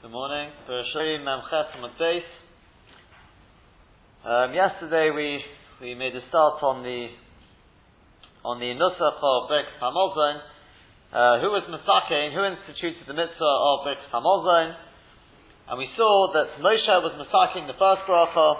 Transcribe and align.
Good 0.00 0.12
morning. 0.16 0.48
Um, 4.24 4.54
Yesterday 4.54 5.10
we 5.12 5.44
we 5.76 5.94
made 5.94 6.16
a 6.16 6.24
start 6.32 6.62
on 6.64 6.80
the 6.80 7.12
on 8.40 8.56
the 8.64 8.72
Nusach 8.80 9.20
of 9.20 9.48
Brik 9.52 9.68
Hamozon. 9.76 10.40
Uh, 11.12 11.44
who 11.44 11.52
was 11.52 11.68
Masakein? 11.68 12.32
Who 12.32 12.40
instituted 12.48 13.04
the 13.08 13.12
mitzvah 13.12 13.44
of 13.44 13.84
Brik 13.84 14.00
Hamozon? 14.08 14.72
And 15.68 15.76
we 15.76 15.84
saw 15.98 16.32
that 16.32 16.56
Moshe 16.64 16.96
was 17.04 17.12
Masakein 17.20 17.68
the 17.68 17.76
first 17.76 18.00
bracha, 18.08 18.56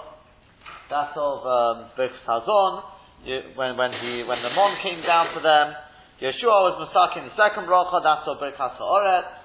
that 0.92 1.16
of 1.16 1.40
um, 1.48 1.88
Brik 1.96 2.12
Hazon, 2.28 2.84
when 3.56 3.80
when 3.80 3.96
he 3.96 4.28
when 4.28 4.44
the 4.44 4.52
Mon 4.52 4.76
came 4.84 5.00
down 5.00 5.32
for 5.32 5.40
them. 5.40 5.72
Yehoshua 6.20 6.68
was 6.68 6.84
Masakein 6.84 7.32
the 7.32 7.36
second 7.40 7.64
bracha, 7.64 7.96
that 8.04 8.28
of 8.28 8.36
Brik 8.36 8.60
Hasoret. 8.60 9.39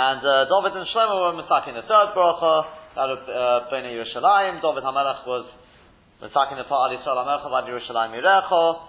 And 0.00 0.24
uh, 0.24 0.48
David 0.48 0.80
and 0.80 0.88
Shlomo 0.96 1.28
were 1.28 1.36
masakin 1.36 1.76
the 1.76 1.84
third 1.84 2.16
bracha, 2.16 2.72
that 2.96 3.12
of 3.12 3.20
uh, 3.28 3.68
Bnei 3.68 3.92
Yerushalayim. 3.92 4.64
David 4.64 4.80
HaMelech 4.80 5.28
was 5.28 5.44
masakin 6.24 6.56
the 6.56 6.64
part 6.64 6.96
Yisrael 6.96 7.20
HaMelech 7.20 7.44
of 7.44 7.52
Yerushalayim 7.68 8.16
Yirecho. 8.16 8.80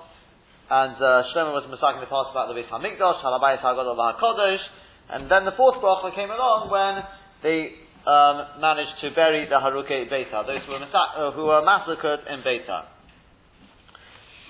And 0.72 0.96
uh, 0.96 1.28
Shlomo 1.36 1.52
was 1.52 1.68
masakin 1.68 2.00
the 2.00 2.08
part 2.08 2.32
about 2.32 2.48
the 2.48 2.56
Beis 2.56 2.72
HaMikdash, 2.72 3.20
Halabayis 3.28 3.60
HaGadol 3.60 4.00
HaKadosh. 4.00 4.64
And 5.10 5.30
then 5.30 5.44
the 5.44 5.52
fourth 5.58 5.84
bracha 5.84 6.16
came 6.16 6.32
along 6.32 6.72
when 6.72 7.04
they 7.44 7.76
um, 8.08 8.62
managed 8.62 8.96
to 9.02 9.12
bury 9.12 9.50
the 9.50 9.56
Haruke 9.56 10.08
Beitar, 10.08 10.48
those 10.48 10.64
who 10.66 10.72
were, 10.72 10.80
massa- 10.80 11.12
uh, 11.18 11.32
who 11.32 11.44
were 11.44 11.62
massacred 11.62 12.22
in 12.32 12.40
Beitar. 12.40 12.86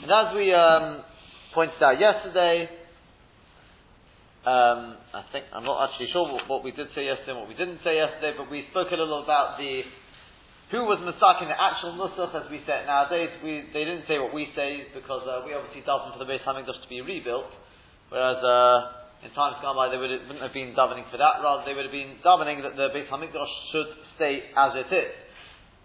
And 0.03 0.11
as 0.11 0.35
we 0.35 0.53
um, 0.53 1.01
pointed 1.55 1.81
out 1.81 1.99
yesterday, 1.99 2.69
um, 4.41 4.97
I 5.13 5.21
think 5.29 5.45
I'm 5.53 5.61
not 5.61 5.85
actually 5.85 6.09
sure 6.09 6.25
what, 6.25 6.49
what, 6.49 6.61
we 6.65 6.73
did 6.73 6.89
say 6.97 7.05
yesterday 7.05 7.37
and 7.37 7.45
what 7.45 7.49
we 7.51 7.53
didn't 7.53 7.85
say 7.85 8.01
yesterday, 8.01 8.33
but 8.33 8.49
we 8.49 8.65
spoke 8.73 8.89
a 8.89 8.97
little 8.97 9.21
about 9.21 9.61
the 9.61 9.85
who 10.73 10.87
was 10.87 10.97
Masak 11.03 11.43
in 11.43 11.51
the 11.51 11.59
actual 11.59 11.93
Nusach 11.99 12.31
as 12.31 12.47
we 12.49 12.63
say 12.65 12.81
it 12.81 12.87
nowadays. 12.87 13.29
We, 13.43 13.69
they 13.75 13.83
didn't 13.85 14.07
say 14.07 14.17
what 14.17 14.33
we 14.33 14.49
say 14.55 14.87
because 14.95 15.27
uh, 15.27 15.45
we 15.45 15.53
obviously 15.53 15.83
daven 15.83 16.15
for 16.15 16.19
the 16.23 16.25
Beis 16.25 16.41
Hamikdash 16.47 16.79
to 16.79 16.89
be 16.89 17.03
rebuilt, 17.03 17.51
whereas 18.09 18.39
uh, 18.39 19.27
in 19.27 19.29
times 19.37 19.61
gone 19.61 19.77
by 19.77 19.93
they 19.93 19.99
would, 19.99 20.09
wouldn't 20.09 20.41
have 20.41 20.55
been 20.55 20.73
davening 20.73 21.05
for 21.11 21.21
that. 21.21 21.43
Rather, 21.43 21.61
they 21.67 21.75
would 21.75 21.85
have 21.85 21.93
been 21.93 22.17
davening 22.25 22.63
that 22.65 22.79
the 22.79 22.89
Beis 22.97 23.05
Hamikdash 23.13 23.53
should 23.69 23.93
stay 24.17 24.49
as 24.57 24.73
it 24.73 24.89
is. 24.89 25.13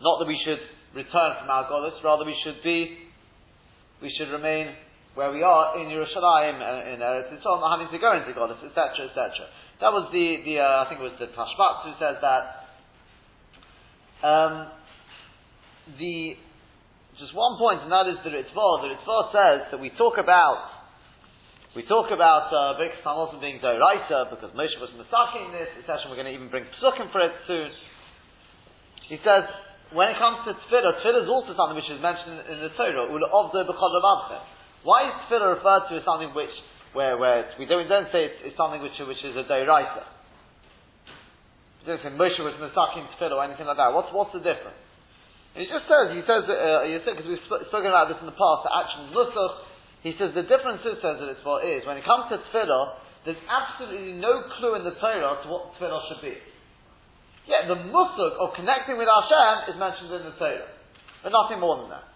Not 0.01 0.23
that 0.23 0.31
we 0.31 0.39
should 0.47 0.63
return 0.97 1.45
from 1.45 1.53
our 1.53 1.69
goddess, 1.69 2.01
rather 2.01 2.25
we 2.25 2.39
should 2.41 2.65
be, 2.65 3.11
we 4.01 4.09
should 4.17 4.33
remain 4.33 4.86
where 5.17 5.33
we 5.33 5.43
are 5.43 5.81
in 5.81 5.89
Yerushalayim, 5.89 6.61
uh, 6.61 6.93
in 6.93 7.01
Eretz 7.01 7.33
Yisrael, 7.33 7.59
not 7.59 7.81
having 7.81 7.89
to 7.89 7.97
go 7.97 8.13
into 8.13 8.37
Goddess, 8.37 8.61
etc., 8.61 9.09
etc. 9.09 9.49
That 9.81 9.89
was 9.89 10.13
the, 10.13 10.45
the 10.45 10.61
uh, 10.61 10.85
I 10.85 10.93
think 10.93 11.01
it 11.01 11.09
was 11.09 11.17
the 11.17 11.33
Tashbat 11.33 11.89
who 11.89 11.93
says 11.97 12.21
that. 12.21 12.45
Um, 14.21 14.69
the, 15.97 16.37
just 17.17 17.33
one 17.33 17.57
point, 17.57 17.81
and 17.81 17.93
that 17.93 18.13
is 18.13 18.21
the 18.29 18.33
Ritva. 18.33 18.69
The 18.85 18.93
Ritva 18.93 19.19
says 19.33 19.61
that 19.73 19.81
we 19.81 19.89
talk 19.97 20.21
about, 20.21 20.69
we 21.73 21.89
talk 21.89 22.13
about 22.13 22.53
uh, 22.53 22.77
Birkas 22.77 23.41
being 23.41 23.57
Doraita, 23.65 24.29
because 24.29 24.53
Moshe 24.53 24.77
was 24.77 24.93
Masaking 25.01 25.53
this, 25.57 25.73
etc. 25.81 26.13
We're 26.13 26.21
going 26.21 26.29
to 26.29 26.37
even 26.37 26.53
bring 26.53 26.69
Psukim 26.77 27.09
for 27.09 27.25
it 27.25 27.33
soon. 27.49 27.73
He 29.09 29.17
says, 29.25 29.49
when 29.97 30.13
it 30.13 30.19
comes 30.21 30.45
to 30.45 30.53
Tefillah, 30.53 31.01
Tefillah 31.01 31.25
is 31.25 31.31
also 31.33 31.57
something 31.57 31.77
which 31.77 31.89
is 31.89 32.03
mentioned 32.05 32.53
in 32.53 32.61
the 32.61 32.73
Torah, 32.77 33.09
Ula 33.09 33.33
Ovdo 33.33 33.65
B'chol 33.65 33.97
why 34.87 35.11
is 35.11 35.15
tefillah 35.27 35.59
referred 35.59 35.91
to 35.91 35.99
as 35.99 36.07
something 36.07 36.31
which, 36.31 36.55
where, 36.95 37.19
where 37.19 37.51
we, 37.59 37.67
don't, 37.67 37.83
we 37.83 37.91
don't 37.91 38.07
say 38.15 38.31
it's, 38.31 38.39
it's 38.47 38.57
something 38.57 38.79
which, 38.79 38.95
which 39.03 39.19
is 39.27 39.35
a 39.35 39.43
dayraisa? 39.43 40.07
We 41.83 41.91
don't 41.91 42.03
say 42.07 42.15
Moshe 42.15 42.39
was 42.39 42.55
masakin 42.63 43.11
tefillah 43.19 43.35
or 43.35 43.43
anything 43.43 43.67
like 43.67 43.83
that. 43.83 43.91
What's, 43.91 44.15
what's 44.15 44.31
the 44.31 44.47
difference? 44.47 44.79
And 45.59 45.67
he 45.67 45.67
just 45.67 45.91
says, 45.91 46.15
he 46.15 46.23
says, 46.23 46.47
uh, 46.47 46.87
because 46.87 47.27
we've 47.27 47.43
sp- 47.51 47.67
spoken 47.67 47.91
about 47.91 48.15
this 48.15 48.23
in 48.23 48.31
the 48.31 48.39
past, 48.39 48.63
the 48.63 48.71
action 48.71 49.11
nusach, 49.11 49.55
he 50.07 50.15
says 50.23 50.31
the 50.39 50.47
difference 50.47 50.87
is, 50.87 51.03
says 51.03 51.19
that 51.19 51.35
it's 51.35 51.43
for 51.43 51.67
is, 51.67 51.83
when 51.83 51.99
it 51.99 52.07
comes 52.07 52.31
to 52.31 52.39
tefillah, 52.39 53.03
there's 53.27 53.43
absolutely 53.51 54.15
no 54.15 54.47
clue 54.55 54.79
in 54.79 54.87
the 54.87 54.95
Torah 55.03 55.43
to 55.43 55.47
what 55.51 55.75
tefillah 55.75 55.99
should 56.15 56.23
be. 56.23 56.39
Yeah, 57.51 57.67
the 57.67 57.91
musuk 57.91 58.39
of 58.39 58.55
connecting 58.55 58.95
with 58.95 59.11
Hashem 59.11 59.75
is 59.75 59.77
mentioned 59.83 60.15
in 60.15 60.31
the 60.31 60.37
Torah, 60.39 60.71
but 61.27 61.35
nothing 61.35 61.59
more 61.59 61.83
than 61.83 61.91
that. 61.91 62.07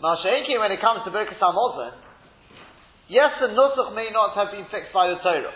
Masha'inki, 0.00 0.56
when 0.56 0.72
it 0.72 0.80
comes 0.80 1.04
to 1.04 1.12
Birkas 1.12 1.36
HaMozon, 1.36 1.92
yes, 3.08 3.36
the 3.40 3.52
Nusach 3.52 3.94
may 3.94 4.08
not 4.08 4.32
have 4.32 4.48
been 4.50 4.64
fixed 4.72 4.96
by 4.96 5.12
the 5.12 5.20
Torah, 5.20 5.52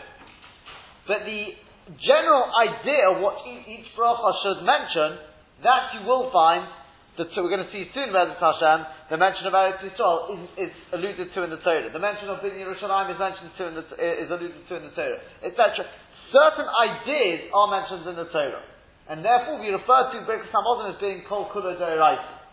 but 1.09 1.25
the 1.25 1.57
general 2.05 2.53
idea 2.53 3.09
of 3.09 3.25
what 3.25 3.41
each 3.45 3.89
bracha 3.97 4.31
should 4.45 4.61
mention, 4.65 5.17
that 5.65 5.97
you 5.97 6.05
will 6.05 6.29
find, 6.29 6.69
that 7.17 7.33
we're 7.37 7.49
going 7.49 7.65
to 7.65 7.73
see 7.73 7.89
soon, 7.97 8.13
Bezat 8.13 8.37
Hashem, 8.37 8.79
the 9.09 9.17
mention 9.17 9.49
of 9.49 9.57
Eretz 9.57 9.81
Yisrael 9.81 10.37
is, 10.37 10.69
is, 10.69 10.73
alluded 10.93 11.33
to 11.33 11.39
in 11.45 11.51
the 11.51 11.61
Torah. 11.65 11.89
The 11.89 12.03
mention 12.03 12.29
of 12.29 12.43
Bin 12.45 12.53
Yerushalayim 12.53 13.17
is 13.17 13.21
mentioned 13.21 13.53
to 13.57 13.63
in 13.69 13.75
the, 13.81 13.85
is 13.97 14.29
alluded 14.29 14.61
to 14.69 14.73
in 14.77 14.85
the 14.89 14.95
Torah, 14.97 15.21
etc. 15.41 15.89
Certain 16.33 16.69
ideas 16.69 17.49
are 17.49 17.69
mentioned 17.73 18.05
in 18.13 18.17
the 18.17 18.29
Torah. 18.29 18.65
And 19.09 19.25
therefore 19.25 19.61
we 19.61 19.69
refer 19.69 20.13
to 20.13 20.25
Birkas 20.25 20.53
HaMozon 20.53 20.97
as 20.97 21.01
being 21.01 21.23
Kol 21.29 21.49
Kula 21.53 21.77
Deiraisi. 21.81 22.44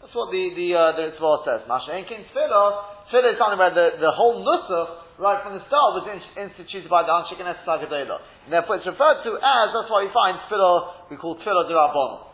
That's 0.00 0.14
what 0.14 0.30
the 0.30 0.54
the 0.54 0.68
uh, 0.72 0.92
the 0.94 1.04
Tzvah 1.18 1.36
says. 1.42 1.60
Masha 1.66 1.90
Enkin 1.90 2.22
Tefillah. 2.30 3.10
Tefillah 3.10 3.34
is 3.34 3.38
something 3.38 3.58
where 3.58 3.74
the, 3.74 3.98
the 3.98 4.12
whole 4.14 4.44
nusach 4.46 5.08
right 5.18 5.42
from 5.42 5.58
the 5.58 5.64
start 5.66 5.98
was 5.98 6.06
in, 6.06 6.22
instituted 6.38 6.86
by 6.86 7.02
the 7.02 7.10
Anshei 7.10 7.34
Knesses 7.34 7.66
Hagedola. 7.66 8.22
And 8.46 8.54
therefore 8.54 8.78
it's 8.78 8.86
referred 8.86 9.26
to 9.26 9.34
as, 9.34 9.66
that's 9.74 9.90
why 9.90 10.06
we 10.06 10.10
find 10.14 10.38
Tefillah, 10.46 11.10
we 11.10 11.18
call 11.18 11.34
Tefillah 11.42 11.66
Rabbanon. 11.66 12.30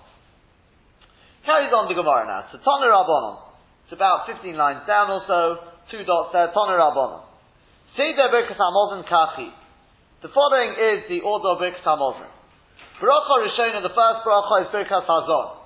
Carries 1.49 1.73
on 1.73 1.89
the 1.89 1.97
Gemara 1.97 2.29
now. 2.29 2.53
So 2.53 2.61
Tana 2.61 2.93
Rabbanon. 2.93 3.57
It's 3.89 3.97
about 3.97 4.29
15 4.29 4.57
lines 4.57 4.85
down 4.85 5.13
or 5.13 5.25
so, 5.25 5.41
two 5.89 6.05
dots 6.05 6.37
there, 6.37 6.53
Tana 6.53 6.77
Rabbanon. 6.77 7.25
Seder 7.97 8.29
Birkas 8.29 8.61
HaMozen 8.61 9.09
Kachi. 9.09 9.49
The 10.21 10.29
following 10.33 10.77
is 10.77 11.09
the 11.09 11.21
order 11.25 11.57
of 11.57 11.65
Birkas 11.65 11.85
HaMozen. 11.85 12.29
Bracha 13.01 13.35
Rishona, 13.41 13.81
the 13.81 13.93
first 13.97 14.21
bracha 14.29 14.55
is 14.65 14.69
Birkas 14.69 15.09
Hazon. 15.09 15.64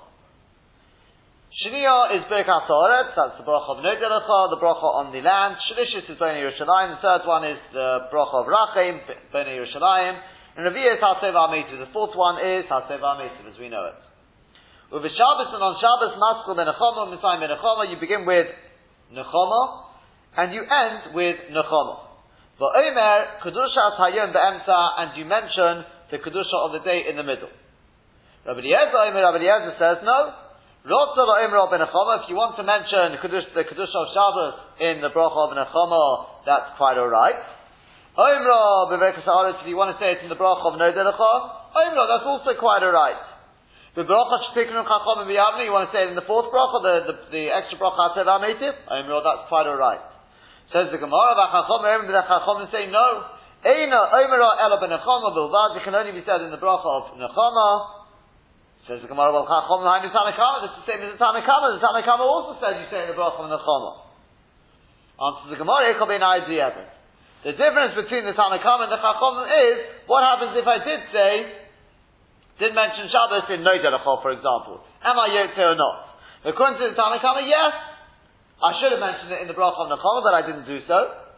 Shania 1.59 2.15
is 2.15 2.23
Birkat 2.31 2.71
Haaretz, 2.71 3.19
that's 3.19 3.35
the 3.35 3.43
bracha 3.43 3.75
of 3.75 3.83
Nodelecha, 3.83 4.39
the 4.55 4.63
bracha 4.63 4.95
on 4.95 5.11
the 5.11 5.19
land. 5.19 5.59
Shalishis 5.67 6.07
is 6.07 6.15
Bnei 6.15 6.39
Yerushalayim, 6.39 6.95
the 6.95 7.03
third 7.03 7.27
one 7.27 7.43
is 7.51 7.59
the 7.75 8.07
bracha 8.15 8.31
of 8.39 8.47
Rachem, 8.47 9.03
Bnei 9.35 9.59
Yerushalayim. 9.59 10.23
And 10.55 10.71
Revi'ah 10.71 10.95
is 10.95 11.03
Hasev 11.03 11.35
HaMetiv, 11.35 11.83
the 11.83 11.91
fourth 11.91 12.15
one 12.15 12.39
is 12.39 12.63
Hasev 12.71 13.03
HaMetiv, 13.03 13.51
as 13.51 13.59
we 13.59 13.67
know 13.67 13.91
it. 13.91 13.99
With 14.95 15.03
the 15.03 15.11
Shabbos 15.11 15.51
and 15.51 15.59
on 15.59 15.75
Shabbos, 15.83 16.15
Maskul 16.15 16.55
Menachoma, 16.55 17.11
Misayim 17.11 17.43
Menachoma, 17.43 17.91
you 17.91 17.99
begin 17.99 18.23
with 18.23 18.47
Nechoma, 19.11 19.83
and 20.39 20.55
you 20.55 20.63
end 20.63 21.11
with 21.11 21.43
Nechoma. 21.51 22.07
But 22.63 22.71
Omer, 22.71 23.43
Kedusha 23.43 23.99
Hayom 23.99 24.31
Be'emta, 24.31 24.79
and 25.03 25.19
you 25.19 25.25
mention 25.27 25.83
the 26.15 26.23
Kedusha 26.23 26.55
of 26.55 26.71
the 26.71 26.87
day 26.87 27.03
in 27.11 27.17
the 27.17 27.27
middle. 27.27 27.51
Rabbi 28.47 28.63
Eliezer, 28.63 28.95
Omer, 29.11 29.27
Rabbi 29.27 29.43
Eliezer 29.43 29.75
says, 29.75 30.07
no, 30.07 30.47
if 30.89 32.25
you 32.33 32.37
want 32.41 32.57
to 32.57 32.65
mention 32.65 33.21
the 33.21 33.21
Kedusha 33.21 33.93
of 33.93 34.09
Shabbos 34.17 34.57
in 34.81 35.05
the 35.05 35.13
bracha 35.13 35.37
of 35.37 35.53
Nechama, 35.53 36.49
that's 36.49 36.81
quite 36.81 36.97
alright. 36.97 37.37
if 38.17 39.69
you 39.69 39.77
want 39.77 39.93
to 39.93 40.01
say 40.01 40.17
it 40.17 40.25
in 40.25 40.33
the 40.33 40.41
bracha 40.41 40.65
of 40.65 40.81
Nodelecha, 40.81 41.33
Oimra, 41.77 42.09
that's 42.09 42.25
also 42.25 42.57
quite 42.57 42.81
alright. 42.81 43.21
The 44.01 44.09
bracha 44.09 44.49
Shtiknu 44.49 44.81
Chacham 44.81 45.29
and 45.29 45.61
you 45.61 45.77
want 45.77 45.93
to 45.93 45.93
say 45.93 46.09
it 46.09 46.09
in 46.09 46.17
the 46.17 46.25
fourth 46.25 46.49
bracha, 46.49 46.81
the, 46.81 46.95
the, 47.05 47.15
the 47.37 47.53
extra 47.53 47.77
bracha 47.77 48.17
Hasev 48.17 48.25
HaMetiv, 48.25 48.73
Oimra, 48.89 49.21
that's 49.21 49.45
quite 49.53 49.69
alright. 49.69 50.01
Says 50.73 50.89
the 50.89 50.97
Gemara, 50.97 51.37
V'chachom, 51.37 51.85
the 52.09 52.17
Chachom 52.17 52.65
say 52.73 52.89
no. 52.89 53.29
Eina 53.61 54.09
Oimra 54.09 54.57
Ela 54.57 54.81
Benechama 54.81 55.37
Bilvad, 55.37 55.77
it 55.77 55.85
can 55.85 55.93
only 55.93 56.17
be 56.17 56.25
said 56.25 56.41
in 56.41 56.49
the 56.49 56.57
bracha 56.57 56.89
of 56.89 57.13
Nechama, 57.21 57.98
Says 58.89 59.05
the 59.05 59.13
Gemara, 59.13 59.37
well, 59.37 59.45
Chachom 59.45 59.85
Hainu 59.85 60.09
Tanakama, 60.09 60.65
this 60.65 60.73
is 60.73 60.81
the 60.81 60.89
same 60.89 61.05
as 61.05 61.13
the 61.13 61.21
Tanakama. 61.21 61.77
The 61.77 61.85
Tanakama 61.85 62.25
also 62.25 62.57
said 62.57 62.81
you 62.81 62.89
say 62.89 63.05
in 63.05 63.13
the 63.13 63.19
Bracha 63.21 63.45
and 63.45 63.53
the 63.53 63.61
Choma. 63.61 64.09
Answers 65.21 65.53
the 65.53 65.61
Gemara, 65.61 65.93
Ekol 65.93 66.09
Ben 66.09 66.25
The 66.25 67.53
difference 67.53 68.01
between 68.01 68.25
the 68.25 68.33
Tanakama 68.33 68.89
and 68.89 68.93
the 68.97 68.97
Chachom 68.97 69.45
is, 69.45 69.77
what 70.09 70.25
happens 70.25 70.57
if 70.57 70.65
I 70.65 70.81
did 70.81 71.05
say, 71.13 71.33
did 72.65 72.73
mention 72.73 73.13
Shabbos 73.13 73.45
in 73.53 73.61
Noidelecho, 73.61 74.25
for 74.25 74.33
example. 74.33 74.81
Am 75.05 75.21
I 75.21 75.37
Yotze 75.37 75.61
or 75.61 75.77
not? 75.77 76.09
According 76.49 76.81
to 76.81 76.89
the 76.89 76.97
Tanakama, 76.97 77.45
yes. 77.45 77.77
I 78.57 78.73
should 78.81 78.97
have 78.97 79.05
mentioned 79.05 79.37
it 79.37 79.45
in 79.45 79.53
the 79.53 79.59
Bracha 79.59 79.85
and 79.85 79.93
the 79.93 80.01
Choma, 80.01 80.25
but 80.25 80.33
I 80.33 80.49
didn't 80.49 80.65
do 80.65 80.81
so. 80.89 81.29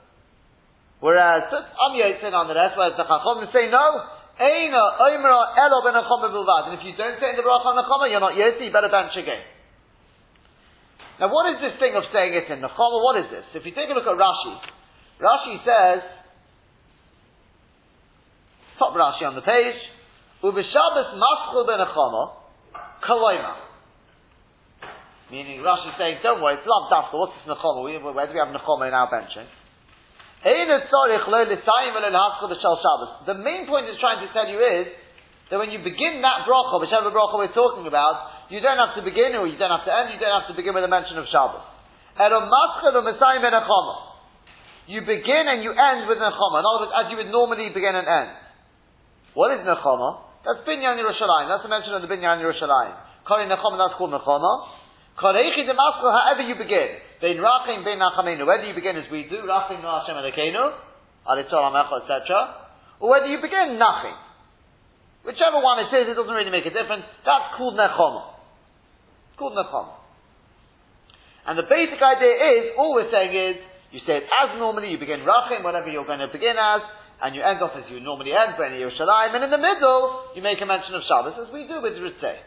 Whereas, 1.03 1.51
I'm 1.51 1.99
Yotze 1.99 2.31
nonetheless, 2.31 2.79
whereas 2.79 2.95
the 2.95 3.11
Chachom 3.11 3.43
say 3.51 3.67
no. 3.75 4.20
And 4.41 4.73
if 6.73 6.81
you 6.81 6.97
don't 6.97 7.21
say 7.21 7.29
in 7.29 7.37
the 7.37 7.45
bracha 7.45 7.69
on 7.69 7.77
nechama, 7.77 8.09
you're 8.09 8.25
not 8.25 8.33
yesi, 8.33 8.65
you 8.65 8.73
better 8.73 8.89
bench 8.89 9.13
again. 9.13 9.45
Now 11.21 11.29
what 11.29 11.53
is 11.53 11.61
this 11.61 11.77
thing 11.79 11.93
of 11.95 12.05
saying 12.09 12.33
it 12.33 12.49
in 12.49 12.65
nechama? 12.65 13.05
What 13.05 13.21
is 13.21 13.29
this? 13.29 13.45
If 13.53 13.67
you 13.67 13.73
take 13.77 13.91
a 13.91 13.93
look 13.93 14.09
at 14.09 14.17
Rashi, 14.17 14.57
Rashi 15.21 15.61
says, 15.61 16.01
top 18.79 18.97
Rashi 18.97 19.29
on 19.29 19.35
the 19.37 19.43
page. 19.43 19.77
Ubishabas 20.43 21.13
maschul 21.21 21.67
ben 21.69 21.85
achama, 21.85 22.33
kaloima. 23.05 23.57
Meaning 25.31 25.61
Rashi 25.61 25.93
is 25.93 25.97
saying, 25.99 26.17
don't 26.23 26.41
worry, 26.41 26.57
it's 26.57 26.65
lav 26.65 26.89
dafka, 26.89 27.13
what's 27.13 27.37
this 27.37 27.45
nechama? 27.55 27.83
Where 27.85 28.27
do 28.27 28.33
we 28.33 28.39
have 28.41 28.49
nechama 28.49 28.89
in 28.89 28.95
our 28.95 29.11
benching? 29.13 29.49
The 30.41 30.57
main 33.37 33.69
point 33.69 33.93
it's 33.93 34.01
trying 34.01 34.25
to 34.25 34.33
tell 34.33 34.49
you 34.49 34.57
is 34.57 34.89
that 35.53 35.59
when 35.61 35.69
you 35.69 35.85
begin 35.85 36.25
that 36.25 36.49
bracha, 36.49 36.81
whichever 36.81 37.13
bracha 37.13 37.37
we're 37.37 37.53
talking 37.53 37.85
about, 37.85 38.49
you 38.49 38.65
don't 38.65 38.81
have 38.81 38.97
to 38.97 39.03
begin 39.05 39.37
or 39.37 39.45
you 39.47 39.59
don't 39.61 39.69
have 39.69 39.85
to 39.85 39.93
end, 39.93 40.17
you 40.17 40.21
don't 40.21 40.33
have 40.41 40.49
to 40.49 40.57
begin 40.57 40.73
with 40.73 40.85
a 40.85 40.89
mention 40.89 41.19
of 41.21 41.29
Shabbos. 41.29 41.61
You 44.89 45.01
begin 45.05 45.45
and 45.47 45.63
you 45.63 45.71
end 45.77 46.09
with 46.09 46.19
nechama. 46.19 46.57
In 46.59 46.65
other 46.65 46.81
words, 46.89 46.93
as 46.97 47.11
you 47.13 47.17
would 47.21 47.31
normally 47.31 47.69
begin 47.69 47.95
and 47.95 48.09
end. 48.09 48.31
What 49.35 49.53
is 49.53 49.61
nechama? 49.61 50.25
That's 50.45 50.65
binyan 50.65 50.97
Yerushalayim. 50.97 51.53
That's 51.53 51.63
the 51.63 51.69
mention 51.69 51.93
of 51.95 52.01
the 52.01 52.09
binyan 52.09 52.41
Yerushalayim. 52.41 52.97
Kali 53.29 53.45
nechama, 53.45 53.77
that's 53.77 53.95
called 54.01 54.17
nechama. 54.17 54.67
However 55.21 56.43
you 56.43 56.55
begin, 56.57 56.97
rachim, 57.23 57.85
nachamenu, 57.85 58.47
whether 58.47 58.65
you 58.65 58.75
begin 58.75 58.97
as 58.97 59.11
we 59.11 59.25
do, 59.25 59.45
rachim 59.45 59.83
no 59.83 60.01
Hashem 60.01 60.17
amecha, 60.17 62.03
etc., 62.03 62.55
or 63.01 63.11
whether 63.11 63.27
you 63.27 63.41
begin 63.41 63.79
nachim. 63.79 64.17
Whichever 65.25 65.61
one 65.61 65.85
it 65.85 65.93
is, 65.93 66.09
it 66.09 66.15
doesn't 66.17 66.33
really 66.33 66.51
make 66.51 66.65
a 66.65 66.73
difference. 66.73 67.05
That's 67.25 67.57
called 67.57 67.77
nechama. 67.77 68.33
It's 69.31 69.39
called 69.39 69.53
nechama. 69.53 70.01
And 71.47 71.59
the 71.59 71.69
basic 71.69 72.01
idea 72.01 72.35
is, 72.37 72.63
all 72.79 72.95
we're 72.95 73.11
saying 73.13 73.33
is, 73.37 73.57
you 73.93 74.01
say 74.07 74.25
it 74.25 74.25
as 74.25 74.57
normally, 74.57 74.89
you 74.89 74.99
begin 74.99 75.21
rachim, 75.21 75.63
whatever 75.63 75.89
you're 75.89 76.07
going 76.09 76.25
to 76.25 76.29
begin 76.33 76.57
as, 76.57 76.81
and 77.21 77.37
you 77.37 77.43
end 77.43 77.61
off 77.61 77.77
as 77.77 77.85
you 77.93 78.01
normally 78.01 78.33
end, 78.33 78.57
Bnei 78.57 78.81
Yerushalayim, 78.81 79.37
and 79.37 79.45
in 79.45 79.51
the 79.51 79.61
middle, 79.61 80.33
you 80.35 80.41
make 80.41 80.57
a 80.63 80.67
mention 80.67 80.95
of 80.97 81.03
Shabbos, 81.05 81.37
as 81.37 81.53
we 81.53 81.69
do 81.69 81.85
with 81.85 81.93
Ritzeh. 82.01 82.41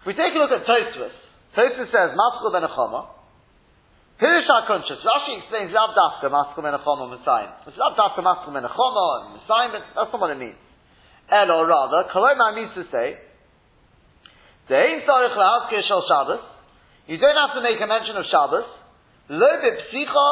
If 0.00 0.06
we 0.06 0.14
take 0.14 0.32
a 0.34 0.38
look 0.40 0.50
at 0.50 0.64
Tosfos, 0.64 1.12
Tosfos 1.56 1.88
says, 1.92 2.16
Maskul 2.16 2.52
ben 2.52 2.64
Achoma, 2.64 3.12
Pirish 4.20 4.48
HaKuntres, 4.48 5.04
Rashi 5.04 5.38
explains, 5.38 5.72
Lav 5.72 5.92
Dafka, 5.92 6.32
Maskul 6.32 6.64
ben 6.64 6.72
Achoma, 6.72 7.10
Messiah. 7.10 7.60
It's 7.66 7.76
Lav 7.76 7.92
Dafka, 7.92 8.24
Maskul 8.24 8.54
ben 8.54 8.64
Achoma, 8.64 9.36
Messiah, 9.36 9.68
but 9.68 9.82
that's 9.94 10.12
not 10.12 10.20
what 10.20 10.30
it 10.30 10.38
means. 10.38 10.56
El, 11.30 11.50
or 11.50 11.66
rather, 11.66 12.08
Koloma 12.08 12.54
means 12.54 12.72
to 12.74 12.84
say, 12.90 13.20
Dein 14.70 15.04
Sarich 15.04 15.36
Lahazkir 15.36 15.82
Shal 15.86 16.04
Shabbos, 16.08 16.40
you 17.06 17.18
don't 17.18 17.36
have 17.36 17.54
to 17.54 17.62
make 17.62 17.80
a 17.80 17.86
mention 17.86 18.16
of 18.16 18.24
Shabbos, 18.30 18.64
Lo 19.28 19.48
Psicha, 19.60 20.28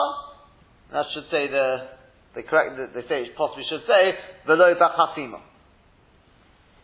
that 0.93 1.07
should 1.13 1.29
say 1.31 1.49
the, 1.49 1.89
they 2.35 2.43
correct, 2.43 2.79
they 2.95 3.03
say, 3.09 3.29
possibly 3.37 3.65
should 3.69 3.85
say, 3.87 4.17
Velo 4.47 4.75
Bachasima. 4.75 5.41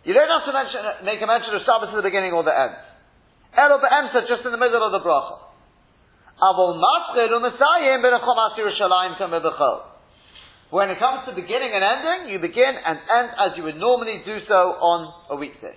You 0.05 0.15
don't 0.15 0.29
have 0.29 0.47
to 0.47 0.53
mention, 0.53 0.81
make 1.05 1.23
a 1.23 1.27
mention 1.27 1.55
of 1.55 1.63
Shabbos 1.65 1.89
at 1.91 1.97
the 1.97 2.03
beginning 2.03 2.33
or 2.33 2.45
the 2.45 2.55
end. 2.55 2.77
Elo 3.57 3.79
be'emsa, 3.81 4.29
just 4.29 4.45
in 4.45 4.53
the 4.53 4.59
middle 4.59 4.85
of 4.85 4.93
the 4.93 5.01
bracha. 5.01 5.39
Avol 6.37 6.77
When 10.71 10.91
it 10.91 10.99
comes 10.99 11.21
to 11.27 11.35
beginning 11.35 11.73
and 11.73 11.85
ending, 11.85 12.33
you 12.33 12.39
begin 12.39 12.75
and 12.85 12.99
end 12.99 13.31
as 13.41 13.57
you 13.57 13.65
would 13.65 13.77
normally 13.77 14.23
do 14.25 14.39
so 14.47 14.55
on 14.55 15.13
a 15.31 15.37
weekday. 15.37 15.75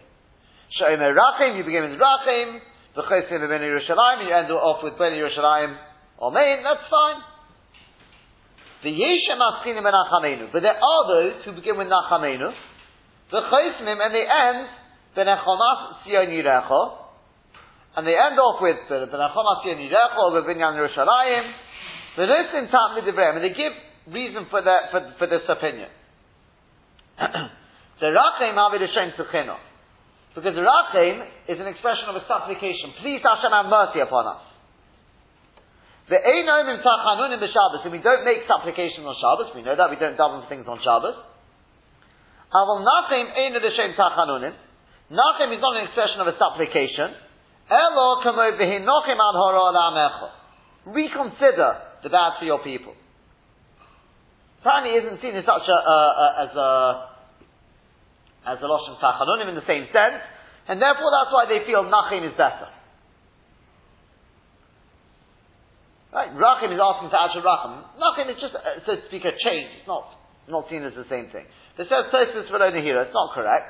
Shomer 0.79 1.15
Rachim, 1.15 1.57
you 1.57 1.63
begin 1.63 1.89
with 1.89 1.99
Rachim. 1.99 2.59
V'chesim 2.97 3.47
ben 3.47 3.61
Yerushalayim, 3.61 4.27
you 4.27 4.33
end 4.35 4.51
off 4.51 4.83
with 4.83 4.97
Ben 4.97 5.13
Yerushalayim 5.13 5.77
Main, 6.27 6.63
that's 6.63 6.83
fine. 6.91 7.23
The 8.83 8.91
Yeshem 8.91 9.39
Nachamenu. 9.39 10.51
But 10.51 10.61
there 10.61 10.75
are 10.75 11.07
those 11.07 11.45
who 11.45 11.53
begin 11.53 11.77
with 11.77 11.87
Nachamenu, 11.87 12.51
the 13.31 13.39
Chosmim, 13.39 13.97
and 14.03 14.13
they 14.13 14.27
end, 14.27 14.67
Benechomas 15.15 16.03
Sion 16.03 16.27
Yirecho, 16.27 16.98
and 17.95 18.05
they 18.05 18.13
end 18.13 18.37
off 18.37 18.61
with 18.61 18.77
Benechomas 18.89 19.63
Sion 19.65 19.77
Yirecho, 19.77 20.33
or 20.33 20.41
Binyan 20.43 20.77
Yerushalayim, 20.77 21.45
V'nosim 22.17 22.69
Tat 22.69 22.97
Midivrem, 22.97 23.37
and 23.37 23.43
they 23.43 23.55
give 23.55 23.73
reason 24.13 24.45
for, 24.49 24.61
that, 24.61 24.91
for, 24.91 25.01
for 25.17 25.27
this 25.27 25.41
opinion. 25.49 25.89
the 27.99 28.09
Rachem 28.09 28.55
Avid 28.55 28.81
Hashem 28.81 29.17
Tzuchino. 29.17 29.57
Because 30.35 30.53
the 30.53 30.63
Rachem 30.63 31.25
is 31.49 31.59
an 31.59 31.67
expression 31.67 32.05
of 32.07 32.15
a 32.15 32.23
supplication. 32.29 32.93
Please 33.01 33.19
Hashem 33.25 33.51
have 33.51 33.65
mercy 33.65 33.99
upon 33.99 34.37
us. 34.37 34.43
The 36.09 36.17
Einom 36.17 36.65
in 36.73 36.81
Tachanunim 36.81 37.37
b'Shabbos, 37.37 37.85
and 37.85 37.91
we 37.91 38.01
don't 38.01 38.25
make 38.25 38.45
supplication 38.49 39.05
on 39.05 39.13
Shabbos, 39.21 39.53
we 39.53 39.61
know 39.61 39.77
that, 39.77 39.89
we 39.89 39.97
don't 39.97 40.17
daven 40.17 40.41
for 40.41 40.49
things 40.49 40.65
on 40.65 40.81
Shabbos. 40.81 41.17
Aval 42.49 42.81
nachem 42.81 43.29
ein 43.29 43.53
l'shem 43.53 43.93
tachanunim. 43.93 44.53
Nachem 45.13 45.53
is 45.53 45.61
not 45.61 45.77
an 45.77 45.85
expression 45.85 46.21
of 46.21 46.27
a 46.27 46.37
supplication. 46.37 47.13
Reconsider 50.85 51.71
the 52.01 52.09
bad 52.09 52.31
for 52.39 52.45
your 52.45 52.59
people. 52.63 52.93
Apparently 54.61 54.97
isn't 54.99 55.21
seen 55.21 55.35
as 55.35 55.45
such 55.45 55.67
a, 55.69 55.77
uh, 55.77 56.43
as 56.43 56.51
a, 56.57 56.69
as 58.47 58.57
a 58.59 58.67
loshem 58.67 58.97
tachanunim 58.97 59.49
in 59.49 59.55
the 59.55 59.67
same 59.67 59.85
sense, 59.93 60.23
and 60.67 60.81
therefore 60.81 61.13
that's 61.13 61.31
why 61.31 61.45
they 61.45 61.63
feel 61.65 61.83
nachem 61.85 62.25
is 62.25 62.33
better. 62.33 62.67
Right? 66.09 66.33
Rachim 66.33 66.73
is 66.73 66.81
asking 66.81 67.13
for 67.13 67.21
Asher 67.21 67.45
Rachim. 67.45 67.85
Nachem 68.01 68.33
is 68.33 68.41
just, 68.41 68.55
uh, 68.57 68.81
so 68.85 68.97
to 68.97 69.01
speak, 69.07 69.21
a 69.29 69.33
change. 69.45 69.69
It's 69.77 69.87
not, 69.87 70.09
not 70.49 70.65
seen 70.69 70.81
as 70.81 70.97
the 70.97 71.05
same 71.05 71.29
thing. 71.29 71.45
It 71.77 71.85
says 71.85 72.09
Tosis 72.09 72.49
Velona 72.49 72.81
here. 72.81 72.99
It's 73.01 73.13
not 73.13 73.37
correct. 73.37 73.69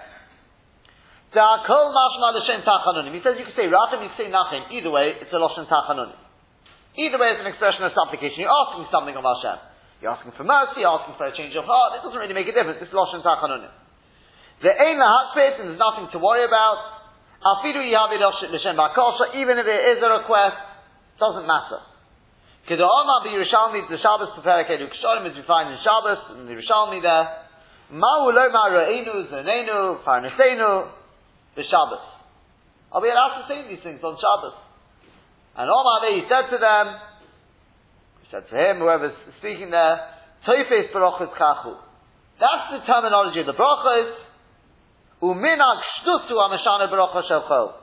He 1.29 3.21
says 3.21 3.37
you 3.37 3.45
can 3.45 3.53
say 3.53 3.69
Rachim, 3.69 4.01
you 4.01 4.09
can 4.09 4.17
say 4.17 4.33
Nachim. 4.33 4.65
Either 4.73 4.89
way, 4.89 5.13
it's 5.21 5.29
a 5.29 5.37
Loshen 5.37 5.69
Tachanunim. 5.69 6.17
Either 6.97 7.21
way, 7.21 7.37
it's 7.37 7.45
an 7.45 7.49
expression 7.53 7.85
of 7.85 7.93
supplication. 7.93 8.41
You're 8.41 8.49
asking 8.49 8.89
something 8.89 9.13
of 9.13 9.21
Hashem. 9.21 9.61
You're 10.01 10.09
asking 10.09 10.33
for 10.33 10.41
mercy, 10.41 10.81
you're 10.81 10.89
asking 10.89 11.21
for 11.21 11.29
a 11.29 11.35
change 11.37 11.53
of 11.53 11.69
heart. 11.69 12.01
It 12.01 12.07
doesn't 12.07 12.17
really 12.17 12.33
make 12.33 12.49
a 12.49 12.55
difference. 12.55 12.81
It's 12.81 12.89
Loshen 12.89 13.21
Tachanunim. 13.21 13.69
The 14.65 14.73
Ein 14.73 14.97
Lahakpit, 14.97 15.61
and 15.61 15.69
there's 15.69 15.77
nothing 15.77 16.09
to 16.11 16.19
worry 16.19 16.43
about. 16.49 16.81
Afidu 17.45 17.77
Yavid 17.77 18.19
L'Shem 18.19 18.75
Bakosha, 18.75 19.37
even 19.37 19.61
if 19.61 19.69
it 19.69 19.81
is 19.95 20.01
a 20.01 20.09
request, 20.09 20.57
doesn't 21.21 21.45
matter. 21.45 21.79
Keda'oma 22.67 23.23
be 23.23 23.29
Yerushalmi, 23.37 23.85
the 23.87 24.01
Shabbos 24.01 24.33
Perek 24.41 24.67
Edu 24.67 24.89
Kshorim, 24.89 25.29
as 25.29 25.37
we 25.37 25.43
find 25.45 25.71
in 25.71 25.77
Shabbos, 25.85 26.19
and 26.35 26.49
the 26.49 26.57
Yerushalmi 26.57 27.01
there. 27.05 27.45
Ma'u 27.93 28.33
lo 28.33 28.45
ma'ra'enu, 28.50 29.29
zonenu, 29.31 30.03
farnesenu, 30.03 30.99
the 31.56 31.63
Shabbos. 31.63 32.06
I'll 32.91 33.01
be 33.01 33.10
allowed 33.10 33.41
to 33.41 33.46
say 33.48 33.68
these 33.70 33.84
things 33.84 34.01
on 34.01 34.18
Shabbos. 34.18 34.58
And 35.58 35.70
Omar 35.70 36.10
he 36.13 36.24
said 36.29 36.50
to 36.50 36.58
them, 36.58 36.86
he 38.22 38.25
said 38.32 38.46
to 38.50 38.56
him, 38.56 38.79
whoever's 38.79 39.18
speaking 39.39 39.70
there, 39.70 40.20
Toifes 40.48 40.89
barachas 40.94 41.36
kachu. 41.36 41.75
That's 42.39 42.68
the 42.72 42.82
terminology 42.88 43.41
of 43.41 43.48
the 43.48 43.58
brachas. 43.58 44.15
Uminag 45.22 45.79
shtusu 46.00 46.32
amashana 46.32 46.88
bracha 46.88 47.22
shelcho. 47.27 47.74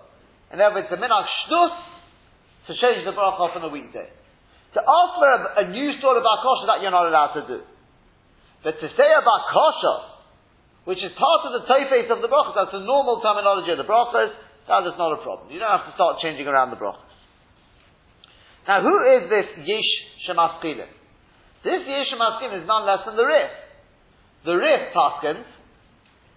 And 0.50 0.60
therefore 0.60 0.80
it's 0.80 0.92
a 0.92 0.96
minag 0.96 1.26
shtus 1.44 1.74
to 2.68 2.72
change 2.80 3.04
the 3.04 3.12
bracha 3.12 3.54
on 3.54 3.62
a 3.62 3.68
weekday. 3.68 4.08
To 4.74 4.80
ask 4.80 5.10
for 5.20 5.28
a, 5.28 5.66
a 5.66 5.70
new 5.70 6.00
sort 6.00 6.16
of 6.16 6.24
bakosha 6.24 6.66
that 6.66 6.82
you're 6.82 6.90
not 6.90 7.06
allowed 7.06 7.34
to 7.40 7.46
do. 7.46 7.60
But 8.64 8.80
to 8.80 8.88
say 8.96 9.10
about 9.12 9.52
kosher, 9.52 10.15
which 10.86 11.02
is 11.02 11.10
part 11.18 11.42
of 11.50 11.52
the 11.58 11.66
tofes 11.66 12.06
of 12.14 12.22
the 12.22 12.30
brachas, 12.30 12.54
that's 12.54 12.72
the 12.72 12.86
normal 12.86 13.18
terminology 13.18 13.74
of 13.74 13.78
the 13.82 13.86
brachas, 13.86 14.30
that 14.70 14.86
is 14.86 14.94
not 14.94 15.18
a 15.18 15.20
problem. 15.20 15.50
You 15.50 15.58
don't 15.58 15.70
have 15.70 15.86
to 15.90 15.94
start 15.98 16.22
changing 16.22 16.46
around 16.46 16.70
the 16.70 16.78
brachas. 16.78 17.10
Now, 18.70 18.82
who 18.82 18.94
is 19.18 19.30
this 19.30 19.46
Yesh 19.66 19.92
Shemaskilim? 20.26 20.90
This 21.66 21.82
Yesh 21.86 22.06
Shemaskilim 22.14 22.62
is 22.62 22.66
none 22.66 22.86
less 22.86 23.02
than 23.06 23.18
the 23.18 23.26
Rif. 23.26 23.50
The 24.46 24.54
Rif 24.54 24.94
paskins 24.94 25.46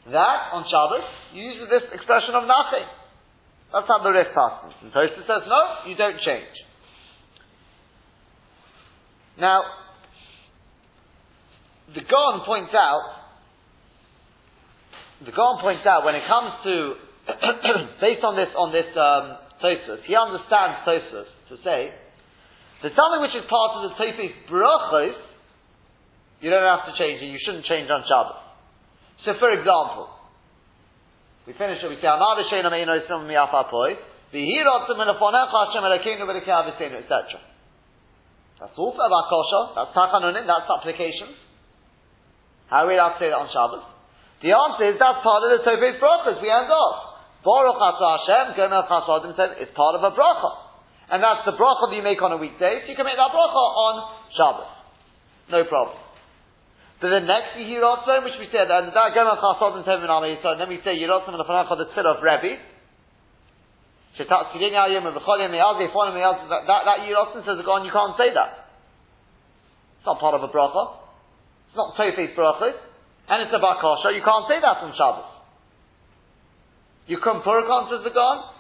that 0.09 0.39
on 0.53 0.65
Shabbos 0.65 1.05
you 1.33 1.45
use 1.45 1.69
this 1.69 1.85
expression 1.93 2.33
of 2.33 2.49
nothing. 2.49 2.89
That's 3.69 3.85
how 3.85 4.01
the 4.01 4.09
Rif 4.09 4.33
paskins. 4.33 4.77
And 4.81 4.89
Tosfos 4.89 5.29
says, 5.29 5.45
no, 5.45 5.61
you 5.85 5.95
don't 5.95 6.17
change. 6.25 6.57
Now, 9.37 9.61
the 11.93 12.01
Gaon 12.01 12.41
points 12.45 12.73
out, 12.73 13.18
the 15.25 15.31
Gaon 15.35 15.59
points 15.59 15.83
out 15.83 16.07
when 16.07 16.15
it 16.15 16.23
comes 16.23 16.51
to, 16.63 16.73
based 18.03 18.23
on 18.23 18.39
this, 18.39 18.47
on 18.55 18.71
this 18.71 18.88
um, 18.95 19.35
Tosfos, 19.59 20.07
he 20.07 20.15
understands 20.15 20.88
Tosfos 20.88 21.27
to 21.51 21.55
say 21.59 21.91
that 22.79 22.91
something 22.95 23.19
which 23.19 23.35
is 23.35 23.43
part 23.51 23.83
of 23.83 23.91
the 23.91 23.93
Tosfos 23.99 24.31
brachos, 24.47 25.19
you 26.39 26.47
don't 26.47 26.63
have 26.63 26.88
to 26.88 26.95
change 26.95 27.19
it, 27.19 27.27
you 27.27 27.39
shouldn't 27.43 27.67
change 27.67 27.91
on 27.91 28.07
Shabbos. 28.07 28.39
So 29.27 29.35
for 29.43 29.51
example, 29.51 30.07
we 31.43 31.51
finish 31.59 31.83
it, 31.83 31.89
we 31.91 31.99
say, 31.99 32.07
Amar 32.07 32.39
v'shein 32.39 32.63
ameinu 32.63 32.95
isim 33.03 33.27
mi'afapoi, 33.27 33.99
v'hirot 34.31 34.88
minafonecha 34.95 35.51
Hashem 35.51 35.83
elekeinu 35.83 36.23
v'lekeinu 36.23 37.03
etc. 37.03 37.43
That's 38.59 38.77
also 38.79 39.03
about 39.03 39.27
kosher, 39.27 39.63
that's 39.75 39.91
tachanunim, 39.91 40.47
that's 40.47 40.71
applications. 40.71 41.35
How 42.69 42.85
are 42.85 42.88
we 42.88 42.95
allowed 42.95 43.19
to 43.19 43.19
say 43.19 43.29
that 43.29 43.35
on 43.35 43.49
Shabbos? 43.51 43.98
The 44.39 44.55
answer 44.55 44.88
is 44.88 44.96
that's 44.96 45.19
part 45.19 45.43
of 45.43 45.51
the 45.51 45.60
Tofes 45.67 46.00
brachas. 46.00 46.39
We 46.39 46.48
end 46.48 46.72
off. 46.72 47.19
Baruch 47.43 47.79
Hashem, 47.79 48.55
Gomel 48.55 48.88
Chasadim 48.88 49.36
says 49.36 49.60
it's 49.60 49.75
part 49.75 49.96
of 49.96 50.03
a 50.03 50.12
bracha. 50.15 50.51
And 51.12 51.24
that's 51.24 51.43
the 51.43 51.55
bracha 51.55 51.89
that 51.91 51.96
you 51.96 52.03
make 52.03 52.22
on 52.22 52.31
a 52.31 52.39
weekday, 52.39 52.84
so 52.84 52.88
you 52.88 52.96
can 52.96 53.08
make 53.08 53.17
that 53.19 53.31
bracha 53.31 53.63
on 53.75 53.93
Shabbos. 54.36 54.72
No 55.51 55.63
problem. 55.67 55.98
So 57.01 57.08
the 57.08 57.24
next 57.24 57.55
Yehirotzon, 57.55 58.27
which 58.27 58.36
we 58.39 58.51
said, 58.51 58.67
and 58.67 58.91
that 58.91 59.12
Gomel 59.15 59.39
Chasadim 59.39 59.84
says 59.88 60.03
in 60.03 60.12
Amay 60.12 60.36
Yisrael, 60.39 60.60
then 60.60 60.67
we 60.67 60.79
say 60.84 60.96
Yehirotzon 61.00 61.31
and 61.36 61.39
the 61.39 61.48
Fanacha, 61.48 61.75
the 61.79 61.88
tefillah 61.96 62.19
of 62.19 62.24
Rebbe. 62.24 62.60
That, 64.19 64.27
that, 66.67 66.81
that 66.88 67.00
Yehirotzon 67.08 67.43
says, 67.48 67.55
on, 67.63 67.86
you 67.88 67.91
can't 67.91 68.15
say 68.19 68.36
that. 68.36 68.67
It's 70.00 70.05
not 70.05 70.19
part 70.19 70.36
of 70.36 70.43
a 70.43 70.51
bracha. 70.51 70.96
It's 71.72 71.77
not 71.79 71.96
Tofes 71.96 72.36
bracha. 72.36 72.88
And 73.29 73.45
it's 73.45 73.53
a 73.53 73.62
bakasha. 73.62 74.09
You 74.17 74.25
can't 74.25 74.50
say 74.50 74.57
that 74.57 74.81
on 74.81 74.93
Shabbos. 74.98 75.29
You 77.05 77.17
come 77.24 77.41
Purikon, 77.41 77.89
says 77.89 78.03
the 78.03 78.13
God. 78.13 78.53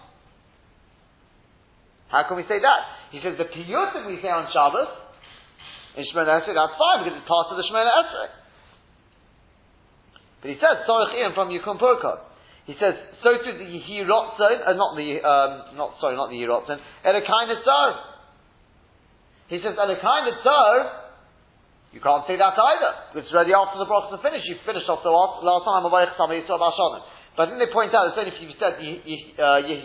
How 2.09 2.25
can 2.25 2.37
we 2.37 2.43
say 2.49 2.57
that? 2.57 2.81
He 3.11 3.21
says 3.21 3.37
the 3.37 3.45
piyutim 3.45 4.05
we 4.09 4.17
say 4.21 4.29
on 4.29 4.49
Shabbos, 4.49 4.89
in 5.97 6.05
Shemona 6.09 6.41
Esrei, 6.41 6.57
that's 6.57 6.77
fine 6.77 7.05
because 7.05 7.17
it's 7.17 7.29
part 7.29 7.49
of 7.49 7.57
the 7.57 7.65
Shemona 7.65 7.89
Esrei. 7.89 8.29
But 10.41 10.49
he 10.49 10.57
says, 10.57 10.85
Sorech 10.89 11.13
Ian 11.17 11.33
from 11.33 11.49
Yukum 11.49 11.77
Purikon. 11.77 12.25
He 12.65 12.73
says, 12.79 12.93
so 13.25 13.33
too 13.41 13.57
the 13.57 13.65
Yehirotzon, 13.65 14.65
uh, 14.65 14.73
not 14.73 14.93
the, 14.93 15.21
um, 15.25 15.77
not, 15.77 15.97
sorry, 16.01 16.15
not 16.15 16.29
the 16.29 16.37
Yehirotzon, 16.37 16.77
Elakain 17.05 17.49
Etzar. 17.53 17.89
He 19.49 19.57
says, 19.57 19.73
Elakain 19.73 20.29
Etzar, 20.29 21.08
you 21.89 21.97
can't 21.97 22.21
say 22.29 22.37
that 22.37 22.53
either. 22.53 23.17
It's 23.17 23.33
already 23.33 23.53
after 23.57 23.81
the 23.81 23.89
brachas 23.89 24.13
are 24.13 24.21
finished. 24.21 24.45
You 24.45 24.61
finished 24.61 24.85
off 24.85 25.01
the 25.01 25.09
last, 25.09 25.41
last 25.41 25.65
time. 25.65 25.81
But 25.89 26.05
I 26.05 27.45
think 27.49 27.57
they 27.57 27.73
point 27.73 27.97
out 27.97 28.13
it's 28.13 28.19
only 28.19 28.29
if 28.29 28.37
you 28.37 28.53
said 28.61 28.77
uh, 28.77 29.65
If 29.65 29.81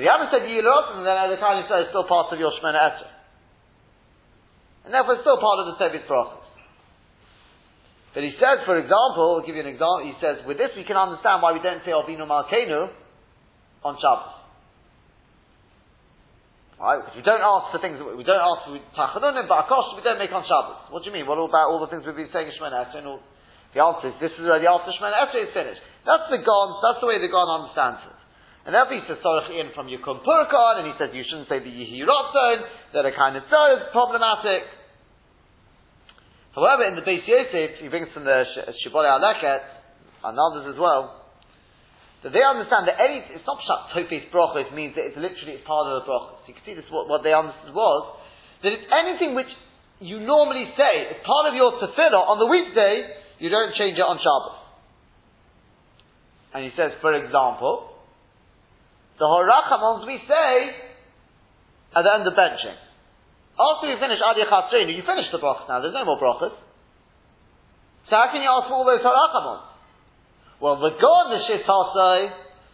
you 0.00 0.08
haven't 0.08 0.32
said 0.32 0.48
Yehiyul 0.48 1.04
then 1.04 1.16
the 1.28 1.36
kind 1.36 1.60
of 1.60 1.68
it's 1.68 1.92
still 1.92 2.08
part 2.08 2.32
of 2.32 2.40
your 2.40 2.48
Shemana 2.56 2.80
Esrei. 2.80 3.12
And 4.88 4.94
therefore 4.94 5.20
it's 5.20 5.24
still 5.26 5.36
part 5.36 5.60
of 5.60 5.66
the 5.68 5.76
Tevis 5.84 6.08
brachas. 6.08 6.48
But 8.16 8.24
he 8.24 8.32
says, 8.40 8.64
for 8.64 8.80
example, 8.80 9.36
I'll 9.36 9.44
give 9.44 9.56
you 9.56 9.60
an 9.60 9.68
example, 9.68 10.00
he 10.00 10.16
says, 10.24 10.40
with 10.48 10.56
this 10.56 10.72
we 10.72 10.88
can 10.88 10.96
understand 10.96 11.44
why 11.44 11.52
we 11.52 11.60
don't 11.60 11.84
say 11.84 11.92
Avinu 11.92 12.24
Malkeinu 12.24 12.88
on 13.84 14.00
Shabbos. 14.00 14.45
Right? 16.76 17.00
Because 17.00 17.16
we 17.16 17.24
don't 17.24 17.40
ask 17.40 17.72
for 17.72 17.80
things, 17.80 17.96
we 17.96 18.24
don't 18.24 18.44
ask 18.44 18.68
for 18.68 18.76
tachanunim, 18.92 19.48
but 19.48 19.64
akosh 19.64 19.96
we 19.96 20.04
don't 20.04 20.20
make 20.20 20.28
on 20.28 20.44
Shabbos. 20.44 20.92
What 20.92 21.00
do 21.00 21.08
you 21.08 21.16
mean? 21.16 21.24
What 21.24 21.40
about 21.40 21.72
all 21.72 21.80
the 21.80 21.88
things 21.88 22.04
we've 22.04 22.16
been 22.16 22.28
saying 22.32 22.52
in 22.52 22.54
Shemana 22.60 22.92
Esrei? 22.92 23.00
The 23.72 23.80
answer 23.80 24.12
is, 24.12 24.14
this 24.20 24.32
is 24.36 24.44
where 24.44 24.60
the 24.60 24.68
after 24.68 24.92
Shemana 24.92 25.16
Esrei 25.24 25.48
is 25.48 25.52
finished. 25.56 25.80
That's 26.04 26.28
the 26.28 26.36
Gon, 26.36 26.68
that's 26.84 27.00
the 27.00 27.08
way 27.08 27.16
the 27.16 27.32
Gon 27.32 27.48
understands 27.48 28.04
it. 28.04 28.16
And 28.68 28.76
therefore 28.76 28.98
he 28.98 29.04
says 29.08 29.22
Sorach 29.24 29.48
in 29.48 29.72
from 29.72 29.88
Yukum 29.88 30.20
Purkon, 30.20 30.84
and 30.84 30.86
he 30.90 30.94
says 31.00 31.14
you 31.16 31.24
shouldn't 31.24 31.48
say 31.48 31.64
the 31.64 31.72
Yehirotzon, 31.72 32.66
that 32.92 33.08
a 33.08 33.12
kind 33.16 33.40
of 33.40 33.48
is 33.48 33.82
problematic. 33.96 34.68
However, 36.52 36.84
in 36.88 36.96
the 36.96 37.04
Beis 37.04 37.24
Yosef, 37.24 37.80
he 37.80 37.88
brings 37.88 38.08
from 38.12 38.24
the 38.24 38.44
Shibbolei 38.84 39.08
HaLeket, 39.08 39.60
and 40.24 40.36
others 40.36 40.74
as 40.74 40.80
well, 40.80 41.25
so 42.24 42.32
they 42.32 42.42
understand 42.42 42.88
that 42.88 42.96
any, 42.96 43.20
it's 43.36 43.44
not 43.44 43.60
Pshat 43.60 43.92
Tofes 43.92 44.32
Brachos 44.32 44.72
means 44.72 44.96
that 44.96 45.04
it's 45.12 45.20
literally 45.20 45.60
it's 45.60 45.66
part 45.68 45.86
of 45.86 46.00
the 46.00 46.04
Brachos. 46.08 46.42
You 46.48 46.54
can 46.56 46.64
see 46.64 46.74
this, 46.74 46.88
what, 46.88 47.08
what 47.08 47.20
they 47.22 47.36
understood 47.36 47.76
was, 47.76 48.18
that 48.64 48.72
it's 48.72 48.88
anything 48.88 49.36
which 49.36 49.50
you 50.00 50.20
normally 50.20 50.64
say 50.76 51.12
is 51.12 51.20
part 51.24 51.48
of 51.48 51.54
your 51.54 51.76
tefillah 51.76 52.20
on 52.20 52.40
the 52.40 52.48
weekday, 52.48 53.04
you 53.38 53.48
don't 53.48 53.76
change 53.76 53.96
it 54.00 54.04
on 54.04 54.16
Shabbos. 54.16 54.58
And 56.56 56.64
he 56.64 56.72
says, 56.72 56.96
for 57.04 57.12
example, 57.12 57.92
the 59.20 59.28
Horachamons 59.28 60.08
we 60.08 60.16
say 60.24 60.52
at 61.96 62.02
the 62.04 62.12
end 62.12 62.24
of 62.28 62.32
benching. 62.32 62.76
After 63.56 63.88
you 63.88 63.96
finish 63.96 64.20
Adi 64.20 64.44
Chatzreinu, 64.44 64.92
you 64.92 65.04
finish 65.04 65.32
the 65.32 65.40
brachas 65.40 65.68
now, 65.68 65.80
there's 65.80 65.96
no 65.96 66.04
more 66.04 66.20
brachas. 66.20 66.52
So 68.08 68.12
how 68.16 68.28
can 68.32 68.44
you 68.44 68.48
ask 68.52 68.68
for 68.68 68.76
all 68.76 68.84
those 68.84 69.00
Horachamons? 69.00 69.75
Well, 70.60 70.80
the 70.80 70.96
God, 70.96 71.24
the 71.36 71.40
Shittasai, 71.44 72.20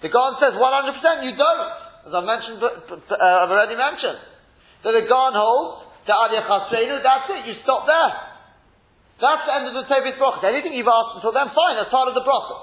the 0.06 0.10
God 0.10 0.38
says 0.38 0.54
100% 0.54 1.26
you 1.26 1.34
don't. 1.34 1.70
As 2.06 2.12
I've 2.14 2.26
mentioned, 2.26 2.58
uh, 2.62 3.14
I've 3.14 3.50
already 3.50 3.78
mentioned. 3.78 4.18
That 4.82 4.94
the 4.98 5.06
God 5.06 5.34
holds, 5.34 5.86
the 6.06 6.14
Aliyah 6.14 6.46
Chasreinu, 6.46 6.98
that's 7.02 7.26
it, 7.30 7.42
you 7.46 7.54
stop 7.62 7.86
there. 7.86 8.10
That's 9.22 9.46
the 9.46 9.54
end 9.54 9.66
of 9.70 9.74
the 9.78 9.86
Tevis 9.86 10.18
Brachas. 10.18 10.42
Anything 10.42 10.74
you've 10.74 10.90
asked 10.90 11.22
until 11.22 11.30
then, 11.30 11.54
fine, 11.54 11.78
that's 11.78 11.94
part 11.94 12.10
of 12.10 12.18
the 12.18 12.26
process. 12.26 12.62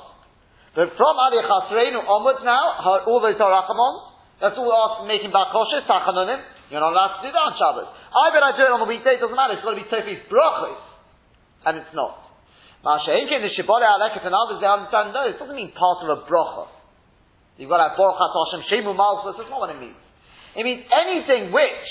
But 0.75 0.95
from 0.99 1.15
Aliyah 1.15 1.47
Chasreinu 1.47 2.03
onwards 2.03 2.43
now, 2.43 3.03
all 3.07 3.23
those 3.23 3.39
are 3.39 3.51
Rachamons, 3.51 3.99
that's 4.43 4.55
all 4.59 4.71
asked 4.71 5.07
making 5.07 5.31
back 5.31 5.51
kosher, 5.51 5.83
tachanunim, 5.87 6.43
you're 6.71 6.83
not 6.83 6.95
allowed 6.95 7.19
to 7.19 7.27
do 7.27 7.31
that 7.31 7.43
on 7.43 7.55
Shabbos. 7.59 7.91
I 7.91 8.31
bet 8.31 8.43
I 8.43 8.51
do 8.55 8.63
it 8.67 8.71
on 8.71 8.83
the 8.83 8.91
weekday, 8.91 9.15
it 9.15 9.23
doesn't 9.23 9.35
matter, 9.35 9.55
it's 9.55 9.63
got 9.63 9.75
to 9.75 9.81
be 9.83 9.87
Tevis 9.87 10.23
Brachas. 10.31 10.79
And 11.67 11.79
it's 11.79 11.91
not. 11.95 12.28
Masha'inkin, 12.83 13.43
the 13.43 13.51
Shibbolei 13.59 13.83
HaLeket 13.83 14.23
and 14.23 14.31
others, 14.31 14.63
they 14.63 14.69
understand, 14.69 15.11
no, 15.11 15.27
it 15.27 15.35
doesn't 15.35 15.55
mean 15.55 15.75
part 15.75 15.99
of 16.03 16.07
a 16.15 16.19
brocha. 16.23 16.71
You've 17.59 17.67
got 17.67 17.83
to 17.83 17.91
have 17.91 17.97
Baruch 17.99 18.15
Hashem, 18.15 18.63
Shemu 18.71 18.95
Malchus, 18.95 19.35
that's 19.35 19.51
not 19.51 19.59
what 19.59 19.71
it 19.75 19.79
means. 19.83 19.99
It 20.55 20.63
means 20.63 20.87
anything 20.87 21.51
which, 21.51 21.83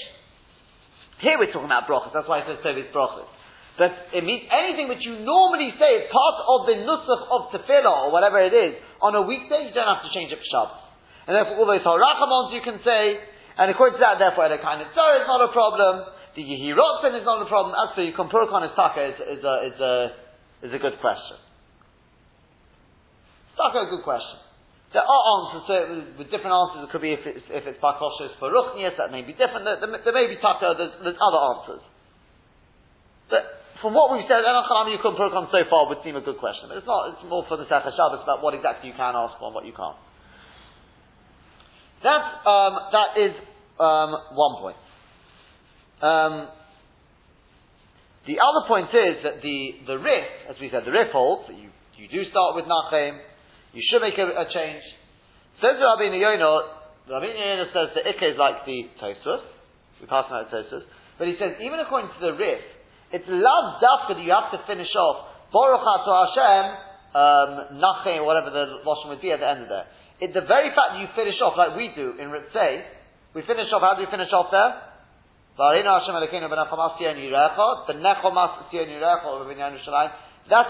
here 1.21 1.37
we're 1.37 1.53
talking 1.53 1.69
about 1.69 1.85
brochas, 1.85 2.17
that's 2.17 2.25
why 2.25 2.41
it 2.41 2.49
says 2.49 2.65
Tevis 2.65 2.89
brochas. 2.89 3.29
But 3.77 3.95
it 4.11 4.25
means 4.27 4.49
anything 4.51 4.91
which 4.91 5.05
you 5.07 5.23
normally 5.23 5.71
say 5.79 6.03
is 6.03 6.05
part 6.11 6.37
of 6.43 6.67
the 6.67 6.83
nusach 6.83 7.23
of 7.31 7.41
tefillah 7.55 8.09
or 8.09 8.11
whatever 8.11 8.43
it 8.43 8.51
is 8.51 8.75
on 8.99 9.15
a 9.15 9.23
weekday, 9.23 9.71
you 9.71 9.73
don't 9.77 9.87
have 9.87 10.03
to 10.03 10.11
change 10.11 10.35
it 10.35 10.41
for 10.43 10.49
Shabbos. 10.51 10.83
And 11.31 11.37
therefore, 11.37 11.63
all 11.63 11.69
those 11.69 11.85
harachamons 11.87 12.57
you 12.57 12.65
can 12.65 12.83
say, 12.83 13.23
and 13.55 13.71
according 13.71 14.01
to 14.01 14.03
that, 14.03 14.19
therefore, 14.19 14.51
the 14.51 14.59
kind 14.59 14.83
of 14.83 14.91
tzar 14.97 15.23
is 15.23 15.29
not 15.31 15.45
a 15.47 15.53
problem. 15.55 16.11
The 16.35 16.43
yehirotzen 16.43 17.23
is 17.23 17.27
not 17.29 17.45
a 17.45 17.47
problem. 17.47 17.77
As 17.79 17.95
for 17.95 18.03
you 18.03 18.15
on 18.17 18.63
his 18.67 18.75
taka 18.75 19.15
is, 19.15 19.19
is 19.39 19.43
a 19.45 19.55
is 19.69 19.79
a 19.79 19.95
is 20.63 20.75
a 20.75 20.79
good 20.79 20.99
question. 21.01 21.39
It's 23.59 23.61
a 23.61 23.91
good 23.91 24.05
question. 24.05 24.39
There 24.93 25.05
are 25.05 25.23
answers 25.37 25.63
to 25.69 25.73
it 25.77 25.87
with, 26.17 26.31
different 26.33 26.55
answers. 26.55 26.89
It 26.89 26.91
could 26.95 27.05
be 27.05 27.13
if 27.13 27.21
it's, 27.29 27.45
if 27.53 27.69
it's 27.69 27.77
bakoshes 27.77 28.33
for 28.41 28.49
ruchnias, 28.49 28.97
that 28.97 29.13
may 29.13 29.21
be 29.21 29.37
different. 29.37 29.69
There, 29.69 29.77
there, 29.85 30.01
there 30.01 30.17
may 30.17 30.33
be 30.33 30.41
taka, 30.41 30.73
there's, 30.81 30.95
there's, 31.05 31.21
other 31.21 31.41
answers. 31.53 31.85
But 33.29 33.45
from 33.85 33.93
what 33.93 34.09
we've 34.17 34.25
said, 34.25 34.41
Enochanami 34.41 34.97
Yukum 34.97 35.13
Purkon 35.21 35.53
so 35.53 35.61
far 35.69 35.93
would 35.93 36.01
seem 36.01 36.17
a 36.17 36.25
good 36.25 36.41
question. 36.41 36.73
But 36.73 36.81
it's 36.81 36.89
not, 36.89 37.13
it's 37.13 37.25
more 37.29 37.45
for 37.45 37.61
the 37.61 37.69
Sefer 37.69 37.93
Shabbos 37.93 38.25
about 38.25 38.41
what 38.41 38.57
exactly 38.57 38.89
you 38.89 38.97
can 38.97 39.13
ask 39.13 39.37
for 39.37 39.53
and 39.53 39.55
what 39.55 39.69
you 39.69 39.77
can't. 39.77 39.99
That, 42.09 42.25
um, 42.49 42.73
that 42.95 43.11
is 43.21 43.35
um, 43.77 44.11
one 44.33 44.55
point. 44.57 44.79
Um, 46.01 46.49
the 48.27 48.39
other 48.41 48.63
point 48.67 48.91
is 48.91 49.23
that 49.25 49.41
the, 49.43 49.59
the 49.87 49.99
Rif, 49.99 50.51
as 50.51 50.57
we 50.61 50.69
said, 50.71 50.85
the 50.85 50.93
Rif 50.93 51.13
holds 51.13 51.49
that 51.49 51.57
you, 51.57 51.71
you 51.97 52.09
do 52.09 52.29
start 52.31 52.57
with 52.57 52.67
Nachem, 52.67 53.19
you 53.73 53.83
should 53.85 54.03
make 54.03 54.19
a, 54.19 54.27
a 54.27 54.47
change. 54.53 54.83
Says 55.61 55.77
Rabbi 55.79 56.11
Yono, 56.13 57.11
Rabbi 57.11 57.27
Yono 57.27 57.67
says 57.73 57.95
the 57.95 58.05
Ikka 58.05 58.35
is 58.35 58.39
like 58.39 58.65
the 58.67 58.89
Tosus, 59.01 59.43
we 60.01 60.07
pass 60.07 60.27
on 60.31 60.45
that 60.45 60.51
Tosus, 60.53 60.83
but 61.19 61.27
he 61.27 61.35
says 61.39 61.59
even 61.63 61.81
according 61.81 62.11
to 62.15 62.21
the 62.21 62.35
Rif, 62.37 62.63
it's 63.13 63.25
love 63.27 63.81
dafka 63.81 64.21
that 64.21 64.25
you 64.25 64.33
have 64.33 64.53
to 64.53 64.61
finish 64.69 64.93
off 64.95 65.29
Baruch 65.53 65.81
Ato 65.81 66.13
Hashem, 66.13 66.65
um, 67.17 67.51
Nachem, 67.81 68.25
whatever 68.25 68.51
the 68.51 68.85
Lashon 68.85 69.09
would 69.09 69.23
be 69.25 69.33
at 69.33 69.41
the 69.41 69.49
end 69.49 69.63
of 69.65 69.69
that. 69.73 69.89
It, 70.21 70.35
the 70.35 70.45
very 70.45 70.69
fact 70.77 70.99
that 70.99 71.01
you 71.01 71.09
finish 71.17 71.41
off 71.41 71.57
like 71.57 71.77
we 71.77 71.91
do 71.97 72.19
in 72.21 72.29
Ritzay, 72.29 72.83
we 73.35 73.43
finish 73.43 73.73
off, 73.73 73.81
how 73.81 73.95
do 73.95 74.05
we 74.05 74.11
finish 74.11 74.29
off 74.33 74.51
there? 74.51 74.88
That 75.59 75.75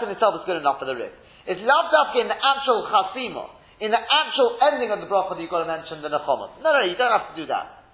in 0.01 0.09
itself 0.09 0.33
is 0.33 0.41
good 0.49 0.57
enough 0.57 0.81
for 0.81 0.89
the 0.89 0.97
Rif. 0.97 1.13
It's 1.45 1.61
not 1.61 1.93
in 2.17 2.25
the 2.25 2.33
actual 2.33 2.89
chasima, 2.89 3.45
in 3.79 3.91
the 3.93 4.01
actual 4.01 4.57
ending 4.65 4.89
of 4.89 4.99
the 4.99 5.05
bracha 5.05 5.37
that 5.37 5.41
you've 5.45 5.53
got 5.53 5.61
to 5.61 5.69
mention 5.69 6.01
the 6.01 6.09
nechomas. 6.09 6.57
No, 6.65 6.73
no, 6.73 6.81
you 6.89 6.97
don't 6.97 7.13
have 7.13 7.29
to 7.29 7.37
do 7.37 7.45
that. 7.53 7.85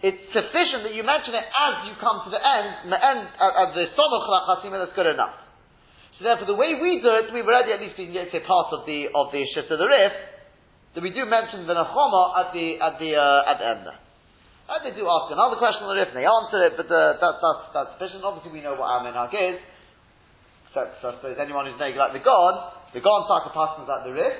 It's 0.00 0.32
sufficient 0.32 0.88
that 0.88 0.94
you 0.96 1.04
mention 1.04 1.36
it 1.36 1.44
as 1.44 1.84
you 1.84 1.92
come 2.00 2.24
to 2.24 2.30
the 2.32 2.40
end, 2.40 2.88
the 2.96 2.96
end 2.96 3.28
of 3.28 3.76
the 3.76 3.92
somoch 3.92 4.24
chasima, 4.48 4.80
that's 4.80 4.96
good 4.96 5.12
enough. 5.12 5.36
So 6.16 6.24
therefore, 6.24 6.48
the 6.48 6.56
way 6.56 6.74
we 6.80 7.04
do 7.04 7.12
it, 7.12 7.28
we've 7.28 7.44
already 7.44 7.76
at 7.76 7.80
least 7.84 8.00
been 8.00 8.10
say 8.10 8.40
part 8.40 8.72
of 8.72 8.88
the 8.88 9.12
of 9.12 9.30
the 9.36 9.44
shift 9.52 9.68
of 9.68 9.76
the 9.78 9.84
rif, 9.84 10.16
that 10.96 11.02
we 11.04 11.12
do 11.12 11.28
mention 11.28 11.68
the 11.68 11.76
nechoma 11.76 12.40
at 12.40 12.56
the 12.56 12.80
at 12.80 12.96
the 12.96 13.10
uh, 13.20 13.52
at 13.52 13.56
the 13.60 13.66
end. 13.68 14.07
And 14.68 14.84
they 14.84 14.92
do 14.92 15.08
ask 15.08 15.32
another 15.32 15.56
question 15.56 15.88
on 15.88 15.96
the 15.96 15.98
Rif, 15.98 16.12
and 16.12 16.20
they 16.20 16.28
answer 16.28 16.60
it, 16.68 16.76
but 16.76 16.92
uh, 16.92 17.16
that, 17.16 17.34
that's, 17.40 17.62
that's 17.72 17.90
sufficient. 17.96 18.20
Obviously, 18.20 18.52
we 18.52 18.60
know 18.60 18.76
what 18.76 18.84
our 18.84 19.00
minhag 19.00 19.32
is. 19.32 19.56
Except, 20.68 21.00
so 21.00 21.08
I 21.08 21.12
suppose 21.16 21.40
anyone 21.40 21.64
who's 21.64 21.80
naked 21.80 21.96
like 21.96 22.12
the 22.12 22.20
God, 22.20 22.76
the 22.92 23.00
God 23.00 23.24
Taka 23.24 23.56
passes 23.56 23.88
like 23.88 24.04
the 24.04 24.12
Rif. 24.12 24.36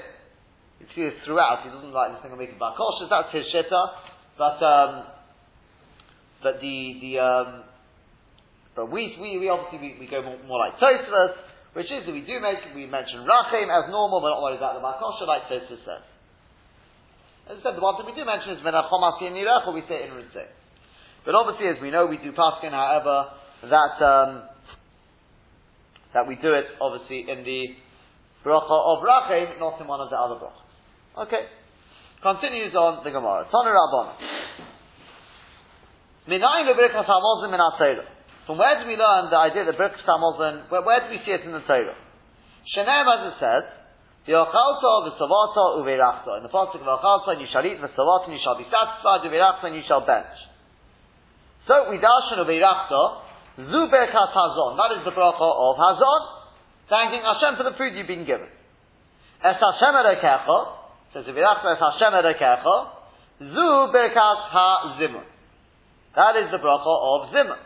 You 0.85 0.87
see 0.93 1.09
this 1.09 1.17
throughout. 1.25 1.65
He 1.65 1.73
doesn't 1.73 1.97
like 1.97 2.13
this 2.13 2.21
thing 2.21 2.37
of 2.37 2.39
making 2.39 2.61
bakoshes. 2.61 3.09
That's 3.09 3.33
his 3.33 3.49
shitta. 3.49 3.83
But 4.37 4.61
um, 4.61 4.93
but 6.45 6.61
the 6.61 6.77
the 7.01 7.13
um, 7.19 7.49
but 8.77 8.93
we 8.93 9.17
we, 9.17 9.41
we 9.41 9.49
obviously 9.49 9.81
we, 9.81 9.91
we 9.99 10.07
go 10.07 10.21
more, 10.23 10.39
more 10.45 10.61
like 10.61 10.77
Tosfos. 10.77 11.35
which 11.73 11.91
is 11.91 12.07
that 12.07 12.13
we 12.13 12.23
do 12.23 12.39
make, 12.41 12.59
we 12.75 12.87
mention 12.87 13.23
Rachim 13.23 13.71
as 13.71 13.91
normal, 13.91 14.21
but 14.21 14.31
not 14.35 14.43
worried 14.43 14.59
about 14.59 14.75
the 14.75 14.85
Makosha, 14.85 15.27
like 15.27 15.47
Tosus 15.51 15.81
says. 15.83 16.05
As 17.49 17.57
I 17.57 17.63
said, 17.65 17.81
the 17.81 17.81
one 17.81 17.97
thing 17.97 18.05
we 18.05 18.13
do 18.13 18.29
mention 18.29 18.53
is 18.53 18.61
Menachom 18.61 19.01
Asi 19.01 19.25
or 19.25 19.73
we 19.73 19.81
say 19.89 20.05
in 20.05 20.13
Ritzeh. 20.13 20.53
But 21.25 21.35
obviously, 21.35 21.73
as 21.73 21.81
we 21.81 21.91
know, 21.91 22.05
we 22.05 22.21
do 22.21 22.33
Paskin, 22.37 22.77
however, 22.77 23.33
that, 23.73 23.97
um, 24.05 24.43
that 26.13 26.29
we 26.29 26.37
do 26.37 26.53
it, 26.53 26.69
obviously, 26.77 27.25
in 27.25 27.49
the 27.49 27.73
bracha 28.45 28.69
of 28.69 29.01
Rachim, 29.01 29.59
not 29.59 29.81
in 29.81 29.87
one 29.89 30.01
of 30.01 30.11
the 30.11 30.17
other 30.17 30.37
brachas. 30.37 31.25
Okay. 31.25 31.49
Continues 32.21 32.75
on 32.75 33.03
the 33.03 33.11
Gemara. 33.11 33.49
Tana 33.49 33.73
Rabbana. 33.73 34.13
Minayin 36.29 36.69
lebrikas 36.69 37.09
hamozim 37.09 37.51
min 37.51 38.05
From 38.47 38.59
where 38.59 38.83
do 38.83 38.87
we 38.87 38.97
learn 38.97 39.31
the 39.31 39.37
idea 39.37 39.65
that 39.65 39.79
brikas 39.81 40.05
hamozim? 40.05 40.71
Where, 40.71 40.83
where 40.83 41.01
do 41.01 41.09
we 41.09 41.25
see 41.25 41.33
it 41.33 41.47
in 41.47 41.53
the 41.53 41.61
Torah? 41.61 41.97
Shenem, 42.77 43.09
as 43.09 43.33
it 43.33 43.37
says, 43.41 43.78
V'yochalta 44.29 45.09
v'savata 45.09 45.81
uveirachta. 45.81 46.37
In 46.37 46.43
the 46.43 46.53
pasuk 46.53 46.77
of 46.77 47.01
Ochalta, 47.01 47.33
and 47.33 47.41
you 47.41 47.49
shall 47.51 47.65
eat 47.65 47.81
v'savata, 47.81 48.25
and 48.25 48.35
you 48.35 48.41
shall 48.45 48.59
be 48.59 48.69
satisfied, 48.69 49.25
uveirachta, 49.25 49.65
and 49.65 49.77
you 49.77 49.83
shall 49.89 50.05
bench. 50.05 50.37
So 51.67 51.89
we 51.89 51.97
darshan 51.97 52.37
uveirachta, 52.45 53.25
zu 53.57 53.81
berkas 53.89 54.33
hazon. 54.37 54.77
That 54.77 55.01
is 55.01 55.05
the 55.05 55.13
bracha 55.17 55.49
of 55.49 55.77
hazon, 55.81 56.21
thanking 56.91 57.25
Hashem 57.25 57.57
for 57.57 57.65
the 57.65 57.77
food 57.79 57.97
you've 57.97 58.07
been 58.07 58.27
given. 58.27 58.49
Es 59.43 59.57
Hashem 59.57 59.95
erekecha, 59.97 60.77
says 61.15 61.25
uveirachta 61.25 61.73
es 61.73 61.81
Hashem 61.81 62.13
erekecha, 62.13 62.77
zu 63.39 63.69
berkas 63.97 64.41
ha-zimun. 64.53 65.25
That 66.17 66.37
is 66.37 66.51
the 66.51 66.59
bracha 66.59 66.85
of 66.85 67.33
zimun. 67.33 67.57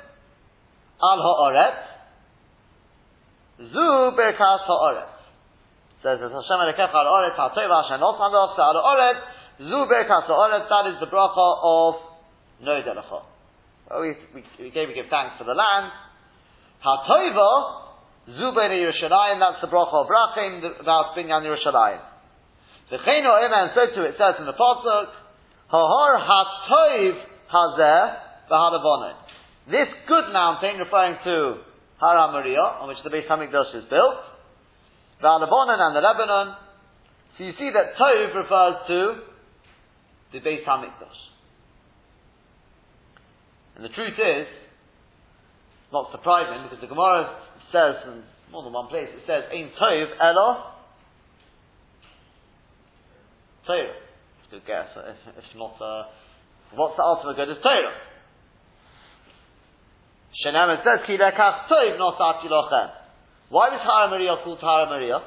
Al 1.02 1.18
ha'oret, 1.18 1.74
zu 3.58 4.14
berkas 4.14 4.62
ha'oret 4.70 5.11
says 6.02 6.18
as 6.18 6.34
Hashem 6.34 6.58
Elokecha 6.58 6.98
al 6.98 7.06
Oretz 7.06 7.38
HaTov 7.38 7.70
Hashem 7.70 8.02
Not 8.02 8.18
Handoch 8.18 8.58
Al 8.58 8.78
Oretz 8.82 9.22
Zu 9.62 9.80
Berkas 9.86 10.26
Oretz 10.26 10.66
that 10.68 10.90
is 10.90 10.98
the 10.98 11.06
bracha 11.06 11.46
of 11.62 11.94
Noidelecha. 12.62 13.22
Well, 13.88 14.00
we, 14.02 14.14
we, 14.34 14.42
we 14.58 14.70
gave 14.70 14.88
we 14.88 14.94
give 14.94 15.06
thanks 15.10 15.38
for 15.38 15.44
the 15.44 15.54
land. 15.54 15.94
HaTova 16.82 18.34
Zu 18.34 18.50
Ben 18.54 18.74
Yerushalayim 18.74 19.38
that's 19.38 19.62
the 19.62 19.70
bracha 19.70 20.02
of 20.02 20.10
Rachim 20.10 20.80
about 20.80 21.14
Binyan 21.16 21.46
Yerushalayim. 21.46 22.02
The 22.90 22.98
Cheno 22.98 23.38
Iman 23.38 23.70
so 23.74 23.86
to 23.94 24.02
it 24.04 24.18
says 24.18 24.34
in 24.38 24.46
the 24.46 24.58
pasuk 24.58 25.06
Hahar 25.72 26.18
HaTov 26.18 27.14
Hazeh 27.46 28.16
V'Hadavonim. 28.50 29.14
This 29.70 29.88
good 30.08 30.32
mountain 30.32 30.78
referring 30.78 31.16
to 31.22 31.62
Har 31.98 32.18
on 32.18 32.88
which 32.88 32.98
the 33.04 33.10
Beis 33.10 33.28
Hamikdash 33.28 33.76
is 33.76 33.84
built 33.88 34.31
Lebanon 35.28 35.78
and 35.78 35.96
the 35.96 36.00
Lebanon. 36.00 36.56
So 37.38 37.44
you 37.44 37.52
see 37.58 37.70
that 37.72 37.94
Tov 37.96 38.34
refers 38.34 38.74
to 38.88 38.98
the 40.32 40.40
Beis 40.40 40.64
Hamikdash. 40.64 41.20
And 43.76 43.84
the 43.84 43.88
truth 43.90 44.18
is, 44.18 44.46
not 45.92 46.10
surprising 46.10 46.64
because 46.64 46.80
the 46.80 46.88
Gemara 46.88 47.38
says 47.72 47.96
in 48.06 48.22
more 48.50 48.64
than 48.64 48.72
one 48.72 48.88
place, 48.88 49.08
it 49.08 49.22
says, 49.26 49.44
Ein 49.52 49.70
Tov 49.80 50.06
Elo 50.20 50.72
Torah. 53.66 53.94
It's 54.42 54.48
a 54.48 54.50
good 54.56 54.66
guess. 54.66 54.88
If, 54.96 55.36
if 55.38 55.56
not, 55.56 55.80
uh, 55.80 56.04
what's 56.74 56.96
the 56.96 57.02
ultimate 57.02 57.36
good 57.36 57.50
is 57.50 57.62
Torah. 57.62 57.94
Shenem 60.44 60.74
it 60.74 60.80
says, 60.84 61.06
Ki 61.06 61.16
lekach 61.16 61.68
Tov 61.68 61.98
not 61.98 62.18
lochem. 62.18 63.01
Why 63.52 63.68
was 63.68 63.84
Har 63.84 64.08
HaMoriah 64.08 64.40
called 64.44 64.64
Har 64.64 64.88
HaMoriah? 64.88 65.20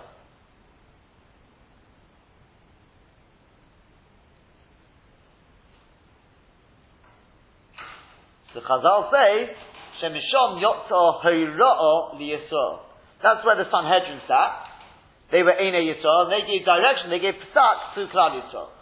The 8.55 8.61
Chazal 8.65 9.11
say, 9.13 9.53
Shemishom 10.01 10.57
Yotza 10.57 11.21
Hoyra'o 11.21 12.17
Liyisrael. 12.17 12.79
That's 13.21 13.45
where 13.45 13.61
the 13.61 13.69
Sanhedrin 13.69 14.21
sat. 14.27 14.73
They 15.31 15.43
were 15.43 15.53
Ene 15.53 15.85
Yisrael, 15.85 16.25
and 16.25 16.33
they 16.33 16.41
gave 16.49 16.65
direction, 16.65 17.11
they 17.11 17.19
gave 17.19 17.35
psak 17.53 17.93
to 17.93 18.09
Klal 18.09 18.41
Yisrael. 18.41 18.73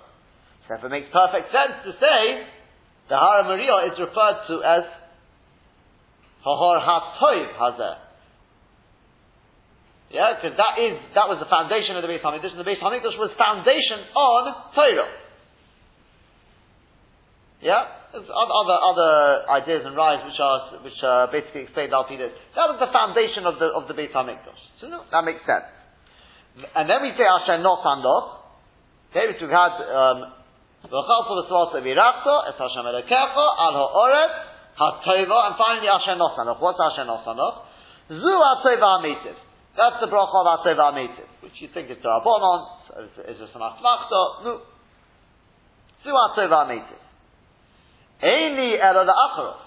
So 0.69 0.87
it 0.87 0.89
makes 0.89 1.07
perfect 1.11 1.51
sense 1.51 1.83
to 1.83 1.91
say, 1.99 2.47
the 3.09 3.17
Har 3.19 3.43
HaMoriah 3.43 3.91
is 3.91 3.99
referred 3.99 4.47
to 4.47 4.63
as 4.63 4.83
Hahor 6.45 6.79
HaToiv 6.79 7.59
Hazeh. 7.59 8.02
Yeah, 10.13 10.37
because 10.37 10.53
that 10.61 10.77
is 10.77 10.93
that 11.17 11.25
was 11.25 11.41
the 11.41 11.49
foundation 11.49 11.97
of 11.97 12.05
the 12.05 12.11
Beis 12.13 12.21
Hamikdash, 12.21 12.53
the 12.53 12.61
Beis 12.61 12.77
Hamikdash 12.77 13.17
was 13.17 13.33
foundation 13.33 14.13
on 14.13 14.43
Torah. 14.77 15.09
Yeah, 17.65 18.13
There's 18.13 18.29
other 18.29 18.77
other 18.77 19.11
ideas 19.57 19.81
and 19.89 19.97
rides 19.97 20.21
which 20.21 20.37
are 20.37 20.77
which 20.85 21.01
are 21.01 21.33
basically 21.33 21.65
explained 21.65 21.97
after 21.97 22.13
this. 22.13 22.29
That 22.53 22.69
was 22.69 22.77
the 22.77 22.93
foundation 22.93 23.49
of 23.49 23.57
the 23.57 23.73
of 23.73 23.89
the 23.89 23.97
Beis 23.97 24.13
Hamikdash. 24.13 24.61
So 24.77 24.85
no, 24.85 25.01
that 25.09 25.25
makes 25.25 25.41
sense. 25.49 25.65
And 26.61 26.85
then 26.85 27.01
we 27.01 27.09
say 27.17 27.25
Asher 27.25 27.57
not 27.65 27.81
Sandoch. 27.81 28.45
Okay, 29.09 29.33
we've 29.33 29.49
had 29.49 29.73
um, 29.81 30.29
V'chal 30.93 31.33
the 31.41 31.45
Svasa 31.49 31.81
Virachto, 31.81 32.53
Es 32.53 32.57
Hashem 32.61 32.85
Elokecha, 32.85 33.45
Al 33.65 33.73
Ha'oret, 33.81 34.33
HaTova, 34.77 35.37
and 35.49 35.53
finally 35.57 35.89
Asher 35.89 36.13
not 36.21 36.37
Sandoch. 36.37 36.61
What's 36.61 36.77
Asher 36.77 37.09
not 37.09 37.25
Sandoch? 37.25 37.65
Zu 38.13 38.29
HaTova 38.29 39.01
HaMitiv. 39.01 39.52
That's 39.75 39.97
the 40.01 40.07
bracha 40.07 40.37
of 40.37 40.77
Meitiv, 40.93 41.25
which 41.41 41.57
you 41.57 41.67
think 41.73 41.89
is 41.89 41.97
Darabonon, 41.97 43.05
is, 43.05 43.09
is 43.25 43.37
this 43.41 43.49
an 43.55 43.61
Asmachta? 43.61 44.45
No. 44.45 44.61
Su 46.03 46.09
Aseva 46.13 46.69
Meitiv. 46.69 47.01
Eini 48.21 48.77
Ela 48.77 49.05
the 49.05 49.15
Acharos. 49.17 49.63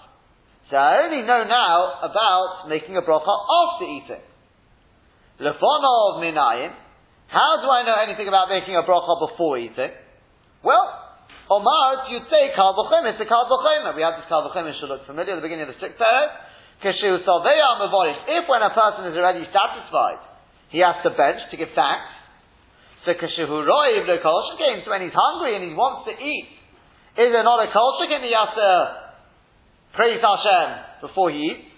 So 0.69 0.75
I 0.75 1.03
only 1.03 1.27
know 1.27 1.43
now 1.43 1.99
about 2.03 2.69
making 2.69 2.95
a 2.95 3.01
bracha 3.01 3.27
after 3.27 3.85
eating. 3.85 4.23
Lefonov 5.39 6.23
Minayin. 6.23 6.71
How 7.27 7.59
do 7.61 7.67
I 7.67 7.83
know 7.83 7.95
anything 7.99 8.27
about 8.27 8.47
making 8.47 8.75
a 8.75 8.83
bracha 8.83 9.19
before 9.27 9.57
eating? 9.59 9.91
Well, 10.63 11.07
Omar, 11.51 12.11
you'd 12.11 12.27
say 12.31 12.51
Kal 12.55 12.75
It's 12.75 13.21
a 13.21 13.25
Kal 13.25 13.47
We 13.95 14.01
have 14.03 14.19
this 14.19 14.27
Kal 14.27 14.51
should 14.51 14.89
look 14.89 15.05
familiar 15.05 15.33
at 15.33 15.35
the 15.35 15.41
beginning 15.41 15.67
of 15.67 15.75
the 15.75 15.79
sixth 16.83 17.01
paragraph. 17.01 18.27
If 18.27 18.43
when 18.49 18.61
a 18.61 18.73
person 18.73 19.11
is 19.11 19.17
already 19.17 19.45
satisfied, 19.49 20.21
he 20.69 20.79
has 20.79 21.01
to 21.03 21.11
bench 21.11 21.41
to 21.51 21.57
give 21.57 21.69
thanks. 21.73 22.11
So 23.05 23.13
kashihuroiv 23.15 24.03
the 24.03 24.19
kolshakin, 24.19 24.83
so 24.83 24.91
when 24.91 25.01
he's 25.01 25.15
hungry 25.15 25.55
and 25.55 25.63
he 25.63 25.73
wants 25.73 26.11
to 26.11 26.13
eat, 26.13 26.49
is 27.15 27.31
there 27.31 27.43
not 27.43 27.63
a 27.63 27.71
kolshakin 27.71 28.19
he 28.19 28.35
has 28.35 28.51
to 28.51 28.69
praise 29.95 30.19
Hashem 30.19 31.07
before 31.07 31.31
he 31.31 31.39
eats? 31.39 31.71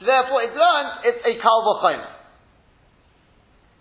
So 0.00 0.04
therefore 0.04 0.42
it 0.42 0.52
learns 0.52 0.90
it's 1.04 1.22
a 1.24 1.40
kal 1.40 1.62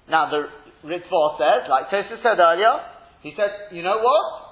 Now 0.07 0.29
the 0.29 0.47
Ritva 0.85 1.37
says, 1.41 1.65
like 1.67 1.89
Tosis 1.89 2.21
said 2.21 2.37
earlier, 2.37 2.77
he 3.23 3.33
said, 3.35 3.73
you 3.73 3.81
know 3.81 3.97
what? 3.97 4.44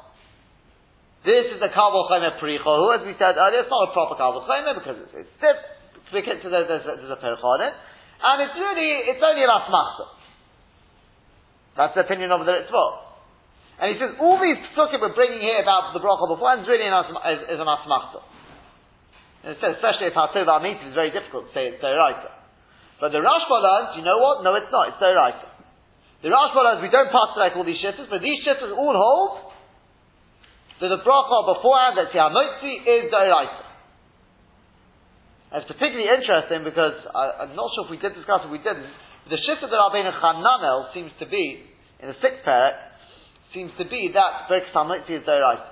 This 1.23 1.55
is 1.55 1.59
a 1.63 1.71
Kabul 1.71 2.11
Chayme 2.11 2.35
Who, 2.35 2.91
as 2.91 3.07
we 3.07 3.15
said 3.15 3.39
earlier, 3.39 3.63
it's 3.63 3.71
not 3.71 3.87
a 3.87 3.91
proper 3.95 4.19
Kabul 4.19 4.43
Chayme 4.43 4.75
because 4.75 4.99
it's, 5.07 5.15
it's 5.23 5.33
stiff, 5.39 5.55
because 6.11 6.43
there's, 6.43 6.67
there's, 6.67 6.83
there's 6.83 7.15
a 7.15 7.19
Perich 7.23 7.39
on 7.39 7.63
it, 7.63 7.71
and 7.71 8.37
it's 8.43 8.55
really, 8.59 9.07
it's 9.07 9.23
only 9.23 9.43
an 9.43 9.51
Asmachta. 9.51 10.23
That's 11.79 11.95
the 11.95 12.03
opinion 12.03 12.29
of 12.35 12.45
the 12.45 12.51
Ritva. 12.51 12.85
And 13.81 13.87
he 13.89 13.95
says, 13.97 14.13
all 14.21 14.37
these 14.37 14.61
psukim 14.77 15.01
we're 15.01 15.17
bringing 15.17 15.41
here 15.41 15.57
about 15.63 15.95
the 15.97 16.01
bracha 16.03 16.29
before 16.29 16.53
is 16.61 16.67
really 16.69 16.85
an, 16.85 16.93
is, 16.93 17.57
is 17.57 17.59
an 17.59 17.65
asmachta. 17.65 18.21
And 19.43 19.57
it 19.57 19.59
says, 19.59 19.81
especially 19.81 20.13
if 20.13 20.15
Hatov 20.15 20.45
Amit 20.45 20.79
is 20.87 20.93
very 20.93 21.09
difficult 21.09 21.49
to 21.49 21.51
say 21.57 21.73
it's 21.73 21.81
Deiraita. 21.81 22.31
But 23.01 23.11
the 23.11 23.19
Rashba 23.19 23.57
learns, 23.59 23.97
you 23.97 24.05
know 24.05 24.21
what? 24.21 24.45
No, 24.45 24.55
it's 24.55 24.69
not. 24.71 24.93
It's 24.93 25.01
Deiraita. 25.01 25.49
The 26.21 26.29
Rashba 26.29 26.59
learns, 26.63 26.79
we 26.85 26.93
don't 26.93 27.09
pass 27.11 27.33
like 27.35 27.57
all 27.57 27.65
these 27.65 27.81
shittas, 27.81 28.07
but 28.07 28.21
these 28.21 28.39
shittas 28.45 28.71
all 28.71 28.95
hold 28.95 29.51
so 30.79 30.89
the 30.89 31.01
bracha 31.05 31.37
beforehand, 31.53 31.97
that's 31.97 32.15
Yamotzi, 32.15 32.73
is 32.81 33.11
Dairaita. 33.13 33.63
It's 35.53 35.69
particularly 35.69 36.09
interesting 36.09 36.65
because 36.65 36.97
I, 37.13 37.45
am 37.45 37.55
not 37.55 37.69
sure 37.77 37.85
if 37.85 37.91
we 37.93 38.01
did 38.01 38.17
discuss 38.17 38.41
it, 38.41 38.49
we 38.49 38.57
didn't. 38.57 38.89
The 39.29 39.37
shift 39.37 39.61
that 39.61 39.69
Rabbeinu 39.69 40.09
Chananel 40.17 40.93
seems 40.93 41.11
to 41.21 41.29
be, 41.29 41.61
in 42.01 42.09
the 42.09 42.17
sixth 42.19 42.41
parak, 42.41 42.73
seems 43.53 43.71
to 43.77 43.85
be 43.85 44.09
that 44.17 44.49
Birkas 44.49 44.73
Hamotzi 44.73 45.21
is 45.21 45.23
Dairaita. 45.29 45.69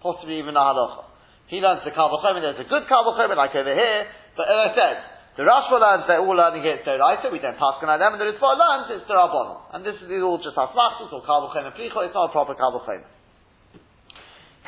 Possibly 0.00 0.40
even 0.40 0.56
a 0.56 0.64
halacha. 0.64 1.04
He 1.48 1.60
learns 1.60 1.84
the 1.84 1.90
Kabbalah 1.90 2.40
there's 2.40 2.56
a 2.56 2.68
good 2.68 2.88
Kabbalah 2.88 3.36
like 3.36 3.54
over 3.54 3.74
here, 3.74 4.06
but 4.36 4.48
as 4.48 4.56
I 4.56 4.68
said, 4.72 4.96
the 5.40 5.48
Rashba 5.48 5.80
learns 5.80 6.04
they're 6.04 6.20
all 6.20 6.36
learning 6.36 6.68
it 6.68 6.84
Doraisa, 6.84 7.32
we 7.32 7.40
don't 7.40 7.56
pass 7.56 7.80
on 7.80 7.88
them, 7.88 8.12
and 8.12 8.20
the 8.20 8.28
Ritva 8.28 8.50
learns 8.60 8.92
it's 8.92 9.08
Rabbanon. 9.08 9.72
And 9.72 9.80
this 9.80 9.96
is 9.96 10.04
all 10.20 10.36
just 10.36 10.52
Asmachtus 10.52 11.08
or 11.08 11.24
Kavuchem 11.24 11.64
and 11.64 11.72
Plicho, 11.72 12.04
it's 12.04 12.12
not 12.12 12.28
a 12.28 12.32
proper 12.36 12.52
Kavuchem. 12.52 13.00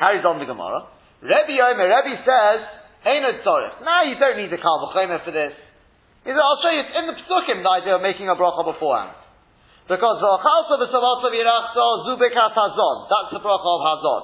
Carries 0.01 0.25
on 0.25 0.41
the 0.41 0.49
Gemara. 0.49 0.89
Rebbe 1.21 1.53
Yomer, 1.53 1.85
Rebbe 1.85 2.25
says, 2.25 2.65
Ain't 3.05 3.45
Tzorich. 3.45 3.85
Now 3.85 4.01
you 4.09 4.17
don't 4.17 4.33
need 4.41 4.49
the 4.49 4.57
Kavuchem 4.57 5.13
for 5.21 5.29
this. 5.29 5.53
He 6.25 6.33
said, 6.33 6.41
I'll 6.41 6.57
show 6.65 6.73
you 6.73 6.81
in 6.89 7.05
the 7.05 7.21
Pesukim 7.21 7.61
the 7.61 7.69
idea 7.69 7.93
of 7.93 8.01
making 8.01 8.25
a 8.25 8.33
bracha 8.33 8.65
beforehand. 8.65 9.13
Because 9.85 10.25
uh, 10.25 10.25
the 10.25 10.41
Chalsa 10.41 10.89
v'Savasa 10.89 11.27
v'Yirachso 11.29 11.85
zu 12.09 12.13
bekas 12.17 12.57
hazon. 12.57 12.97
That's 13.13 13.29
the 13.29 13.45
bracha 13.45 13.69
of 13.69 13.81
hazon. 13.85 14.21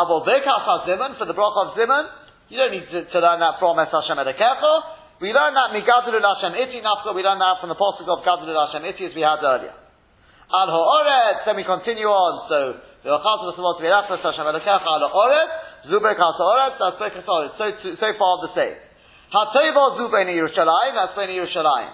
Abo 0.00 0.24
bekas 0.24 0.64
hazimun, 0.64 1.18
for 1.20 1.28
the 1.28 1.36
bracha 1.36 1.60
of 1.68 1.76
zimun, 1.76 2.08
you 2.48 2.56
don't 2.56 2.72
need 2.72 2.88
to, 2.88 3.04
to 3.04 3.18
learn 3.20 3.40
that 3.44 3.60
from 3.60 3.76
Es 3.76 3.92
Hashem 3.92 4.16
Edekecha. 4.16 4.97
We 5.18 5.34
learn 5.34 5.54
that 5.58 5.74
migadul 5.74 6.14
Hashem 6.14 6.54
iti 6.54 6.78
nafka, 6.78 7.10
we 7.10 7.26
learn 7.26 7.42
that 7.42 7.58
from 7.58 7.74
the 7.74 7.78
Pasuk 7.78 8.06
of 8.06 8.22
gadul 8.22 8.54
Hashem 8.54 8.86
iti 8.86 9.10
as 9.10 9.14
we 9.18 9.22
had 9.26 9.42
earlier. 9.42 9.74
Al 10.48 10.70
ha'oretz, 10.70 11.44
then 11.44 11.56
we 11.58 11.64
continue 11.66 12.06
on, 12.06 12.46
so, 12.46 12.78
the 13.02 13.10
Chalsa 13.10 13.52
v'Savasa 13.52 13.82
v'Yirachso 13.82 14.22
Hashem 14.22 14.46
Edekecha 14.46 14.86
al 14.86 15.02
ha'oretz, 15.10 15.90
zu 15.90 15.98
bekas 15.98 16.38
ha'oretz, 16.38 16.78
that's 16.78 17.02
bekas 17.02 17.26
ha'oretz. 17.26 17.58
So, 17.58 17.66
so 17.98 18.08
far 18.14 18.46
the 18.46 18.52
same. 18.54 18.78
Hateva 19.34 19.98
zu 19.98 20.06
bein 20.08 20.30
Yerushalayim, 20.30 20.94
that's 20.94 21.18
bein 21.18 21.34
Yerushalayim. 21.34 21.92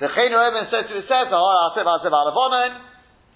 The 0.00 0.08
Chen 0.08 0.32
Reuben 0.32 0.66
says 0.72 0.88
to 0.88 0.96
it 0.96 1.06
says, 1.06 1.28
oh, 1.30 1.70
Asif 1.70 1.84
Asif 1.84 2.10
Alavonon. 2.10 2.88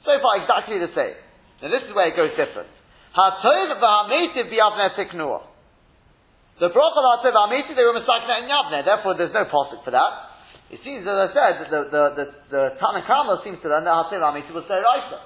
So 0.03 0.19
far, 0.19 0.41
exactly 0.41 0.81
the 0.81 0.91
same. 0.97 1.15
Now 1.63 1.69
this 1.71 1.85
is 1.85 1.95
where 1.95 2.09
it 2.09 2.17
goes 2.17 2.33
different. 2.35 2.73
Hatov 3.15 3.69
v'hametiv 3.79 4.49
b'yavne 4.49 4.97
tiknua. 4.97 5.45
The 6.57 6.73
bracha 6.73 6.99
of 7.01 7.21
Hatov 7.21 7.37
v'hametiv, 7.37 7.77
they 7.77 7.85
were 7.85 7.93
misakna 7.93 8.41
in 8.41 8.49
Yavne, 8.49 8.85
therefore 8.85 9.15
there's 9.21 9.35
no 9.37 9.45
posik 9.45 9.85
for 9.85 9.93
that. 9.93 10.13
It 10.73 10.81
seems, 10.83 11.07
as 11.07 11.15
I 11.15 11.29
said, 11.31 11.53
that 11.63 11.69
the, 11.71 11.81
the, 11.93 12.03
the, 12.17 12.27
the 12.51 12.63
Tanakama 12.81 13.45
seems 13.45 13.61
to 13.61 13.69
learn 13.69 13.85
that 13.85 13.93
Hatov 13.93 14.25
v'hametiv 14.25 14.57
was 14.57 14.65
Seraisa. 14.65 15.21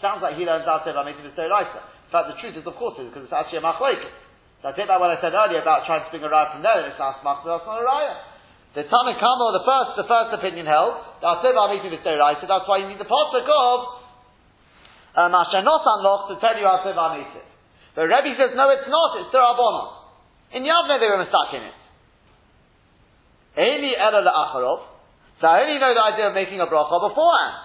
Sounds 0.00 0.22
like 0.22 0.38
he 0.38 0.46
learns 0.46 0.62
Hatov 0.62 0.94
v'hametiv 0.94 1.26
was 1.26 1.34
Seraisa. 1.34 1.82
In 2.06 2.10
fact, 2.14 2.30
the 2.30 2.38
truth 2.38 2.54
is, 2.54 2.64
of 2.64 2.72
course, 2.78 2.96
it 3.02 3.04
is 3.04 3.12
because 3.12 3.26
it's 3.26 3.34
actually 3.34 3.58
a 3.58 3.66
machlekes. 3.66 4.14
So 4.62 4.70
I 4.70 4.72
take 4.78 4.86
that 4.86 4.98
what 5.02 5.10
I 5.10 5.18
said 5.22 5.34
earlier 5.34 5.62
about 5.62 5.86
trying 5.86 6.06
to 6.06 6.10
bring 6.10 6.22
a 6.22 6.30
raya 6.30 6.54
from 6.54 6.62
there, 6.62 6.78
and 6.82 6.90
it's 6.90 6.98
not 6.98 7.22
that's 7.22 7.66
not 7.66 7.78
a 7.78 7.86
raya. 7.86 8.14
The 8.78 8.86
Tanakama 8.86 9.58
the 9.58 9.64
first, 9.66 9.90
the 9.98 10.06
first 10.06 10.30
opinion 10.38 10.66
held, 10.70 11.02
that 11.18 11.42
Asir 11.42 11.54
Amitiv 11.54 11.94
is 11.94 12.02
so 12.06 12.14
that's 12.14 12.66
why 12.70 12.78
you 12.78 12.86
need 12.86 12.98
the 12.98 13.10
Pasuk 13.10 13.42
of 13.42 13.78
um, 15.18 15.34
Asher 15.34 15.66
Loch 15.66 16.30
to 16.30 16.38
tell 16.38 16.54
you 16.54 16.62
Asir 16.62 16.94
Amitiv. 16.94 17.57
But 17.98 18.06
Rebbe 18.06 18.30
says, 18.38 18.54
no, 18.54 18.70
it's 18.70 18.86
not, 18.86 19.10
it's 19.18 19.34
Durabonon. 19.34 19.90
In 20.54 20.62
Yavne 20.62 21.02
they 21.02 21.10
were 21.10 21.18
stuck 21.26 21.50
in 21.50 21.66
it. 21.66 21.78
Amy 23.58 23.90
Ela 23.98 24.22
Acharov. 24.22 24.86
So 25.42 25.50
I 25.50 25.66
only 25.66 25.82
know 25.82 25.90
the 25.90 26.06
idea 26.14 26.30
of 26.30 26.34
making 26.38 26.62
a 26.62 26.70
bracha 26.70 26.94
beforehand. 26.94 27.58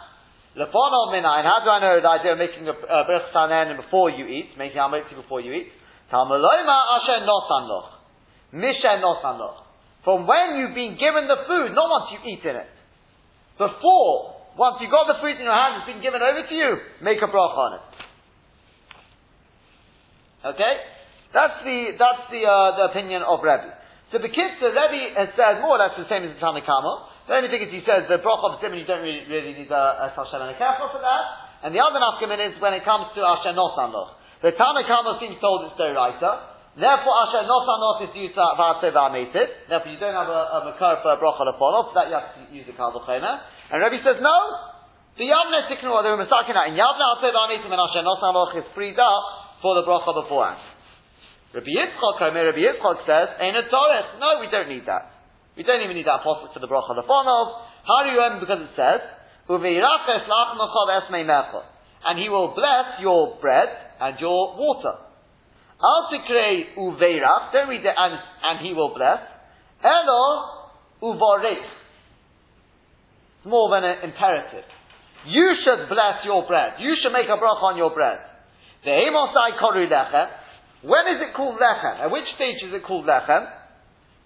Lefonov 0.58 1.14
Minayin, 1.14 1.46
how 1.46 1.62
do 1.62 1.70
I 1.70 1.78
know 1.86 2.02
the 2.02 2.10
idea 2.10 2.32
of 2.34 2.42
making 2.42 2.66
a, 2.66 2.74
bracha 2.74 3.78
before 3.78 4.10
you 4.10 4.26
eat, 4.26 4.58
making 4.58 4.82
a 4.82 4.90
before 5.14 5.38
you 5.38 5.54
eat? 5.54 5.70
Talmuloima 6.10 6.78
Asher 6.98 7.22
Nosan 7.30 7.70
Loch. 7.70 8.02
Misha 8.54 8.98
Nosan 9.06 9.38
Loch. 9.38 9.70
From 10.04 10.26
when 10.26 10.58
you've 10.58 10.74
been 10.74 10.98
given 10.98 11.30
the 11.30 11.46
food, 11.46 11.78
not 11.78 11.86
once 11.94 12.10
you've 12.10 12.26
eaten 12.26 12.58
it. 12.58 12.74
Before, 13.62 14.34
once 14.58 14.82
you've 14.82 14.90
got 14.90 15.06
the 15.06 15.22
food 15.22 15.38
in 15.38 15.46
your 15.46 15.54
hand, 15.54 15.78
it's 15.78 15.94
been 15.94 16.02
given 16.02 16.26
over 16.26 16.42
to 16.42 16.56
you, 16.58 16.82
make 17.06 17.22
a 17.22 17.30
bracha 17.30 17.70
on 17.70 17.74
it. 17.78 18.03
Okay? 20.44 20.74
That's 21.34 21.58
the, 21.66 21.98
that's 21.98 22.30
the, 22.30 22.46
uh, 22.46 22.78
the 22.78 22.84
opinion 22.94 23.26
of 23.26 23.42
Rebbe. 23.42 23.74
So 24.14 24.22
the 24.22 24.30
Kitzur, 24.30 24.70
Rebbe 24.70 25.18
has 25.18 25.34
said 25.34 25.66
more 25.66 25.76
or 25.76 25.82
less 25.82 25.98
the 25.98 26.06
same 26.06 26.30
as 26.30 26.38
the 26.38 26.42
Tanakhama. 26.44 27.26
The 27.26 27.34
only 27.34 27.50
thing 27.50 27.66
is 27.66 27.74
he 27.74 27.82
says 27.82 28.06
the 28.06 28.22
bracha 28.22 28.54
of 28.54 28.62
Simon, 28.62 28.78
you 28.78 28.86
don't 28.86 29.02
really, 29.02 29.26
really 29.26 29.58
need 29.58 29.74
a, 29.74 29.84
a 30.06 30.14
Sashem 30.14 30.38
and 30.38 30.54
a 30.54 30.58
Kefir 30.60 30.94
for 30.94 31.02
that. 31.02 31.66
And 31.66 31.74
the 31.74 31.82
other 31.82 31.98
nafkamin 31.98 32.38
is 32.38 32.62
when 32.62 32.78
it 32.78 32.86
comes 32.86 33.10
to 33.18 33.26
Asher 33.26 33.58
Nosan 33.58 33.90
The 34.46 34.54
Tanakhama 34.54 35.18
seems 35.18 35.42
told 35.42 35.72
it's 35.72 35.80
Doraita. 35.80 36.54
Therefore, 36.78 37.16
Asher 37.26 37.46
not 37.46 37.66
anoch 37.70 38.02
is 38.10 38.14
used 38.18 38.38
v'aseh 38.38 38.94
v'ametit. 38.94 39.70
Therefore, 39.70 39.92
you 39.94 39.98
don't 40.02 40.18
have 40.18 40.30
a, 40.30 40.42
a 40.58 40.60
makar 40.70 41.06
for 41.06 41.14
a 41.14 41.18
bracha 41.22 41.46
lefonov, 41.46 41.90
so 41.90 41.98
that 41.98 42.10
you 42.10 42.18
have 42.18 42.34
to 42.34 42.42
use 42.50 42.66
a 42.66 42.74
kal 42.74 42.90
And 42.98 43.78
Rabbi 43.78 44.02
says, 44.02 44.18
no. 44.22 44.38
The 45.18 45.30
yavne 45.30 45.70
tiknu, 45.70 45.90
were 45.90 46.18
misakin 46.18 46.58
out. 46.58 46.70
And 46.70 46.78
yavne 46.78 47.06
aseh 47.18 47.30
v'ametim 47.30 47.70
and 47.70 47.82
Asher 47.82 48.02
not 48.02 48.22
anoch 48.26 48.58
is 48.58 48.66
freed 48.74 48.98
up 48.98 49.43
for 49.64 49.80
the 49.80 49.88
bracha 49.88 50.12
beforehand. 50.12 50.60
Rabbi 51.56 51.72
Yitzchak, 51.72 52.20
Rabbi 52.20 52.60
Yitzchak 52.60 52.98
says, 53.08 53.40
a 53.40 53.64
torah. 53.72 54.20
No, 54.20 54.44
we 54.44 54.52
don't 54.52 54.68
need 54.68 54.84
that. 54.86 55.10
We 55.56 55.64
don't 55.64 55.82
even 55.82 55.96
need 55.96 56.06
that 56.06 56.20
apostle 56.20 56.50
for 56.52 56.60
the 56.60 56.68
bracha 56.68 56.92
lefonov. 56.92 57.48
How 57.88 58.04
do 58.04 58.12
you 58.12 58.20
earn? 58.20 58.44
Because 58.44 58.60
it 58.60 58.76
says, 58.76 59.00
and 62.06 62.20
he 62.20 62.30
will 62.30 62.54
bless 62.56 63.00
your 63.02 63.38
bread 63.40 63.70
and 64.02 64.20
your 64.20 64.56
water. 64.58 64.96
Al 65.84 66.10
tikrei 66.12 66.76
uveirach, 66.78 67.52
don't 67.52 67.70
read 67.70 67.86
it 67.86 67.96
and, 67.98 68.20
and 68.44 68.66
he 68.66 68.74
will 68.74 68.94
bless. 68.96 69.20
Elo 69.84 70.74
uvarech. 71.04 71.68
It's 73.40 73.46
more 73.46 73.70
than 73.70 73.84
an 73.84 73.98
imperative. 74.10 74.66
You 75.28 75.56
should 75.64 75.88
bless 75.90 76.26
your 76.26 76.48
bread. 76.48 76.74
You 76.80 76.96
should 77.02 77.12
make 77.12 77.28
a 77.28 77.38
bracha 77.38 77.64
on 77.64 77.78
your 77.78 77.94
bread. 77.94 78.20
When 80.84 81.08
is 81.08 81.20
it 81.24 81.34
called 81.36 81.60
lechem? 81.60 82.00
At 82.04 82.12
which 82.12 82.28
stage 82.36 82.60
is 82.68 82.74
it 82.74 82.84
called 82.84 83.06
lechem? 83.06 83.48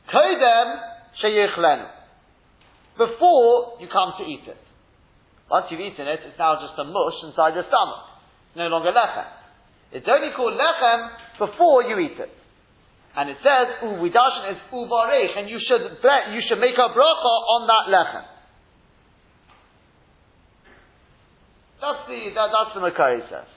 Kodem 0.09 0.79
sheyichlenu. 1.23 1.87
Before 2.97 3.77
you 3.79 3.87
come 3.93 4.13
to 4.17 4.25
eat 4.25 4.47
it. 4.47 4.57
Once 5.49 5.67
you've 5.69 5.79
eaten 5.79 6.07
it, 6.07 6.19
it's 6.25 6.39
now 6.39 6.55
just 6.55 6.73
a 6.79 6.83
mush 6.83 7.21
inside 7.23 7.53
your 7.53 7.63
stomach. 7.69 8.03
It's 8.49 8.57
no 8.57 8.67
longer 8.67 8.91
lechem. 8.91 9.27
It's 9.91 10.07
only 10.09 10.33
called 10.35 10.53
lechem 10.57 11.09
before 11.39 11.83
you 11.83 11.99
eat 11.99 12.19
it. 12.19 12.31
And 13.15 13.29
it 13.29 13.37
says, 13.41 13.81
Uvidashin 13.81 14.51
is 14.53 14.57
uvarech, 14.73 15.37
and 15.37 15.49
you 15.49 15.59
should, 15.61 15.81
you 16.33 16.41
should 16.49 16.59
make 16.59 16.77
a 16.77 16.89
bracha 16.89 17.33
on 17.53 17.67
that 17.67 17.89
lechem. 17.93 18.25
That's 21.81 22.07
the, 22.09 22.19
that, 22.33 22.49
that's 22.49 22.73
the 22.73 22.81
Makari 22.81 23.29
says. 23.29 23.56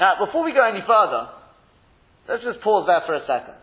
Now, 0.00 0.16
before 0.16 0.48
we 0.48 0.56
go 0.56 0.64
any 0.64 0.80
further, 0.80 1.28
let's 2.24 2.42
just 2.42 2.64
pause 2.64 2.88
there 2.88 3.04
for 3.04 3.20
a 3.20 3.24
second. 3.28 3.60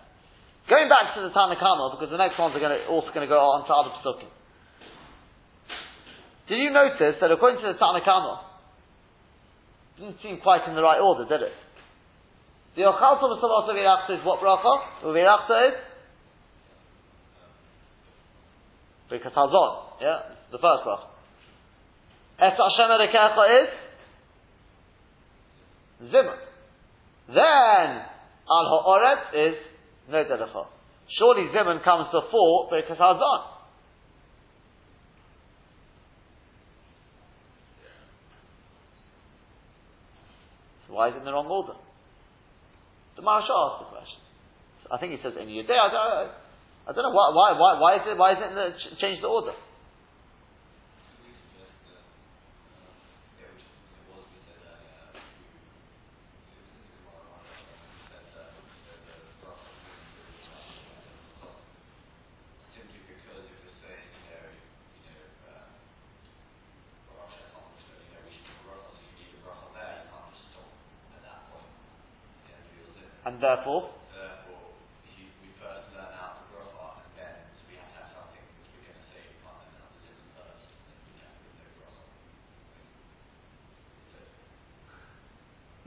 Going 0.69 0.85
back 0.85 1.17
to 1.17 1.25
the 1.25 1.33
Tanakhama, 1.33 1.97
because 1.97 2.13
the 2.13 2.21
next 2.21 2.37
ones 2.37 2.53
are 2.53 2.61
to, 2.61 2.85
also 2.85 3.09
going 3.09 3.25
to 3.25 3.31
go 3.31 3.41
on 3.41 3.65
to 3.65 3.73
other 3.73 3.89
psukim. 4.05 4.29
Did 6.47 6.61
you 6.61 6.69
notice 6.69 7.17
that 7.19 7.31
according 7.33 7.65
to 7.65 7.73
the 7.73 7.79
Tanakhama, 7.81 8.45
didn't 9.97 10.21
seem 10.21 10.37
quite 10.37 10.61
in 10.69 10.75
the 10.75 10.83
right 10.83 11.01
order, 11.01 11.25
did 11.25 11.41
it? 11.41 11.57
The 12.75 12.83
Ochalta 12.83 13.25
V'Savata 13.33 13.73
V'Irachta 13.73 14.19
is 14.19 14.23
what 14.23 14.39
bracha? 14.39 15.09
V'Irachta 15.09 15.69
is? 15.69 15.75
Because 19.09 19.33
Hazon, 19.33 19.71
yeah, 20.01 20.37
the 20.51 20.59
first 20.59 20.85
bracha. 20.85 21.09
Es 22.37 22.53
Hashem 22.53 22.89
Erekecha 22.93 23.63
is? 23.63 23.86
Zimmer. 25.99 26.37
Then, 27.27 28.05
Al 28.47 28.65
Ha'oret 28.71 29.49
is 29.49 29.55
Nedelecha. 30.09 30.65
Surely 31.17 31.49
Zimun 31.55 31.83
comes 31.83 32.07
before 32.11 32.69
because 32.71 32.97
Hazon. 32.97 33.41
So 40.87 40.93
why 40.93 41.09
is 41.09 41.15
it 41.15 41.19
in 41.19 41.25
the 41.25 41.33
wrong 41.33 41.47
order? 41.47 41.73
The 43.15 43.21
Maharsha 43.21 43.51
asked 43.51 43.83
the 43.83 43.89
question. 43.91 44.21
I 44.91 44.97
think 44.99 45.11
he 45.11 45.19
says 45.23 45.33
in 45.35 45.49
Yudea. 45.49 45.75
I 45.75 45.89
don't, 45.91 46.31
I 46.87 46.93
don't 46.93 47.03
know 47.03 47.11
why, 47.11 47.31
why, 47.33 47.51
why, 47.59 47.79
why 47.79 47.95
is 47.95 48.01
it, 48.07 48.17
why 48.17 48.31
is 48.31 48.37
it 48.39 48.49
in 48.49 48.55
the, 48.55 48.69
change 49.01 49.19
the 49.21 49.27
order? 49.27 49.51
Therefore? 73.67 73.91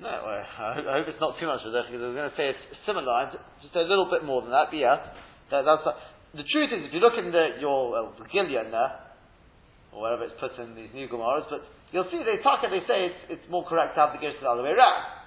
No, 0.00 0.08
I 0.08 0.92
hope 0.96 1.08
it's 1.08 1.20
not 1.20 1.40
too 1.40 1.46
much 1.46 1.60
of 1.64 1.72
that 1.72 1.88
because 1.88 2.04
I 2.04 2.08
was 2.08 2.16
going 2.16 2.28
to 2.28 2.36
say 2.36 2.52
it's 2.52 2.84
similar, 2.84 3.32
just 3.60 3.76
a 3.76 3.84
little 3.84 4.08
bit 4.12 4.24
more 4.24 4.40
than 4.40 4.50
that. 4.50 4.68
But 4.68 4.76
yeah, 4.76 4.96
that, 5.50 5.64
that's 5.64 5.84
the 6.36 6.44
truth 6.52 6.72
is 6.72 6.84
if 6.84 6.92
you 6.92 7.00
look 7.00 7.16
in 7.16 7.32
the, 7.32 7.60
your 7.60 7.96
uh, 7.96 8.24
Gillian 8.32 8.72
there, 8.72 8.92
or 9.92 10.04
whatever 10.04 10.24
it's 10.24 10.36
put 10.40 10.52
in 10.60 10.76
these 10.76 10.92
new 10.92 11.08
Gemaras, 11.08 11.48
but 11.48 11.64
you'll 11.92 12.08
see 12.12 12.20
they 12.24 12.40
talk 12.44 12.60
and 12.64 12.72
they 12.72 12.84
say 12.84 13.12
it's, 13.12 13.40
it's 13.40 13.46
more 13.48 13.64
correct 13.64 13.96
to 13.96 14.04
have 14.04 14.12
the 14.12 14.20
Gersh 14.20 14.36
the 14.40 14.48
other 14.48 14.64
way 14.64 14.72
around. 14.72 15.19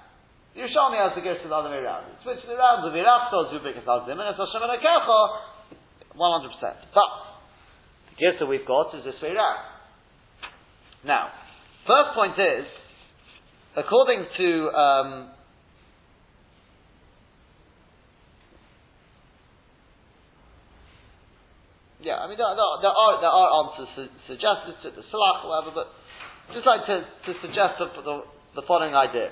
Yerushalmi 0.54 1.02
has 1.02 1.18
the 1.18 1.22
Gersh 1.26 1.42
the 1.42 1.50
other 1.50 1.70
way 1.70 1.82
around. 1.82 2.06
Switch 2.22 2.38
it 2.38 2.50
around. 2.54 2.86
The 2.86 2.94
Virachto 2.94 3.50
Zubik 3.50 3.74
Zim 4.06 4.20
and 4.20 4.30
Hashem 4.38 4.62
100%. 6.14 6.62
But, 6.94 7.12
the 8.10 8.16
Girsa 8.22 8.48
we've 8.48 8.66
got 8.66 8.94
is 8.94 9.04
this 9.04 9.16
way 9.22 9.30
around. 9.30 9.66
Now, 11.04 11.30
first 11.88 12.14
point 12.14 12.34
is, 12.38 12.66
according 13.76 14.26
to, 14.38 14.70
um, 14.70 15.32
yeah, 22.00 22.22
I 22.22 22.28
mean, 22.30 22.38
there, 22.38 22.46
there, 22.54 22.72
there 22.82 22.94
are, 22.94 23.20
there 23.20 23.34
are 23.34 23.50
answers 23.66 23.90
su- 23.96 24.16
suggested 24.28 24.76
to 24.84 24.90
the 24.96 25.02
Salach, 25.10 25.46
or 25.46 25.50
whatever, 25.50 25.72
but 25.74 25.88
just 26.54 26.68
like 26.68 26.86
to, 26.86 27.02
to 27.02 27.40
suggest 27.42 27.82
the, 27.82 27.90
the, 28.06 28.22
the 28.56 28.62
following 28.68 28.94
idea. 28.94 29.32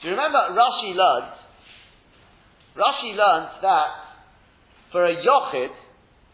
Do 0.00 0.06
you 0.06 0.14
remember 0.14 0.38
Rashi 0.54 0.94
learned? 0.94 1.34
Rashi 2.78 3.16
learned 3.18 3.50
that 3.62 3.88
for 4.92 5.04
a 5.04 5.14
yochid, 5.16 5.74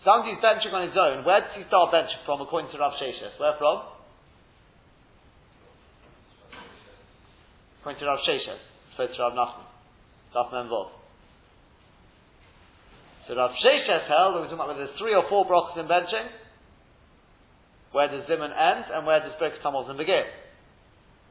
somebody 0.04 0.34
who's 0.34 0.44
benching 0.44 0.72
on 0.72 0.88
his 0.88 0.96
own, 0.96 1.24
where 1.24 1.40
does 1.40 1.56
he 1.56 1.64
start 1.68 1.92
benching 1.92 2.20
from 2.26 2.40
according 2.42 2.70
to 2.72 2.78
Rav 2.78 2.92
Sheshes? 3.00 3.40
Where 3.40 3.56
from? 3.58 3.82
According 7.80 8.00
to 8.00 8.06
Rav 8.06 8.18
Sheshes, 8.28 8.60
supposed 8.92 9.16
to 9.16 9.22
Rav 9.22 9.32
Nachman. 9.32 9.66
Nachman 10.36 10.64
involved. 10.64 10.92
So 13.26 13.36
Rav 13.36 13.50
Sheshes 13.64 14.08
held, 14.08 14.34
we're 14.34 14.42
talking 14.42 14.54
about 14.54 14.68
whether 14.68 14.84
there's 14.84 14.98
three 14.98 15.14
or 15.14 15.24
four 15.30 15.48
brachas 15.48 15.80
in 15.80 15.88
benching, 15.88 16.28
where 17.92 18.08
does 18.08 18.28
Zimun 18.28 18.52
end, 18.52 18.84
and 18.92 19.06
where 19.06 19.20
does 19.20 19.32
Birkas 19.40 19.62
Hamozon 19.64 19.96
begin? 19.96 20.24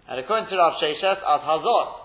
And 0.10 0.20
according 0.20 0.50
to 0.50 0.58
Rav 0.58 0.82
Sheshes, 0.82 1.22
as 1.22 1.42
Hazor, 1.46 2.03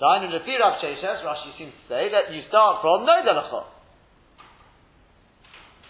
Dainu 0.00 0.26
Lefi 0.34 0.58
Rav 0.58 0.82
Sheshes, 0.82 1.22
Rashi 1.22 1.56
seems 1.58 1.72
to 1.72 1.84
say 1.88 2.10
that 2.10 2.34
you 2.34 2.42
start 2.48 2.82
from 2.82 3.06
no 3.06 3.22
delacha. 3.22 3.62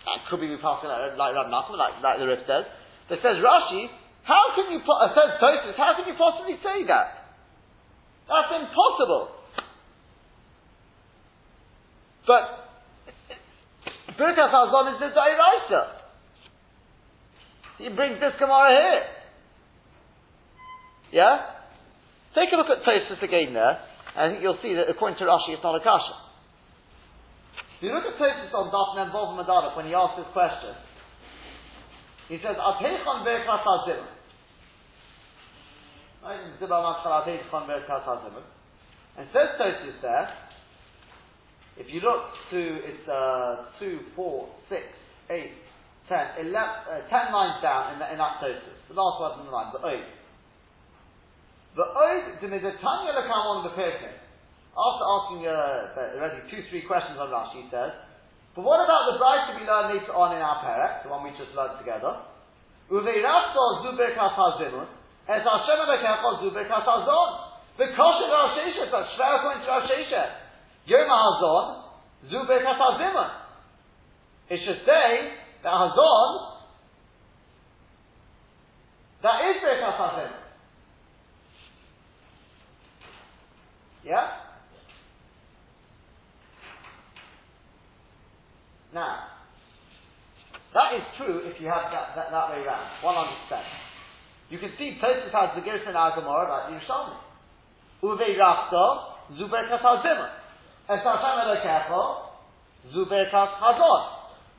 That 0.05 0.29
could 0.29 0.41
be 0.41 0.53
passing 0.61 0.93
like, 0.93 1.17
like 1.17 1.33
Rav 1.35 1.49
Nachman, 1.49 1.79
like, 1.81 2.03
like 2.05 2.19
the 2.21 2.27
Rif 2.29 2.45
says. 2.45 2.69
But 3.09 3.19
says 3.25 3.41
Rashi, 3.41 3.89
how 4.25 4.53
can 4.57 4.73
you, 4.73 4.81
uh, 4.85 5.09
says 5.17 5.41
Tosis, 5.41 5.77
how 5.77 5.97
can 5.97 6.09
you 6.09 6.17
possibly 6.21 6.57
say 6.61 6.85
that? 6.89 7.25
That's 8.29 8.53
impossible. 8.53 9.29
But 12.27 12.45
Birkas 14.19 14.53
Hazon 14.53 14.95
is 14.95 15.01
the 15.01 15.11
Dairaisa. 15.13 15.83
He 17.79 17.89
brings 17.89 18.21
this 18.21 18.33
Gemara 18.39 18.71
here. 18.71 19.03
Yeah? 21.13 21.37
Take 22.35 22.53
a 22.53 22.57
look 22.57 22.69
at 22.69 22.85
Tosis 22.85 23.23
again 23.23 23.55
there. 23.55 23.81
I 24.17 24.31
think 24.31 24.43
you'll 24.43 24.59
see 24.63 24.75
that 24.75 24.89
according 24.89 25.19
to 25.19 25.25
Rashi, 25.25 25.59
it's 25.59 25.63
not 25.63 25.75
a 25.75 25.83
kasha. 25.83 26.15
If 27.79 27.83
you 27.83 27.93
look 27.93 28.07
at 28.07 28.15
Tosis 28.15 28.55
on 28.55 28.71
Daf 28.71 28.95
Menvov 28.95 29.35
Madara 29.35 29.77
when 29.77 29.87
he 29.87 29.95
asks 29.95 30.17
this 30.17 30.31
question, 30.33 30.75
he 32.29 32.39
says, 32.39 32.57
"Ateichon 32.57 33.27
berkas 33.27 33.63
hazim." 33.67 34.07
Right? 36.23 36.41
And 39.17 39.29
says 39.33 39.49
Tosis 39.61 40.01
there, 40.01 40.33
if 41.77 41.93
you 41.93 42.01
look 42.01 42.31
to, 42.51 42.61
it's 42.87 43.09
uh, 43.09 43.67
2, 43.81 44.01
4, 44.15 44.49
6, 44.71 44.83
8, 45.31 45.53
10, 46.09 46.19
11, 46.47 46.55
uh, 46.55 47.09
10 47.11 47.33
lines 47.33 47.63
down 47.63 47.93
in, 47.95 47.99
the, 47.99 48.13
in 48.13 48.19
that 48.19 48.41
Tosis. 48.41 48.79
The 48.89 48.95
last 48.95 49.21
word 49.21 49.41
in 49.41 49.47
the 49.47 49.53
line, 49.53 49.73
the 49.73 49.81
Oid. 49.81 50.05
The 51.75 51.83
oid 51.83 52.39
dimizatanya 52.39 53.11
the 53.19 53.71
bepirkin. 53.71 54.15
After 54.75 55.05
asking 55.07 55.47
uh, 55.47 56.19
already 56.19 56.43
two, 56.51 56.63
three 56.71 56.83
questions 56.83 57.19
on 57.19 57.31
Rashi, 57.31 57.63
he 57.63 57.71
says, 57.71 57.95
but 58.55 58.63
what 58.63 58.79
about 58.79 59.11
the 59.11 59.19
bride 59.19 59.51
to 59.51 59.59
be 59.59 59.67
learned 59.67 59.99
later 59.99 60.15
on 60.15 60.35
in 60.35 60.43
our 60.43 60.63
parak, 60.63 61.03
the 61.03 61.11
one 61.11 61.27
we 61.27 61.35
just 61.35 61.51
learned 61.59 61.79
together? 61.83 62.23
Uveirafto 62.87 63.63
zuberkas 63.83 64.39
hazimun, 64.39 64.87
es 65.27 65.43
Hashem 65.43 65.79
alekecho 65.83 66.47
zuberkas 66.47 66.87
hazon. 66.87 67.31
The 67.75 67.91
kosher 67.99 68.31
Rav 68.31 68.55
Sheshet, 68.55 68.95
that's 68.95 69.11
shver 69.19 69.43
according 69.43 69.67
to 69.67 69.69
Rav 69.71 69.83
Sheshet. 69.91 70.31
Yom 70.87 71.11
hazon, 71.11 71.67
zuberkas 72.31 72.79
hazimun. 72.79 73.31
It 74.51 74.61
should 74.63 74.87
say 74.87 75.35
that 75.67 75.75
hazon, 75.75 76.31
that 79.23 79.39
is 79.51 79.57
berkas 79.59 79.99
hazimun. 79.99 80.44
Yeah? 84.05 84.29
Now, 88.93 89.35
that 90.75 90.95
is 90.95 91.03
true 91.19 91.41
if 91.49 91.61
you 91.61 91.67
have 91.67 91.91
that, 91.91 92.15
that, 92.15 92.31
that 92.31 92.47
way 92.51 92.63
around, 92.63 92.87
100%. 93.03 93.65
You 94.51 94.59
can 94.59 94.71
see 94.79 94.99
Tosfos 95.01 95.33
has 95.33 95.57
the 95.57 95.65
Gerson 95.65 95.97
Al 95.97 96.15
Gemara 96.15 96.45
about 96.45 96.71
Yerushalmi. 96.71 97.17
Uve 98.03 98.29
Rafto, 98.39 99.35
Zuberkas 99.41 99.81
Hazimah. 99.81 100.45
Es 100.87 101.01
Hashem 101.01 101.37
Elokecho, 101.43 102.35
Zuberkas 102.93 103.57
Hazon. 103.57 104.03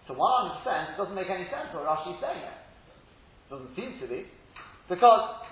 So 0.07 0.13
100% 0.13 0.93
it 0.93 0.97
doesn't 0.97 1.15
make 1.15 1.29
any 1.29 1.45
sense 1.45 1.69
what 1.73 1.85
Rashi 1.85 2.15
is 2.15 2.21
saying 2.21 2.41
it. 2.41 2.57
Doesn't 3.49 3.75
seem 3.75 3.99
to 4.01 4.07
be. 4.07 4.25
Because 4.89 5.45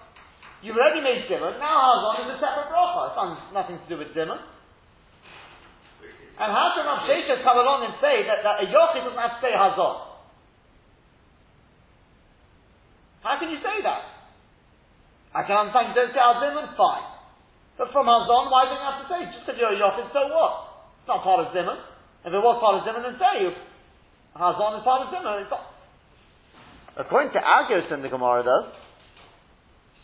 You've 0.63 0.79
already 0.79 1.03
made 1.03 1.27
Zimun, 1.27 1.59
now 1.59 1.75
Hazon 1.91 2.23
is 2.23 2.29
a 2.33 2.37
separate 2.39 2.71
bracha. 2.71 3.11
It's 3.11 3.51
nothing 3.51 3.83
to 3.83 3.87
do 3.91 3.99
with 3.99 4.15
Zimun. 4.15 4.39
And 6.39 6.49
how 6.49 6.71
can 6.71 6.87
Rav 6.87 7.03
Sheshes 7.03 7.43
come 7.43 7.59
along 7.59 7.83
and 7.83 7.99
say 7.99 8.23
that, 8.31 8.47
that 8.47 8.63
a 8.63 8.65
Yochid 8.71 9.03
doesn't 9.03 9.19
have 9.19 9.37
to 9.37 9.41
say 9.43 9.51
Hazon? 9.51 9.95
How 13.27 13.35
can 13.43 13.51
you 13.51 13.59
say 13.59 13.83
that? 13.83 14.07
I 15.35 15.43
can 15.43 15.67
understand 15.67 15.91
you 15.91 15.99
don't 15.99 16.15
say 16.15 16.23
Zimun, 16.23 16.71
fine. 16.79 17.11
But 17.75 17.91
from 17.91 18.07
Hazon, 18.07 18.47
why 18.47 18.63
don't 18.71 18.79
you 18.79 18.87
have 18.87 19.03
to 19.03 19.07
say? 19.11 19.19
Just 19.35 19.43
because 19.43 19.59
you're 19.59 19.75
a 19.75 19.79
Yochid, 19.83 20.15
so 20.15 20.31
what? 20.31 20.95
It's 21.03 21.11
not 21.11 21.27
part 21.27 21.43
of 21.43 21.51
Zimun. 21.51 21.75
If 22.23 22.31
it 22.31 22.39
was 22.39 22.55
part 22.63 22.79
of 22.79 22.87
Zimun, 22.87 23.03
then 23.03 23.19
say 23.19 23.43
you. 23.43 23.51
Hazon 24.39 24.79
is 24.79 24.83
part 24.87 25.03
of 25.03 25.11
Zimun. 25.11 25.43
It's 25.43 25.51
not. 25.51 25.75
According 26.95 27.35
to 27.35 27.41
Agos 27.43 27.91
in 27.91 27.99
the 27.99 28.07
Gemara, 28.07 28.47
though, 28.47 28.71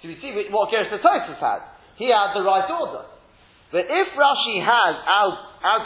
so 0.02 0.08
we 0.08 0.16
see 0.24 0.32
what 0.52 0.72
Gersh 0.72 0.88
Tosfos 0.88 1.40
had. 1.40 1.62
He 2.00 2.08
had 2.08 2.32
the 2.32 2.44
right 2.44 2.70
order. 2.72 3.04
But 3.72 3.86
if 3.86 4.08
Rashi 4.16 4.64
has 4.64 4.96
our, 5.04 5.32
our 5.62 5.86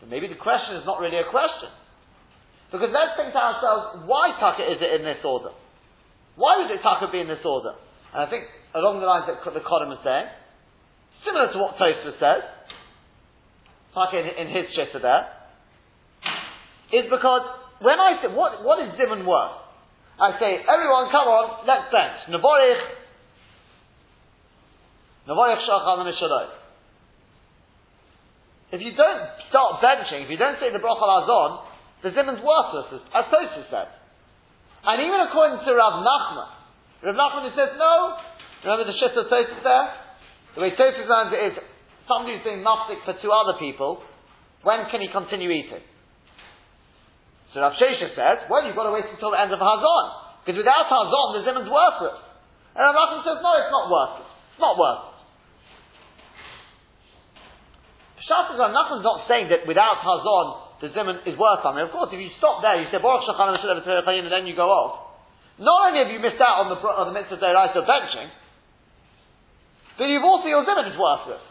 then 0.00 0.08
maybe 0.08 0.26
the 0.26 0.40
question 0.40 0.76
is 0.80 0.86
not 0.86 0.98
really 0.98 1.20
a 1.20 1.28
question. 1.28 1.68
Because 2.72 2.88
let's 2.88 3.14
think 3.20 3.34
to 3.34 3.38
ourselves, 3.38 4.08
why 4.08 4.32
Taka 4.40 4.64
is 4.64 4.80
it 4.80 5.00
in 5.00 5.04
this 5.04 5.20
order? 5.22 5.50
Why 6.36 6.62
would 6.62 6.70
it 6.72 6.80
Taka 6.82 7.12
be 7.12 7.20
in 7.20 7.28
this 7.28 7.44
order? 7.44 7.76
And 8.14 8.24
I 8.24 8.30
think 8.30 8.48
along 8.74 9.00
the 9.00 9.06
lines 9.06 9.28
that 9.28 9.44
the 9.44 9.60
Kodam 9.60 9.92
is 9.92 10.00
saying, 10.02 10.26
similar 11.26 11.52
to 11.52 11.58
what 11.60 11.76
Tosfos 11.76 12.16
says, 12.16 12.42
Taka 13.92 14.16
in, 14.16 14.46
in 14.46 14.48
his 14.48 14.72
shitta 14.72 15.02
there, 15.02 15.28
is 16.96 17.04
because 17.10 17.44
when 17.84 18.00
I 18.00 18.22
say, 18.22 18.32
what, 18.32 18.64
what 18.64 18.80
is 18.80 18.94
Zimun 18.96 19.26
worth? 19.26 19.69
I 20.20 20.36
say, 20.36 20.60
everyone, 20.68 21.08
come 21.08 21.32
on, 21.32 21.64
let's 21.64 21.88
bench. 21.88 22.28
Nevorich, 22.28 22.84
Nevorich 25.24 25.64
If 28.76 28.80
you 28.84 28.92
don't 28.92 29.24
start 29.48 29.80
benching, 29.80 30.28
if 30.28 30.30
you 30.30 30.36
don't 30.36 30.60
say 30.60 30.68
the 30.68 30.78
Brachal 30.78 31.24
Azon, 31.24 31.64
the 32.04 32.12
Zimon's 32.12 32.44
worthless, 32.44 33.00
as 33.16 33.24
Tosfos 33.32 33.64
said. 33.72 33.88
And 34.84 35.00
even 35.00 35.24
according 35.24 35.64
to 35.64 35.70
Rav 35.72 36.04
Nachman, 36.04 36.52
Rav 37.00 37.16
Nachman 37.16 37.48
says, 37.56 37.80
no, 37.80 38.20
remember 38.64 38.92
the 38.92 38.96
Shit 39.00 39.16
of 39.16 39.24
Tosfos 39.32 39.64
there? 39.64 39.88
The 40.54 40.60
way 40.60 40.70
Tosfos 40.76 41.08
learns 41.08 41.32
it 41.32 41.40
is, 41.48 41.54
somebody 42.04 42.36
who's 42.36 42.44
doing 42.44 42.60
mafsik 42.60 43.00
for 43.08 43.16
two 43.24 43.32
other 43.32 43.56
people, 43.56 44.04
when 44.68 44.84
can 44.92 45.00
he 45.00 45.08
continue 45.08 45.48
eating? 45.48 45.80
So 47.50 47.58
Rav 47.58 47.74
Sheshes 47.74 48.14
says, 48.14 48.46
well, 48.46 48.62
you've 48.62 48.78
got 48.78 48.86
to 48.86 48.94
wait 48.94 49.10
until 49.10 49.34
the 49.34 49.40
end 49.42 49.50
of 49.50 49.58
Hazon. 49.58 50.06
Because 50.46 50.58
without 50.62 50.86
Hazon, 50.86 51.26
the 51.34 51.42
Zimon's 51.42 51.70
worthless. 51.70 52.18
And 52.78 52.82
Rav 52.86 52.94
Nachman 52.94 53.26
says, 53.26 53.38
no, 53.42 53.50
it's 53.58 53.74
not 53.74 53.90
worthless. 53.90 54.30
It's 54.54 54.62
not 54.62 54.74
worthless. 54.78 55.18
Shas 58.22 58.54
Rav 58.54 58.70
Nachman's 58.70 59.02
not 59.02 59.26
saying 59.26 59.50
that 59.50 59.66
without 59.66 59.98
Hazon, 59.98 60.46
the 60.78 60.88
Zimon 60.94 61.26
is 61.26 61.34
worth 61.34 61.60
something. 61.66 61.82
Of 61.82 61.90
course, 61.90 62.14
if 62.14 62.22
you 62.22 62.30
stop 62.38 62.62
there, 62.62 62.78
you 62.78 62.86
say, 62.94 63.02
Baruch 63.02 63.26
Shachan 63.26 63.58
and 63.58 64.30
then 64.30 64.46
you 64.46 64.54
go 64.54 64.70
off. 64.70 65.10
Not 65.58 65.90
only 65.90 66.06
have 66.06 66.08
you 66.14 66.22
missed 66.22 66.40
out 66.40 66.64
on 66.64 66.72
the, 66.72 66.78
on 66.78 67.12
the 67.12 67.16
mitzvah 67.18 67.36
of 67.36 67.84
benching, 67.84 68.30
but 69.98 70.06
you've 70.06 70.24
also, 70.24 70.46
your 70.46 70.64
Zimon 70.64 70.88
is 70.88 70.96
worthless. 70.96 71.44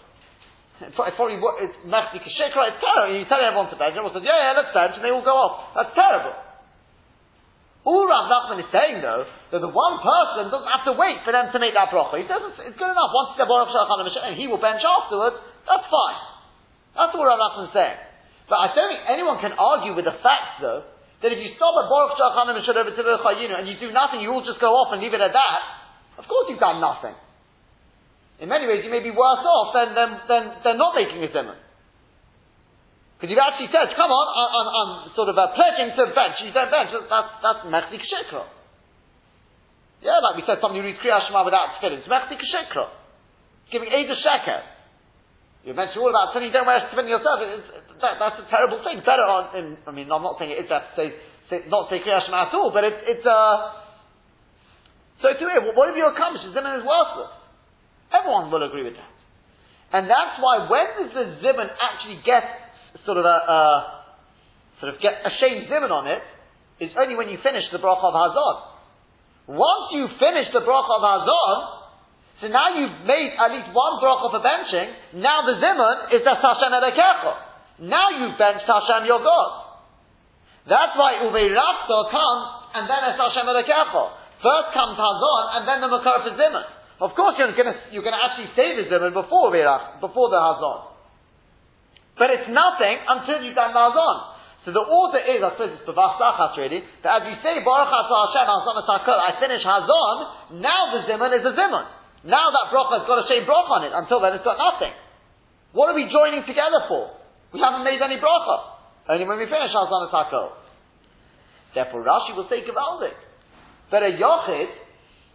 It's 0.80 1.78
mechti 1.84 2.20
kashikra. 2.24 2.72
It's 2.72 2.80
terrible. 2.80 3.16
You 3.16 3.28
tell 3.28 3.42
everyone 3.44 3.68
to 3.70 3.76
bench. 3.76 3.96
Everyone 4.00 4.16
says, 4.16 4.24
"Yeah, 4.24 4.40
yeah, 4.40 4.54
let's 4.56 4.72
bench," 4.72 4.96
and 4.96 5.04
they 5.04 5.12
all 5.12 5.26
go 5.26 5.36
off. 5.36 5.76
That's 5.76 5.92
terrible. 5.92 6.36
All 7.88 8.04
Rav 8.04 8.28
Nachman 8.28 8.60
is 8.60 8.70
saying 8.76 9.00
though 9.00 9.24
that 9.56 9.62
the 9.64 9.72
one 9.72 9.96
person 10.04 10.52
doesn't 10.52 10.68
have 10.68 10.86
to 10.92 10.96
wait 11.00 11.24
for 11.24 11.32
them 11.32 11.48
to 11.56 11.58
make 11.64 11.74
that 11.74 11.88
bracha. 11.90 12.20
He 12.20 12.28
says 12.28 12.44
it's, 12.60 12.76
good 12.76 12.92
enough. 12.92 13.12
Once 13.16 13.40
they're 13.40 13.48
Baruch 13.48 13.72
and 13.72 14.36
he 14.36 14.52
will 14.52 14.60
bench 14.60 14.84
afterwards. 14.84 15.40
That's 15.64 15.88
fine. 15.88 16.20
That's 16.96 17.16
all 17.16 17.24
Rav 17.24 17.40
Nachman 17.40 17.72
is 17.72 17.76
saying. 17.76 18.00
But 18.52 18.58
I 18.60 18.68
don't 18.76 18.90
think 18.92 19.04
anyone 19.08 19.40
can 19.40 19.54
argue 19.56 19.94
with 19.96 20.10
the 20.10 20.18
fact, 20.20 20.60
though, 20.60 20.84
that 21.22 21.30
if 21.32 21.40
you 21.40 21.54
stop 21.56 21.78
at 21.78 21.88
Baruch 21.88 22.18
Shachanam 22.18 22.58
and 22.58 22.66
Shadov 22.66 22.90
and 22.90 23.66
you 23.70 23.76
do 23.80 23.94
nothing, 23.94 24.20
you 24.26 24.34
all 24.34 24.44
just 24.44 24.60
go 24.60 24.74
off 24.74 24.92
and 24.92 25.00
leave 25.00 25.14
it 25.14 25.22
at 25.22 25.32
that, 25.32 25.62
of 26.18 26.28
course 26.28 26.50
you've 26.50 26.60
done 26.60 26.82
nothing. 26.82 27.16
In 28.40 28.48
many 28.48 28.68
ways, 28.68 28.88
you 28.88 28.92
may 28.92 29.04
be 29.04 29.12
worse 29.12 29.44
off 29.44 29.76
than, 29.76 29.92
than, 29.96 30.10
than, 30.32 30.44
than 30.64 30.76
not 30.80 30.96
making 30.96 31.20
a 31.20 31.28
Zimun. 31.28 31.60
Because 33.20 33.36
you've 33.36 33.44
actually 33.44 33.68
said, 33.68 33.92
come 34.00 34.08
on, 34.08 34.26
I'm, 34.32 34.68
I'm 34.72 34.92
sort 35.12 35.28
of 35.28 35.36
uh, 35.36 35.52
pledging 35.52 35.92
to 35.92 36.08
bench. 36.16 36.40
You 36.40 36.56
don't 36.56 36.72
bench. 36.72 36.96
That's, 36.96 37.32
that's 37.44 37.62
Mechzik 37.68 38.00
Shikra. 38.00 38.48
Yeah, 40.00 40.24
like 40.24 40.40
we 40.40 40.48
said, 40.48 40.64
somebody 40.64 40.80
reads 40.80 41.04
Kriyat 41.04 41.28
Shema 41.28 41.44
without 41.44 41.76
tefillin. 41.76 42.00
It's 42.00 42.08
Mechzik 42.08 42.40
Shikra. 42.40 42.96
Giving 43.76 43.92
aid 43.92 44.08
a 44.08 44.16
sheker. 44.16 44.64
You 45.68 45.76
mentioned 45.76 46.00
all 46.00 46.08
about 46.08 46.32
tefillin, 46.32 46.48
you 46.48 46.56
don't 46.56 46.64
wear 46.64 46.80
tefillin 46.88 47.12
yourself. 47.12 47.44
That, 48.00 48.24
that's 48.24 48.40
a 48.40 48.48
terrible 48.48 48.80
thing. 48.88 49.04
Better 49.04 49.28
on, 49.28 49.52
in, 49.52 49.66
I 49.84 49.92
mean, 49.92 50.08
I'm 50.08 50.24
not 50.24 50.40
saying 50.40 50.56
it 50.56 50.64
is 50.64 50.72
that 50.72 50.96
to 50.96 50.96
say, 50.96 51.08
say 51.52 51.68
not 51.68 51.92
say 51.92 52.00
Kriyat 52.00 52.24
Shema 52.24 52.48
at 52.48 52.56
all, 52.56 52.72
but 52.72 52.88
it, 52.88 53.04
it's, 53.04 53.28
uh, 53.28 53.84
so 55.20 55.28
to 55.28 55.44
it, 55.44 55.76
what 55.76 55.92
have 55.92 56.00
you 56.00 56.08
accomplished? 56.08 56.56
Zimun 56.56 56.80
is 56.80 56.88
worthless. 56.88 57.36
Everyone 58.14 58.52
will 58.52 58.64
agree 58.66 58.84
with 58.84 58.98
that. 58.98 59.14
And 59.92 60.06
that's 60.06 60.38
why 60.38 60.70
when 60.70 60.88
does 61.02 61.12
the 61.14 61.26
Zimun 61.42 61.70
actually 61.82 62.22
get 62.26 62.44
sort 63.06 63.18
of 63.18 63.26
a, 63.26 63.38
a 63.50 63.60
sort 64.80 64.96
of 64.96 65.02
get 65.02 65.22
a 65.26 65.32
shame 65.40 65.68
zimun 65.68 65.92
on 65.92 66.08
it 66.08 66.24
is 66.80 66.92
only 66.96 67.16
when 67.16 67.28
you 67.30 67.38
finish 67.44 67.68
the 67.72 67.80
bracha 67.80 68.06
of 68.08 68.16
Hazon. 68.16 68.56
Once 69.52 69.86
you 69.92 70.08
finish 70.18 70.48
the 70.56 70.64
bracha 70.64 70.94
of 70.96 71.04
Hazon, 71.04 71.58
so 72.40 72.48
now 72.48 72.80
you've 72.80 73.04
made 73.04 73.36
at 73.36 73.52
least 73.52 73.70
one 73.76 74.00
bracha 74.00 74.32
for 74.32 74.40
benching, 74.40 75.20
now 75.20 75.44
the 75.44 75.60
zimun 75.60 76.16
is 76.16 76.24
the 76.24 76.34
Hashem 76.34 76.72
Elekecho. 76.72 77.32
Now 77.84 78.08
you've 78.16 78.40
benched 78.40 78.68
Hashem 78.68 79.04
your 79.06 79.20
God. 79.20 79.52
That's 80.68 80.96
why 80.96 81.20
Uveirachto 81.28 81.98
comes 82.12 82.46
and 82.80 82.84
then 82.88 83.02
it's 83.12 83.20
Hashem 83.20 83.44
Elekecho. 83.44 84.16
First 84.40 84.70
comes 84.72 84.96
Hazon 84.96 85.44
and 85.60 85.62
then 85.68 85.84
the 85.84 85.92
Makar 85.92 86.24
for 86.24 86.34
zimun. 86.40 86.79
Of 87.00 87.16
course 87.16 87.40
you're 87.40 87.56
gonna, 87.56 87.80
you're 87.96 88.04
gonna 88.04 88.20
actually 88.20 88.52
say 88.60 88.76
the 88.76 88.92
zimun 88.92 89.16
before 89.16 89.56
before 89.56 90.28
the 90.28 90.40
Hazon. 90.40 90.80
But 92.20 92.36
it's 92.36 92.52
nothing 92.52 93.00
until 93.08 93.40
you've 93.48 93.56
done 93.56 93.72
Nazon. 93.72 94.36
So 94.68 94.76
the 94.76 94.84
order 94.84 95.24
is, 95.24 95.40
I 95.40 95.56
suppose 95.56 95.80
it's 95.80 95.88
Bavach 95.88 96.20
Sachas 96.20 96.60
really, 96.60 96.84
that 97.08 97.24
as 97.24 97.32
you 97.32 97.40
say 97.40 97.64
Baruch 97.64 97.88
Hashem 97.88 98.44
Hazon 98.44 98.84
I 98.84 99.32
finish 99.40 99.64
Hazon, 99.64 100.60
now 100.60 100.92
the 100.92 101.08
Zimun 101.08 101.32
is 101.40 101.48
a 101.48 101.56
Zimun. 101.56 101.88
Now 102.28 102.52
that 102.52 102.68
bracha 102.68 103.00
has 103.00 103.08
got 103.08 103.24
a 103.24 103.26
shame 103.32 103.48
bracha 103.48 103.72
on 103.80 103.84
it. 103.88 103.96
Until 103.96 104.20
then 104.20 104.36
it's 104.36 104.44
got 104.44 104.60
nothing. 104.60 104.92
What 105.72 105.88
are 105.88 105.96
we 105.96 106.12
joining 106.12 106.44
together 106.44 106.84
for? 106.92 107.16
We 107.56 107.64
haven't 107.64 107.88
made 107.88 108.04
any 108.04 108.20
bracha. 108.20 108.76
Only 109.08 109.24
when 109.24 109.40
we 109.40 109.48
finish 109.48 109.72
Takol. 109.72 110.52
Therefore 111.72 112.04
Rashi 112.04 112.36
will 112.36 112.52
say 112.52 112.60
Gavaldik. 112.68 113.16
But 113.90 114.04
a 114.04 114.12
Yochid, 114.12 114.68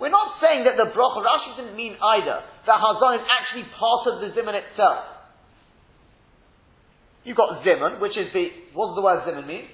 we're 0.01 0.13
not 0.13 0.43
saying 0.43 0.67
that 0.67 0.75
the 0.75 0.91
bracha, 0.91 1.23
Rashi 1.23 1.57
didn't 1.57 1.77
mean 1.79 1.95
either, 1.95 2.43
that 2.67 2.79
Hazon 2.83 3.23
is 3.23 3.27
actually 3.31 3.67
part 3.79 4.03
of 4.11 4.15
the 4.21 4.35
Zimun 4.35 4.59
itself. 4.59 5.15
You've 7.25 7.41
got 7.41 7.65
zimun, 7.65 8.05
which 8.05 8.17
is 8.21 8.29
the, 8.37 8.77
what 8.77 8.93
does 8.93 8.97
the 9.01 9.05
word 9.05 9.25
zimun 9.25 9.49
mean? 9.49 9.65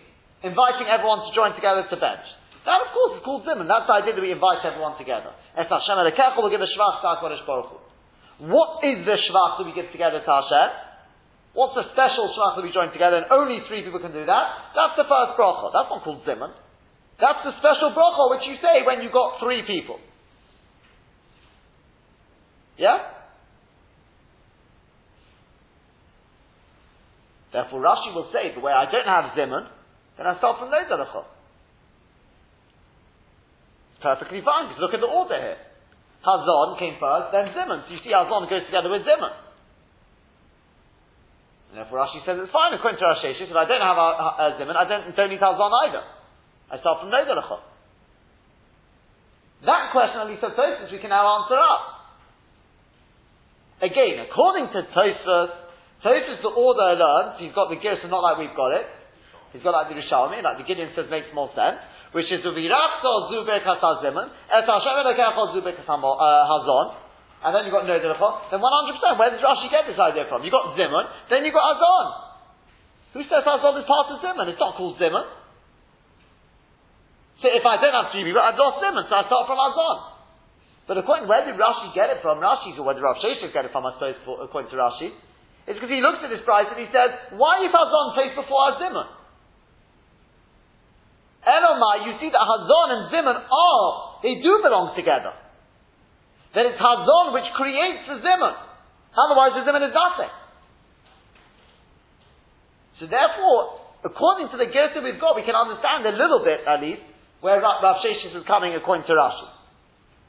Inviting 0.47 0.87
everyone 0.87 1.27
to 1.27 1.31
join 1.35 1.51
together 1.59 1.83
to 1.83 1.97
bench. 1.99 2.23
That, 2.63 2.79
of 2.87 2.95
course, 2.95 3.19
is 3.19 3.23
called 3.27 3.43
zimun. 3.43 3.67
That's 3.67 3.91
the 3.91 3.97
idea 4.07 4.15
that 4.15 4.23
we 4.23 4.31
invite 4.31 4.63
everyone 4.63 4.95
together. 4.95 5.35
Es 5.59 5.67
Hashem 5.67 5.99
Elekecha 5.99 6.39
will 6.39 6.55
give 6.55 6.63
a 6.63 6.71
shvach 6.71 7.03
to 7.03 7.07
HaKadosh 7.19 7.43
Baruch. 7.51 7.75
What 8.47 8.87
is 8.87 9.03
the 9.03 9.19
shvach 9.19 9.59
that 9.59 9.67
we 9.67 9.75
give 9.75 9.91
together 9.91 10.23
to 10.23 10.31
Hashem? 10.31 10.69
What's 11.59 11.75
the 11.75 11.91
special 11.91 12.31
shvach 12.39 12.63
that 12.63 12.65
we 12.65 12.71
join 12.71 12.95
together 12.95 13.19
and 13.19 13.27
only 13.35 13.67
three 13.67 13.83
people 13.83 13.99
can 13.99 14.15
do 14.15 14.23
that? 14.23 14.47
That's 14.79 14.95
the 14.95 15.11
first 15.11 15.35
bracha. 15.35 15.75
That's 15.75 15.91
not 15.91 16.07
called 16.07 16.23
zimun. 16.23 16.55
That's 17.19 17.43
the 17.43 17.59
special 17.59 17.91
bracha 17.99 18.31
which 18.31 18.47
you 18.47 18.63
say 18.63 18.87
when 18.87 19.03
you've 19.03 19.17
got 19.17 19.43
three 19.43 19.67
people. 19.67 19.99
Yeah? 22.81 22.97
Therefore, 27.53 27.85
Rashi 27.85 28.15
will 28.17 28.33
say, 28.33 28.57
the 28.57 28.65
way 28.65 28.73
I 28.73 28.89
don't 28.89 29.05
have 29.05 29.37
Zimun, 29.37 29.69
then 30.17 30.25
I 30.25 30.39
start 30.41 30.57
from 30.57 30.73
halachot. 30.73 31.29
It's 33.93 34.01
perfectly 34.01 34.41
fine, 34.41 34.73
because 34.73 34.81
look 34.81 34.97
at 34.97 35.05
the 35.05 35.13
order 35.13 35.37
here. 35.37 35.61
Hazon 36.25 36.79
came 36.81 36.97
first, 36.97 37.37
then 37.37 37.53
Zimun. 37.53 37.85
So 37.85 37.93
you 37.93 38.01
see 38.01 38.17
Hazon 38.17 38.49
goes 38.49 38.65
together 38.65 38.89
with 38.89 39.05
Zimun. 39.05 39.35
And 41.69 41.85
therefore 41.85 42.01
Rashi 42.01 42.25
says 42.25 42.41
it's 42.41 42.55
fine, 42.55 42.73
according 42.73 42.97
to 42.97 43.05
Rashi, 43.05 43.37
if 43.37 43.53
I 43.53 43.69
don't 43.69 43.85
have 43.85 44.01
a, 44.01 44.09
a, 44.09 44.29
a 44.41 44.45
Zimun, 44.57 44.73
I 44.73 44.89
don't, 44.89 45.13
don't 45.13 45.29
need 45.29 45.45
Hazon 45.45 45.69
either. 45.85 46.05
I 46.73 46.81
start 46.81 47.05
from 47.05 47.13
halachot. 47.13 47.61
That 49.69 49.93
question, 49.93 50.25
at 50.25 50.33
least 50.33 50.41
of 50.41 50.57
Tosfos, 50.57 50.89
we 50.89 50.97
can 50.97 51.13
now 51.13 51.45
answer 51.45 51.61
up. 51.61 52.00
Again, 53.81 54.29
according 54.29 54.69
to 54.77 54.85
Tosfos, 54.93 55.51
Tosfos 56.05 56.41
the 56.45 56.53
order 56.53 57.01
so 57.01 57.41
he's 57.41 57.57
got 57.57 57.73
the 57.73 57.81
Gersa 57.81 58.09
not 58.13 58.21
like 58.21 58.37
we've 58.37 58.57
got 58.57 58.77
it. 58.77 58.87
He's 59.53 59.65
got 59.65 59.73
like 59.73 59.89
the 59.89 59.97
Rishalmi, 59.97 60.45
like 60.45 60.61
the 60.61 60.69
Gideon 60.69 60.93
says 60.95 61.09
makes 61.11 61.33
more 61.35 61.49
sense. 61.57 61.81
Which 62.13 62.29
is 62.29 62.45
Uvirachto 62.45 63.31
Zubek 63.33 63.65
Hasazimun, 63.65 64.27
Et 64.53 64.67
Hashem 64.67 64.95
Elokechol 65.01 65.57
Zubek 65.57 65.79
uh, 65.79 65.89
Hazon, 65.89 66.87
and 67.41 67.51
then 67.57 67.65
you've 67.65 67.73
got 67.73 67.89
Nodelecho, 67.89 68.53
then 68.53 68.61
100%, 68.61 69.17
where 69.17 69.31
does 69.33 69.41
Rashi 69.41 69.73
get 69.73 69.89
this 69.89 69.97
idea 69.97 70.29
from? 70.29 70.45
You've 70.45 70.53
got 70.53 70.77
Zimun, 70.77 71.09
then 71.31 71.45
you've 71.45 71.55
got 71.55 71.65
Hazon. 71.73 72.07
Who 73.17 73.21
says 73.25 73.47
Hazon 73.47 73.81
is 73.81 73.87
part 73.89 74.13
of 74.13 74.21
Zimun? 74.21 74.45
It's 74.53 74.61
not 74.61 74.77
called 74.77 75.01
Zimun. 75.01 75.25
So 77.41 77.49
if 77.49 77.65
I 77.65 77.81
don't 77.81 77.97
have 77.97 78.13
people, 78.13 78.43
I've 78.43 78.61
lost 78.61 78.85
Zimun, 78.85 79.09
so 79.09 79.15
I 79.17 79.25
start 79.25 79.49
from 79.49 79.57
Hazon. 79.57 80.20
But 80.91 80.99
according, 80.99 81.31
where 81.31 81.47
did 81.47 81.55
Rashi 81.55 81.95
get 81.95 82.11
it 82.11 82.19
from? 82.19 82.43
Rashi, 82.43 82.75
or 82.75 82.83
where 82.83 82.99
did 82.99 83.07
Rav 83.07 83.23
Sheshes 83.23 83.55
get 83.55 83.63
it 83.63 83.71
from, 83.71 83.87
I 83.87 83.95
suppose, 83.95 84.19
according 84.43 84.75
to 84.75 84.77
Rashi? 84.77 85.15
It's 85.71 85.79
because 85.79 85.87
he 85.87 86.03
looks 86.03 86.19
at 86.19 86.35
this 86.35 86.43
price 86.43 86.67
and 86.67 86.83
he 86.83 86.91
says, 86.91 87.15
why 87.39 87.63
is 87.63 87.71
Hazon 87.71 88.19
placed 88.19 88.35
before 88.35 88.75
Zimun? 88.83 89.07
Enomai, 91.47 92.11
you 92.11 92.19
see 92.19 92.27
that 92.35 92.43
Hazon 92.43 92.89
and 92.91 93.03
Zimun 93.07 93.39
are, 93.39 94.19
they 94.27 94.43
do 94.43 94.59
belong 94.67 94.99
together. 94.99 95.31
That 96.59 96.67
it's 96.67 96.83
Hazon 96.83 97.39
which 97.39 97.47
creates 97.55 98.11
the 98.11 98.19
Zimun. 98.19 98.59
Otherwise 99.15 99.63
the 99.63 99.71
Zimun 99.71 99.87
is 99.87 99.95
nothing. 99.95 100.35
So 102.99 103.07
therefore, 103.07 103.79
according 104.03 104.51
to 104.51 104.59
the 104.59 104.67
Gersa 104.67 105.07
we've 105.07 105.23
got, 105.23 105.39
we 105.39 105.47
can 105.47 105.55
understand 105.55 106.03
a 106.11 106.19
little 106.19 106.43
bit, 106.43 106.67
at 106.67 106.83
least, 106.83 107.07
where 107.47 107.63
Rav 107.63 108.03
Sheshes 108.03 108.35
is 108.35 108.43
coming 108.51 108.75
according 108.75 109.07
to 109.07 109.15
Rashi. 109.15 109.60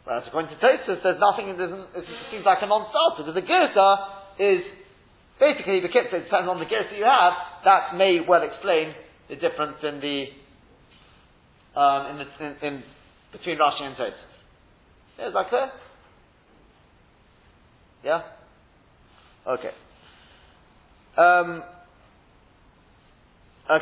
Whereas 0.04 0.24
according 0.28 0.50
to 0.52 0.58
Tosfos, 0.58 1.04
there's 1.04 1.22
nothing, 1.22 1.50
it 1.50 2.06
seems 2.32 2.46
like 2.46 2.60
a 2.62 2.68
non-starter, 2.68 3.22
because 3.22 3.38
the 3.38 3.46
Gersa 3.46 3.90
is 4.40 4.62
Basically, 5.42 5.80
the 5.82 5.88
kitzah 5.88 6.24
depends 6.24 6.48
on 6.48 6.60
the 6.60 6.66
gears 6.66 6.86
you 6.96 7.04
have. 7.04 7.34
That 7.66 7.98
may 7.98 8.20
well 8.26 8.44
explain 8.44 8.94
the 9.28 9.36
difference 9.36 9.78
in 9.82 10.00
the 10.00 10.26
um, 11.80 12.12
in, 12.12 12.18
the, 12.18 12.46
in, 12.46 12.74
in, 12.76 12.84
between 13.32 13.58
Rashi 13.58 13.82
and 13.82 13.96
Tosfos. 13.96 14.14
Yeah, 15.18 15.28
is 15.30 15.34
that 15.34 15.50
clear? 15.50 15.72
Yeah. 18.04 18.22
Okay. 19.48 19.72
Um, 21.18 21.64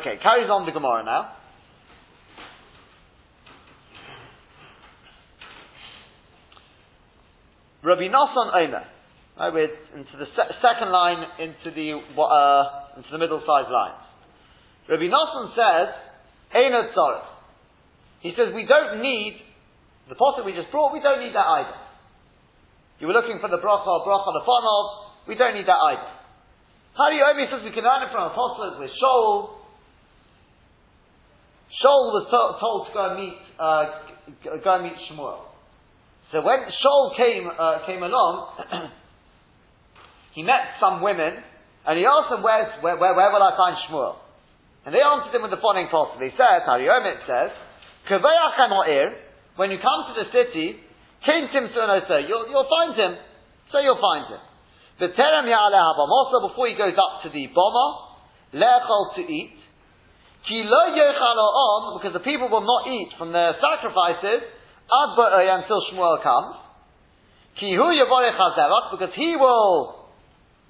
okay. 0.00 0.14
Carries 0.22 0.48
on 0.48 0.64
the 0.64 0.72
Gemara 0.72 1.04
now. 1.04 1.32
Rabbi 7.82 8.08
Nosson 8.12 8.52
Omer. 8.54 8.84
Right, 9.38 9.52
we're 9.54 9.72
into 9.96 10.16
the 10.18 10.26
se- 10.36 10.52
second 10.60 10.92
line 10.92 11.24
into 11.40 11.70
the 11.72 11.96
uh, 11.96 12.98
into 12.98 13.08
the 13.10 13.18
middle 13.18 13.40
sized 13.40 13.70
lines. 13.72 14.04
Rabbi 14.88 15.08
Nosson 15.08 15.54
says, 15.56 15.88
Einot 16.54 16.92
Tzorech. 16.92 17.24
He 18.20 18.32
says 18.36 18.52
we 18.54 18.66
don't 18.66 19.00
need 19.00 19.40
the 20.08 20.14
posset 20.14 20.44
we 20.44 20.52
just 20.52 20.70
brought. 20.70 20.92
We 20.92 21.00
don't 21.00 21.20
need 21.20 21.34
that 21.34 21.46
either. 21.46 21.78
You 22.98 23.06
were 23.06 23.14
looking 23.14 23.38
for 23.40 23.48
the 23.48 23.56
bracha, 23.56 24.04
bracha 24.04 24.30
the 24.36 24.44
fonov. 24.44 25.28
We 25.28 25.36
don't 25.36 25.54
need 25.54 25.66
that 25.66 25.80
either. 25.88 26.10
Hari 26.94 27.48
says 27.48 27.64
we 27.64 27.72
can 27.72 27.84
learn 27.84 28.02
it 28.02 28.12
from 28.12 28.30
a 28.30 28.34
posset 28.34 28.78
with 28.78 28.90
Shaul. 29.00 29.56
Shaul 31.80 32.12
was 32.12 32.26
to- 32.28 32.60
told 32.60 32.88
to 32.88 32.92
go 32.92 33.08
and 33.08 33.16
meet 33.16 33.38
uh, 33.58 33.84
go 34.62 34.74
and 34.74 34.84
meet 34.84 34.98
Shmuel. 35.08 35.49
So 36.32 36.42
when 36.42 36.58
Shaul 36.78 37.16
came 37.16 37.50
uh, 37.50 37.86
came 37.86 38.02
along. 38.02 38.56
he 40.34 40.42
met 40.42 40.78
some 40.78 41.02
women, 41.02 41.42
and 41.86 41.98
he 41.98 42.04
asked 42.06 42.30
them, 42.30 42.42
where, 42.42 42.70
where, 42.80 42.96
where 42.96 43.30
will 43.32 43.42
I 43.42 43.56
find 43.56 43.76
Shmuel? 43.88 44.16
And 44.86 44.94
they 44.94 45.02
answered 45.02 45.34
him 45.34 45.42
with 45.42 45.50
the 45.50 45.60
following 45.60 45.88
posture. 45.90 46.20
They 46.20 46.32
said, 46.36 46.64
Hariyomit 46.64 47.26
says, 47.28 47.50
when 49.56 49.70
you 49.70 49.78
come 49.78 50.00
to 50.08 50.14
the 50.16 50.28
city, 50.32 50.80
you'll, 51.26 52.48
you'll 52.48 52.70
find 52.70 52.96
him. 52.96 53.12
So 53.72 53.78
you'll 53.80 54.00
find 54.00 54.24
him. 54.32 54.40
Terem 55.00 55.46
also 55.52 56.48
before 56.48 56.68
he 56.68 56.74
goes 56.74 56.96
up 56.96 57.22
to 57.24 57.28
the 57.28 57.46
bomber, 57.52 57.90
lechol 58.54 59.14
to 59.16 59.22
eat. 59.22 59.56
Because 60.48 62.12
the 62.14 62.24
people 62.24 62.48
will 62.48 62.64
not 62.64 62.86
eat 62.88 63.12
from 63.18 63.32
their 63.32 63.54
sacrifices, 63.60 64.48
ad 64.90 65.62
until 65.62 65.80
Shmuel 65.90 66.22
comes. 66.22 66.56
Ki 67.58 67.74
hu 67.74 67.82
yavorech 67.82 68.90
because 68.90 69.14
he 69.14 69.36
will 69.36 70.10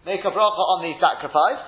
make 0.05 0.21
a 0.21 0.31
bracha 0.31 0.65
on 0.77 0.83
the 0.83 0.93
sacrifice. 1.01 1.63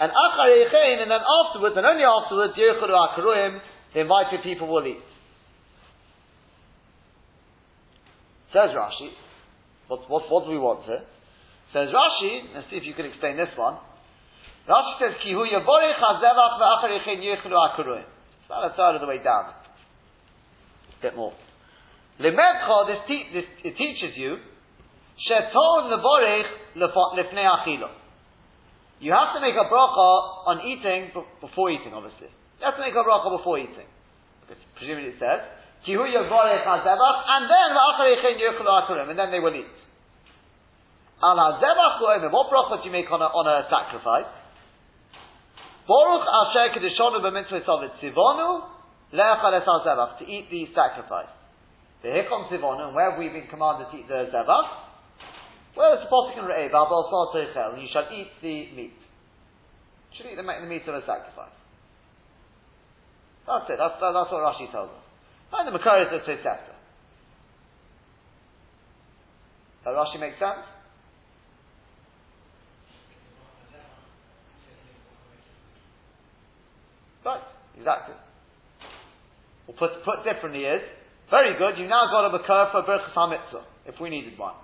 And 0.00 0.10
achar 0.10 0.50
and 0.50 1.10
then 1.10 1.20
afterwards, 1.22 1.76
and 1.76 1.86
only 1.86 2.02
afterwards, 2.02 2.54
yechuru 2.58 2.90
akaruim, 2.90 3.60
the 3.94 4.00
invited 4.00 4.42
people 4.42 4.66
will 4.66 4.86
eat. 4.86 4.98
Says 8.52 8.70
Rashi, 8.74 9.10
what, 9.88 10.08
what, 10.10 10.30
what 10.30 10.44
do 10.44 10.50
we 10.50 10.58
want 10.58 10.84
here? 10.86 11.02
Says 11.72 11.88
Rashi, 11.94 12.54
let's 12.54 12.70
see 12.70 12.76
if 12.76 12.84
you 12.84 12.94
can 12.94 13.06
explain 13.06 13.36
this 13.36 13.50
one. 13.56 13.78
Rashi 14.68 14.98
says, 14.98 15.14
Ki 15.22 15.30
hu 15.30 15.46
yavorech 15.46 15.98
hazevach 16.02 16.58
ve'achar 16.58 16.90
yechein 16.90 17.22
yechulu 17.22 17.54
akuruim. 17.54 18.02
It's 18.02 18.46
about 18.46 18.72
a 18.72 18.74
third 18.74 18.94
of 18.96 19.00
the 19.00 19.06
way 19.06 19.18
down. 19.22 19.54
A 20.98 21.02
bit 21.02 21.14
more. 21.14 21.34
Lemedcha, 22.20 22.86
this, 22.86 23.00
te- 23.08 23.28
this, 23.34 23.44
it 23.64 23.76
teaches 23.76 24.16
you, 24.16 24.38
sheton 25.18 25.90
levorech 25.90 26.46
lefnei 26.76 27.46
achilo. 27.46 27.90
You 29.00 29.12
have 29.12 29.34
to 29.34 29.40
make 29.40 29.54
a 29.54 29.66
bracha 29.66 30.10
on 30.46 30.62
eating 30.64 31.10
before 31.40 31.70
eating, 31.70 31.92
obviously. 31.92 32.30
You 32.60 32.64
have 32.64 32.76
to 32.76 32.80
make 32.80 32.94
a 32.94 33.02
bracha 33.02 33.36
before 33.36 33.58
eating. 33.58 33.90
Because 34.40 34.62
presumably 34.78 35.12
it 35.12 35.18
says, 35.18 35.42
Kihu 35.84 36.06
Yavarech 36.06 36.64
HaZevach, 36.64 37.18
and 37.28 37.44
then 37.50 37.68
V'achar 37.76 38.06
Yechel 38.16 38.64
Akurim, 38.64 39.10
and 39.10 39.18
then 39.18 39.30
they 39.30 39.40
will 39.40 39.54
eat. 39.54 39.68
Al 41.22 41.36
HaZevach 41.36 42.00
Go'emim, 42.00 42.32
what 42.32 42.48
bracha 42.48 42.80
do 42.80 42.88
you 42.88 42.92
make 42.92 43.10
on 43.10 43.20
a, 43.20 43.26
on 43.26 43.44
a 43.44 43.68
sacrifice? 43.68 44.30
Baruch 45.86 46.24
Asher 46.24 46.78
Kedishonu 46.78 47.20
B'mitzvah 47.20 47.66
Sovit 47.66 47.92
Tzivonu, 48.00 48.62
Le'achal 49.12 49.60
Es 49.60 49.66
HaZevach, 49.66 50.18
to 50.18 50.24
eat 50.24 50.48
the 50.50 50.66
sacrifice. 50.72 51.28
The 52.04 52.12
comes 52.28 52.52
Tzivonu, 52.52 52.88
and 52.88 52.94
where 52.94 53.10
have 53.10 53.18
we 53.18 53.30
been 53.30 53.48
commanded 53.48 53.88
to 53.90 53.96
eat 53.96 54.06
the 54.06 54.28
Zevach? 54.28 54.68
Well, 55.74 55.96
it's 55.96 56.04
a 56.04 56.12
Posik 56.12 56.36
and 56.36 56.46
Re'ev, 56.46 56.68
Abel 56.68 57.08
Sal 57.08 57.32
Teichel, 57.32 57.80
you 57.80 57.88
shall 57.90 58.04
eat 58.12 58.28
the 58.42 58.76
meat. 58.76 58.92
You 60.12 60.14
should 60.14 60.26
eat 60.26 60.36
the, 60.36 60.42
the 60.42 60.68
meat 60.68 60.82
of 60.86 60.94
a 60.96 61.00
sacrifice. 61.00 61.56
That's 63.46 63.70
it, 63.70 63.78
that's, 63.78 63.96
that's 63.96 64.30
what 64.30 64.44
Rashi 64.44 64.70
tells 64.70 64.90
us. 64.90 65.04
And 65.54 65.66
the 65.66 65.72
Makar 65.72 66.02
is 66.02 66.08
the 66.12 66.30
Tosefta. 66.30 66.76
That 69.86 69.94
Rashi 69.94 70.20
makes 70.20 70.38
sense? 70.38 70.60
Right, 77.24 77.40
exactly. 77.78 78.14
Well, 79.66 79.76
put, 79.78 80.04
put 80.04 80.22
differently 80.22 80.64
is, 80.64 80.82
very 81.34 81.58
good, 81.58 81.80
you've 81.80 81.90
now 81.90 82.06
got 82.14 82.30
a 82.30 82.30
Makar 82.30 82.70
for 82.70 82.86
Birchas 82.86 83.10
HaMitzvah, 83.10 83.64
if 83.86 83.98
we 84.00 84.08
needed 84.08 84.38
one. 84.38 84.54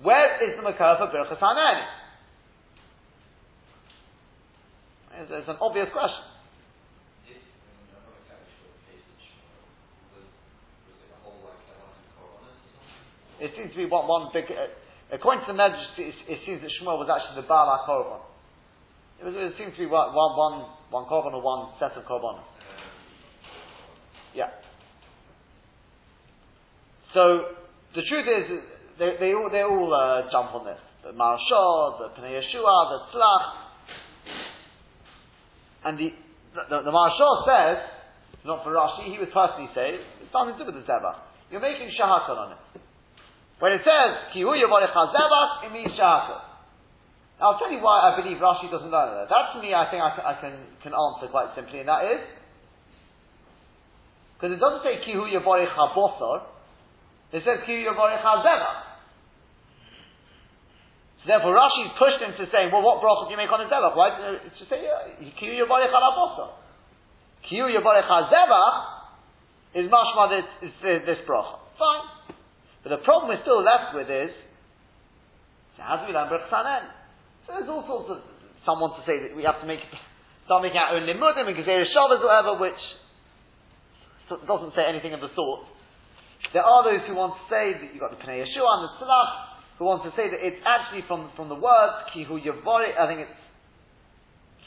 Where 0.00 0.38
is 0.46 0.54
the 0.56 0.62
Makar 0.62 0.94
for 1.02 1.10
Birchas 1.10 1.42
HaNen? 1.42 1.82
It's, 5.18 5.30
it's 5.34 5.48
an 5.48 5.56
obvious 5.60 5.88
question. 5.92 6.22
It 13.40 13.50
seems 13.56 13.72
to 13.72 13.76
be 13.76 13.86
one, 13.86 14.06
one 14.06 14.30
big. 14.32 14.44
Uh, 14.44 14.70
according 15.12 15.44
to 15.46 15.52
the 15.52 15.58
Medrash, 15.58 15.98
it, 15.98 16.14
it, 16.28 16.38
seems 16.46 16.62
that 16.62 16.70
Shmuel 16.80 16.96
was 16.96 17.10
actually 17.10 17.42
the 17.42 17.48
Baal 17.48 17.66
HaKorban. 17.66 18.22
It, 19.20 19.24
was, 19.26 19.34
it 19.34 19.58
seems 19.58 19.74
to 19.74 19.78
be 19.78 19.86
one, 19.86 20.14
one, 20.14 20.38
one, 20.38 20.70
one 20.90 21.04
korban 21.10 21.34
or 21.34 21.42
one 21.42 21.74
set 21.80 21.92
of 21.98 22.04
korbanos. 22.04 22.46
Yeah. 24.32 24.63
So 27.14 27.54
the 27.94 28.02
truth 28.02 28.26
is, 28.26 28.44
they, 28.98 29.14
they 29.18 29.32
all, 29.32 29.48
they 29.50 29.62
all 29.62 29.90
uh, 29.94 30.30
jump 30.30 30.50
on 30.54 30.66
this. 30.66 30.82
The 31.06 31.14
Maharsha, 31.14 31.98
the 32.02 32.20
Pnei 32.20 32.42
Yehoshua, 32.42 32.76
the 32.90 32.98
Tzlach. 33.14 33.44
And 35.84 35.98
the, 35.98 36.10
the, 36.70 36.78
the 36.82 36.92
says, 37.46 37.78
not 38.44 38.64
for 38.64 38.72
Rashi, 38.74 39.12
he 39.12 39.18
would 39.18 39.32
personally 39.32 39.70
say, 39.74 40.00
it's 40.20 40.32
nothing 40.34 40.58
to 40.58 40.66
do 40.66 40.66
with 40.66 40.82
the 40.82 40.86
Zebah. 40.90 41.22
You're 41.50 41.60
making 41.60 41.88
shehakol 41.94 42.36
on 42.36 42.52
it. 42.52 42.80
When 43.60 43.72
it 43.72 43.82
says, 43.86 44.34
Kihu 44.34 44.50
Yavorech 44.58 44.90
HaZevach, 44.90 45.70
it 45.70 45.72
means 45.72 45.92
Shahakah. 45.94 46.40
I'll 47.40 47.58
tell 47.58 47.70
you 47.70 47.78
why 47.78 48.10
I 48.10 48.20
believe 48.20 48.38
Rashi 48.38 48.70
doesn't 48.70 48.90
learn 48.90 49.14
that. 49.14 49.28
That 49.28 49.54
to 49.54 49.62
me, 49.62 49.74
I 49.74 49.90
think 49.90 50.02
I 50.02 50.38
can, 50.40 50.54
can, 50.82 50.92
answer 50.94 51.28
quite 51.30 51.54
simply, 51.54 51.80
and 51.80 51.88
that 51.88 52.04
is, 52.04 52.20
because 54.34 54.56
it 54.56 54.60
doesn't 54.60 54.82
say 54.82 55.02
Kihu 55.06 55.30
Yavorech 55.30 55.74
HaBosor, 55.74 56.53
it 57.32 57.42
says 57.44 57.64
Kihu 57.66 57.86
Yavorech 57.86 58.22
HaZevach. 58.22 58.94
So 61.24 61.32
therefore 61.32 61.56
Rashi's 61.56 61.96
pushed 61.96 62.20
him 62.20 62.36
to 62.36 62.44
say, 62.52 62.68
well, 62.68 62.84
what 62.84 63.00
bracha 63.00 63.26
do 63.26 63.30
you 63.32 63.40
make 63.40 63.48
on 63.48 63.64
a 63.64 63.68
Zevach? 63.68 63.96
Why 63.96 64.12
uh, 64.12 64.44
didn't 64.44 64.58
just 64.58 64.68
say, 64.68 64.84
uh, 64.84 65.24
Kihu 65.40 65.56
Yavorech 65.56 65.88
HaBosor? 65.88 66.52
Kihu 67.48 67.72
Yavorech 67.72 68.04
HaZevach 68.04 68.76
is 69.74 69.90
mashma 69.90 70.28
this, 70.28 70.70
this, 70.82 71.00
this 71.06 71.20
bracha. 71.24 71.64
Fine. 71.80 72.36
But 72.84 72.90
the 72.90 73.02
problem 73.08 73.32
we're 73.32 73.40
still 73.40 73.64
left 73.64 73.96
with 73.96 74.12
is, 74.12 74.30
so 75.76 75.82
how 75.82 75.96
do 75.96 76.06
we 76.06 76.12
learn? 76.12 76.28
So 76.28 77.56
there's 77.56 77.68
all 77.68 77.84
sorts 77.88 78.10
of, 78.12 78.18
someone 78.64 78.92
to 78.96 79.02
say 79.08 79.20
that 79.24 79.36
we 79.36 79.44
have 79.44 79.60
to 79.60 79.66
make, 79.66 79.80
start 80.44 80.62
making 80.62 80.76
our 80.76 80.96
own 80.96 81.08
limudim 81.08 81.48
and 81.48 81.56
Gezer 81.56 81.84
Shabbos 81.88 82.20
or 82.20 82.28
whatever, 82.28 82.60
which 82.60 82.80
doesn't 84.28 84.72
say 84.76 84.84
anything 84.88 85.12
of 85.12 85.20
the 85.20 85.28
sort. 85.34 85.68
There 86.54 86.62
are 86.62 86.86
those 86.86 87.02
who 87.10 87.18
want 87.18 87.34
to 87.34 87.44
say 87.50 87.74
that 87.74 87.90
you've 87.90 87.98
got 87.98 88.14
the 88.14 88.22
Pnei 88.22 88.38
Yehoshua 88.38 88.70
and 88.78 88.82
the 88.86 88.92
Tzlach, 89.02 89.30
who 89.76 89.90
want 89.90 90.06
to 90.06 90.14
say 90.14 90.30
that 90.30 90.38
it's 90.38 90.62
actually 90.62 91.02
from, 91.10 91.34
from 91.34 91.50
the 91.50 91.58
words, 91.58 92.06
Kihu 92.14 92.38
Yavori, 92.38 92.94
I 92.94 93.10
think 93.10 93.26
it's, 93.26 93.42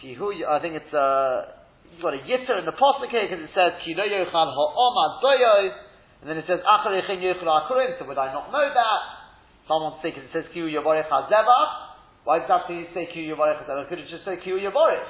Kihu, 0.03 0.35
I 0.43 0.59
think 0.59 0.75
it's, 0.83 0.91
uh, 0.91 1.63
you've 1.87 2.03
got 2.03 2.11
a 2.11 2.19
yitter 2.27 2.59
in 2.59 2.67
the 2.67 2.75
Apostle 2.75 3.07
because 3.07 3.31
it 3.31 3.39
says, 3.55 3.79
Kihu 3.87 4.03
Yochal 4.03 4.51
Ha'omad 4.51 5.23
Doyos, 5.23 5.75
and 6.19 6.27
then 6.27 6.35
it 6.35 6.43
says, 6.43 6.59
Acharechin 6.59 7.23
Yechel 7.23 7.47
Akurim, 7.47 7.95
so 7.95 8.03
would 8.03 8.19
I 8.19 8.35
not 8.35 8.51
know 8.51 8.67
that? 8.67 9.01
Someone 9.67 9.95
say, 10.03 10.11
because 10.11 10.27
it 10.27 10.33
says, 10.35 10.45
Kiyu 10.51 10.67
Yavorech 10.67 11.07
HaZevach, 11.07 11.71
why 12.23 12.39
does 12.39 12.51
that 12.51 12.67
say 12.67 13.07
Kiyu 13.15 13.31
Yavorech 13.31 13.63
HaZevach? 13.63 13.87
Could 13.87 13.99
it 13.99 14.11
just 14.11 14.25
say 14.27 14.35
Kiyu 14.43 14.59
Yavorech? 14.59 15.07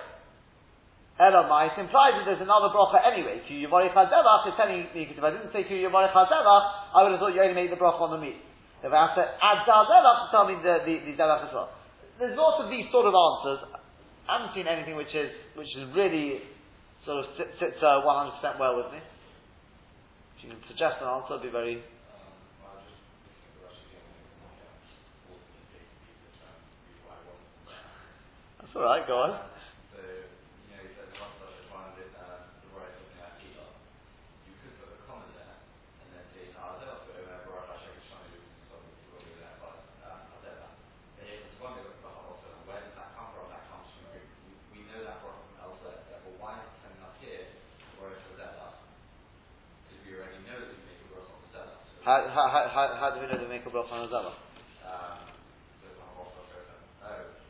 Elamai, 1.17 1.73
implies 1.73 2.13
that 2.13 2.25
there's 2.29 2.45
another 2.45 2.69
bracha 2.69 3.01
anyway. 3.01 3.41
Kiyu 3.49 3.65
Yavorech 3.65 3.93
HaZevach 3.97 4.53
is 4.53 4.53
telling 4.53 4.85
me, 4.93 5.09
because 5.09 5.17
if 5.17 5.25
I 5.25 5.33
didn't 5.33 5.49
say 5.49 5.65
Kiyu 5.65 5.89
Yavorech 5.89 6.13
HaZevach, 6.13 6.63
I 6.93 7.01
would 7.01 7.17
have 7.17 7.19
thought 7.19 7.33
you 7.33 7.41
only 7.41 7.57
made 7.57 7.73
the 7.73 7.79
bracha 7.79 7.97
on 8.05 8.13
the 8.13 8.21
meat. 8.21 8.37
If 8.85 8.93
I 8.93 9.09
have 9.09 9.17
to 9.17 9.25
add 9.25 9.65
Zevach 9.65 10.17
to 10.21 10.27
tell 10.29 10.45
me 10.45 10.61
the, 10.61 10.85
the, 10.85 10.93
the 11.09 11.13
Zevach 11.17 11.49
as 11.49 11.53
well. 11.53 11.73
There's 12.21 12.37
lots 12.37 12.61
of 12.61 12.69
these 12.69 12.85
sort 12.93 13.09
of 13.09 13.17
answers. 13.17 13.65
I 14.29 14.37
haven't 14.37 14.53
seen 14.53 14.69
anything 14.69 14.93
which 14.93 15.13
is, 15.17 15.33
which 15.57 15.73
is 15.73 15.89
really 15.97 16.45
sort 17.05 17.25
of 17.25 17.33
sits 17.57 17.81
uh, 17.81 18.05
100% 18.05 18.59
well 18.59 18.77
with 18.77 18.93
me. 18.93 19.01
If 20.37 20.43
you 20.45 20.49
can 20.53 20.61
suggest 20.69 21.01
an 21.01 21.09
answer, 21.09 21.41
it'd 21.41 21.41
be 21.41 21.49
very. 21.49 21.81
That's 28.61 28.75
all 28.75 28.85
right. 28.85 29.07
Go 29.07 29.17
on. 29.17 29.56
How, 52.07 52.23
how, 52.31 52.47
how, 52.71 52.85
how 53.03 53.07
do 53.11 53.19
we 53.19 53.27
know 53.27 53.35
they 53.35 53.51
make 53.51 53.67
a 53.67 53.69
bracha 53.69 53.91
on 53.91 54.07
a 54.07 54.09
zevach? 54.09 54.39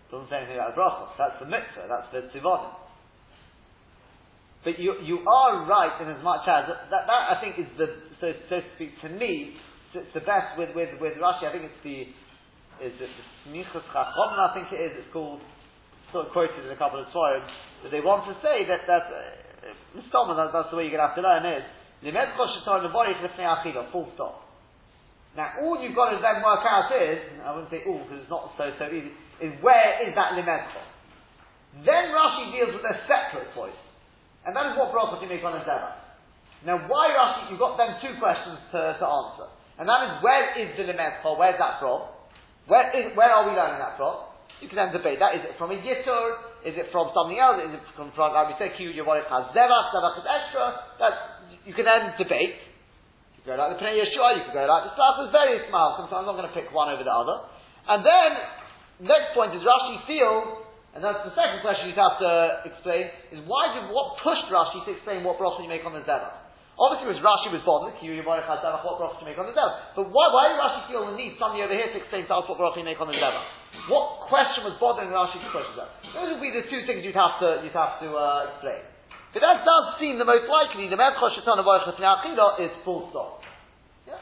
Doesn't 0.09 0.33
say 0.33 0.41
anything 0.41 0.57
about 0.57 0.73
a 0.73 0.77
bracha. 0.81 1.13
That's 1.13 1.37
the 1.37 1.45
mitzvah. 1.45 1.85
That's 1.85 2.09
the 2.09 2.33
tzivonim. 2.33 2.73
But 4.65 4.81
you, 4.81 4.97
you 5.05 5.21
are 5.29 5.61
right 5.69 5.93
in 6.01 6.09
as 6.09 6.23
much 6.25 6.41
as 6.49 6.73
that, 6.73 6.89
that, 6.89 7.05
I 7.05 7.37
think 7.37 7.61
is 7.61 7.69
the 7.77 8.01
so, 8.17 8.33
so 8.49 8.65
to 8.65 8.67
speak 8.81 8.97
to 9.05 9.09
me 9.13 9.53
it's 9.93 10.09
the 10.17 10.25
best 10.25 10.57
with, 10.57 10.73
with, 10.73 10.89
with 10.97 11.13
Rashi. 11.21 11.45
I 11.45 11.53
think 11.53 11.69
it's 11.69 11.83
the 11.85 12.09
is 12.81 12.97
it 12.97 13.09
the 13.13 13.25
Smichas 13.45 13.85
I 13.93 14.51
think 14.57 14.73
it 14.73 14.81
is. 14.81 15.05
It's 15.05 15.13
called 15.13 15.41
sort 16.09 16.25
of 16.25 16.33
quoted 16.33 16.65
in 16.65 16.73
a 16.73 16.79
couple 16.81 16.97
of 16.97 17.05
Svarim 17.13 17.45
that 17.85 17.93
they 17.93 18.01
want 18.01 18.25
to 18.25 18.33
say 18.41 18.65
that 18.65 18.89
that 18.89 19.05
uh, 19.05 20.49
that's 20.49 20.69
the 20.73 20.77
way 20.77 20.89
you're 20.89 20.97
going 20.97 21.05
to 21.05 21.13
have 21.13 21.15
to 21.15 21.21
learn 21.21 21.45
is 21.45 21.61
full 23.91 24.09
stop. 24.15 24.46
Now, 25.37 25.53
all 25.61 25.77
you've 25.77 25.93
got 25.93 26.09
to 26.11 26.17
then 26.17 26.41
work 26.41 26.65
out 26.65 26.89
is, 26.97 27.21
I 27.45 27.53
wouldn't 27.53 27.69
say 27.69 27.85
all 27.85 28.01
because 28.01 28.25
it's 28.25 28.33
not 28.33 28.57
so 28.57 28.73
so 28.81 28.89
easy, 28.89 29.13
is 29.37 29.53
where 29.61 30.01
is 30.01 30.17
that 30.17 30.33
limedcha? 30.33 30.81
Then 31.85 32.09
Rashi 32.09 32.57
deals 32.57 32.73
with 32.73 32.81
a 32.81 32.97
separate 33.05 33.53
choice. 33.53 33.77
And 34.49 34.57
that 34.57 34.73
is 34.73 34.73
what 34.73 34.89
brachas 34.89 35.21
you 35.21 35.29
make 35.29 35.45
on 35.45 35.53
a. 35.53 35.61
Now, 36.65 36.81
why 36.89 37.13
Rashi? 37.13 37.53
You've 37.53 37.61
got 37.61 37.77
then 37.77 38.01
two 38.01 38.17
questions 38.17 38.57
to, 38.73 38.97
to 38.97 39.05
answer. 39.05 39.47
And 39.77 39.85
that 39.85 40.01
is, 40.09 40.11
where 40.25 40.57
is 40.57 40.73
the 40.73 40.89
lemezcha? 40.89 41.29
Where's 41.37 41.61
that 41.61 41.77
from? 41.77 42.09
Where, 42.65 42.89
is, 42.97 43.13
where 43.13 43.29
are 43.29 43.45
we 43.45 43.53
learning 43.53 43.77
that 43.77 43.93
from? 43.93 44.25
You 44.57 44.65
can 44.65 44.81
then 44.81 44.89
debate 44.89 45.21
that. 45.21 45.37
Is 45.37 45.45
it 45.45 45.53
from 45.61 45.69
a 45.69 45.77
yitur? 45.77 46.65
Is 46.65 46.73
it 46.73 46.89
from 46.89 47.13
something 47.13 47.37
else? 47.37 47.61
Is 47.61 47.77
it 47.77 47.83
from, 47.93 48.09
from 48.17 48.33
like 48.33 48.49
we 48.49 48.55
said, 48.57 48.73
kiyu 48.73 48.89
yavorit 48.89 49.29
has 49.29 49.53
zevach, 49.53 49.93
zevach 49.93 50.17
is 50.17 50.25
extra? 50.25 50.65
That, 50.97 51.13
you 51.61 51.77
can 51.77 51.85
then 51.85 52.17
debate. 52.17 52.57
Go 53.47 53.55
like 53.55 53.71
the 53.73 53.79
Pnei 53.79 53.95
Yehoshua, 53.95 54.29
you 54.35 54.43
can 54.43 54.53
go 54.53 54.67
like 54.67 54.91
the 54.91 54.93
Slachas, 54.99 55.31
various 55.31 55.63
miles. 55.71 56.03
Sometimes 56.03 56.27
I'm 56.27 56.35
not 56.35 56.35
going 56.35 56.51
to 56.51 56.55
pick 56.55 56.67
one 56.75 56.91
over 56.91 56.99
the 56.99 57.15
other. 57.15 57.47
And 57.87 58.03
then, 58.03 58.29
next 59.07 59.31
point 59.31 59.55
is 59.55 59.63
Rashi 59.63 60.03
feels 60.03 60.67
and 60.97 61.05
that's 61.05 61.21
the 61.29 61.37
second 61.37 61.61
question 61.61 61.93
you'd 61.93 62.01
have 62.01 62.17
to 62.17 62.65
explain, 62.65 63.05
is 63.29 63.37
why 63.45 63.69
did, 63.69 63.85
what 63.93 64.17
pushed 64.25 64.49
Rashi 64.49 64.81
to 64.81 64.97
explain 64.97 65.21
what 65.21 65.37
bracha 65.37 65.61
you 65.61 65.69
make 65.69 65.85
on 65.85 65.93
the 65.93 66.01
Zevach? 66.01 66.41
Obviously, 66.73 67.13
it 67.13 67.13
was 67.13 67.21
Rashi 67.21 67.53
was 67.53 67.61
bothered, 67.61 67.93
what 68.01 68.97
bracha 68.97 69.21
to 69.21 69.25
make 69.29 69.37
on 69.37 69.45
the 69.45 69.53
Zevach. 69.53 69.93
But 69.93 70.09
why, 70.09 70.25
why 70.33 70.49
did 70.49 70.57
Rashi 70.57 70.89
feel 70.89 71.05
the 71.05 71.13
need, 71.13 71.37
somebody 71.37 71.61
over 71.61 71.77
here, 71.77 71.93
to 71.93 72.01
explain 72.01 72.25
to 72.25 72.41
us 72.41 72.49
what 72.49 72.57
bracha 72.57 72.81
you 72.81 72.87
make 72.89 72.97
on 72.97 73.13
the 73.13 73.17
Zevach? 73.19 73.45
What 73.93 74.25
question 74.25 74.65
was 74.65 74.73
bothering 74.81 75.13
Rashi 75.13 75.37
to 75.37 75.49
push 75.53 75.69
that? 75.77 76.01
Those 76.17 76.33
would 76.33 76.41
be 76.41 76.49
the 76.49 76.65
two 76.65 76.81
things 76.89 77.05
you'd 77.05 77.13
have 77.13 77.37
to, 77.45 77.61
you'd 77.61 77.77
have 77.77 78.01
to 78.01 78.09
uh, 78.17 78.57
explain. 78.57 78.81
But 79.37 79.45
that 79.53 79.61
does 79.61 80.01
seem 80.01 80.17
the 80.17 80.25
most 80.25 80.49
likely, 80.49 80.89
the 80.89 80.97
Mezcha 80.97 81.29
Shetan 81.37 81.61
of 81.61 81.69
is 82.57 82.73
full 82.81 83.05
stop. 83.13 83.45
Yeah? 84.09 84.17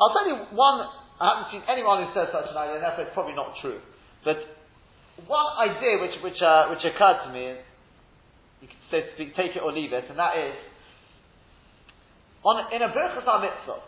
I'll 0.00 0.16
tell 0.16 0.24
you 0.24 0.48
one, 0.56 0.88
I 1.20 1.36
haven't 1.36 1.52
seen 1.52 1.60
anyone 1.68 2.00
who 2.00 2.08
says 2.16 2.32
such 2.32 2.48
an 2.48 2.56
idea, 2.56 2.80
and 2.80 2.88
it's 3.04 3.12
probably 3.12 3.36
not 3.36 3.52
true. 3.60 3.84
But 4.24 4.40
one 5.28 5.44
idea 5.60 6.00
which 6.00 6.16
which 6.24 6.40
uh, 6.40 6.72
which 6.72 6.80
occurred 6.88 7.28
to 7.28 7.36
me, 7.36 7.60
you 8.64 8.68
could 8.72 8.80
say 8.88 9.04
to 9.04 9.12
speak, 9.12 9.36
take 9.36 9.52
it 9.52 9.60
or 9.60 9.76
leave 9.76 9.92
it, 9.92 10.08
and 10.08 10.16
that 10.16 10.32
is 10.40 10.56
on 12.40 12.64
in 12.72 12.80
a 12.80 12.88
berachas 12.88 13.28
mitzvah. 13.44 13.84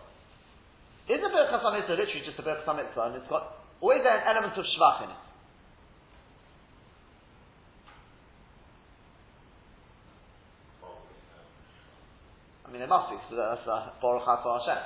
Is 1.08 1.16
a 1.16 1.32
berachas 1.32 1.64
mitzvah 1.64 1.96
literally 1.96 2.28
just 2.28 2.36
a 2.36 2.44
berachas 2.44 2.76
mitzvah, 2.76 3.08
and 3.08 3.24
it's 3.24 3.30
got 3.32 3.56
always 3.80 4.04
an 4.04 4.20
element 4.28 4.52
of 4.52 4.68
shvach 4.68 5.08
in 5.08 5.16
it? 5.16 5.22
I 12.72 12.74
mean, 12.74 12.80
there 12.80 12.88
must 12.88 13.12
be, 13.12 13.20
so 13.28 13.36
that's 13.36 13.68
uh, 13.68 13.92
Baruch 14.00 14.24
Hashem. 14.24 14.80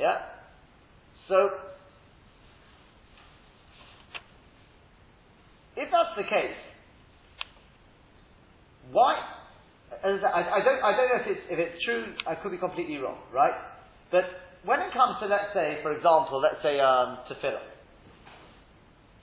Yeah? 0.00 0.16
So, 1.28 1.50
If 5.76 5.92
that's 5.92 6.16
the 6.16 6.24
case, 6.24 6.56
why? 8.90 9.20
I, 9.92 10.08
I, 10.08 10.60
don't, 10.64 10.80
I 10.80 10.90
don't 10.96 11.08
know 11.12 11.20
if 11.20 11.28
it's, 11.28 11.44
if 11.52 11.58
it's 11.60 11.84
true, 11.84 12.16
I 12.24 12.34
could 12.34 12.50
be 12.50 12.56
completely 12.56 12.96
wrong, 12.96 13.20
right? 13.28 13.52
But 14.10 14.24
when 14.64 14.80
it 14.80 14.90
comes 14.96 15.20
to, 15.20 15.28
let's 15.28 15.52
say, 15.52 15.78
for 15.84 15.92
example, 15.92 16.40
let's 16.40 16.64
say 16.64 16.80
um, 16.80 17.20
tefillah. 17.28 17.76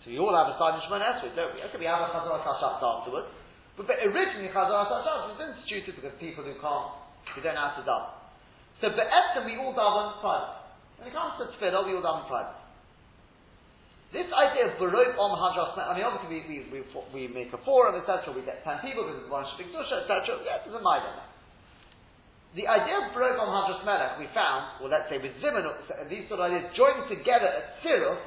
So 0.06 0.14
we 0.14 0.22
all 0.22 0.36
have 0.38 0.54
a 0.54 0.56
side 0.62 0.78
in 0.78 0.86
Shemona 0.86 1.18
Esrei, 1.18 1.34
don't 1.34 1.58
we? 1.58 1.66
Okay, 1.66 1.80
we 1.82 1.90
have 1.90 2.06
a 2.06 2.14
Chazaras 2.14 2.46
HaShatz 2.46 2.86
afterwards. 2.86 3.34
But, 3.74 3.90
but 3.90 3.98
originally 4.06 4.54
Chazaras 4.54 4.94
HaShatz 4.94 5.34
was 5.34 5.40
instituted 5.42 5.98
because 5.98 6.14
people 6.22 6.46
who 6.46 6.54
can't, 6.62 6.94
who 7.36 7.42
don't 7.42 7.56
know 7.58 7.68
how 7.70 7.78
to 7.78 7.84
daven. 7.86 8.14
So 8.82 8.90
Be'etzem 8.94 9.46
we 9.46 9.58
all 9.58 9.74
daven 9.74 10.22
private. 10.22 10.64
When 10.98 11.10
it 11.10 11.14
comes 11.14 11.42
to 11.42 11.50
tefillah, 11.54 11.86
we 11.86 11.98
all 11.98 12.06
daven 12.06 12.28
private. 12.30 12.64
This 14.14 14.30
idea 14.30 14.70
of 14.70 14.78
B'rov 14.78 15.18
Am 15.18 15.34
Hadras, 15.42 15.74
I 15.74 15.98
mean, 15.98 16.06
obviously 16.06 16.46
we, 16.46 16.70
we, 16.70 16.80
we, 16.86 16.86
we 17.10 17.22
make 17.34 17.50
a 17.50 17.58
forum, 17.66 17.98
etc., 17.98 18.30
we 18.30 18.46
get 18.46 18.62
10 18.62 18.86
people 18.86 19.10
because 19.10 19.26
it's 19.26 19.32
one 19.34 19.42
shipping 19.50 19.74
Dusha, 19.74 20.06
etc., 20.06 20.38
yeah, 20.46 20.62
it 20.62 20.70
doesn't 20.70 20.86
that. 20.86 21.34
The 22.54 22.70
idea 22.70 23.02
of 23.02 23.18
B'rov 23.18 23.42
Am 23.42 23.50
Hadras 23.50 23.82
Melech 23.82 24.22
we 24.22 24.30
found, 24.38 24.86
or 24.86 24.94
let's 24.94 25.10
say 25.10 25.18
with 25.18 25.34
Zimun, 25.42 25.66
these 26.14 26.30
sort 26.30 26.46
of 26.46 26.54
ideas 26.54 26.70
joined 26.78 27.10
together 27.10 27.50
at 27.50 27.82
Sirus, 27.82 28.22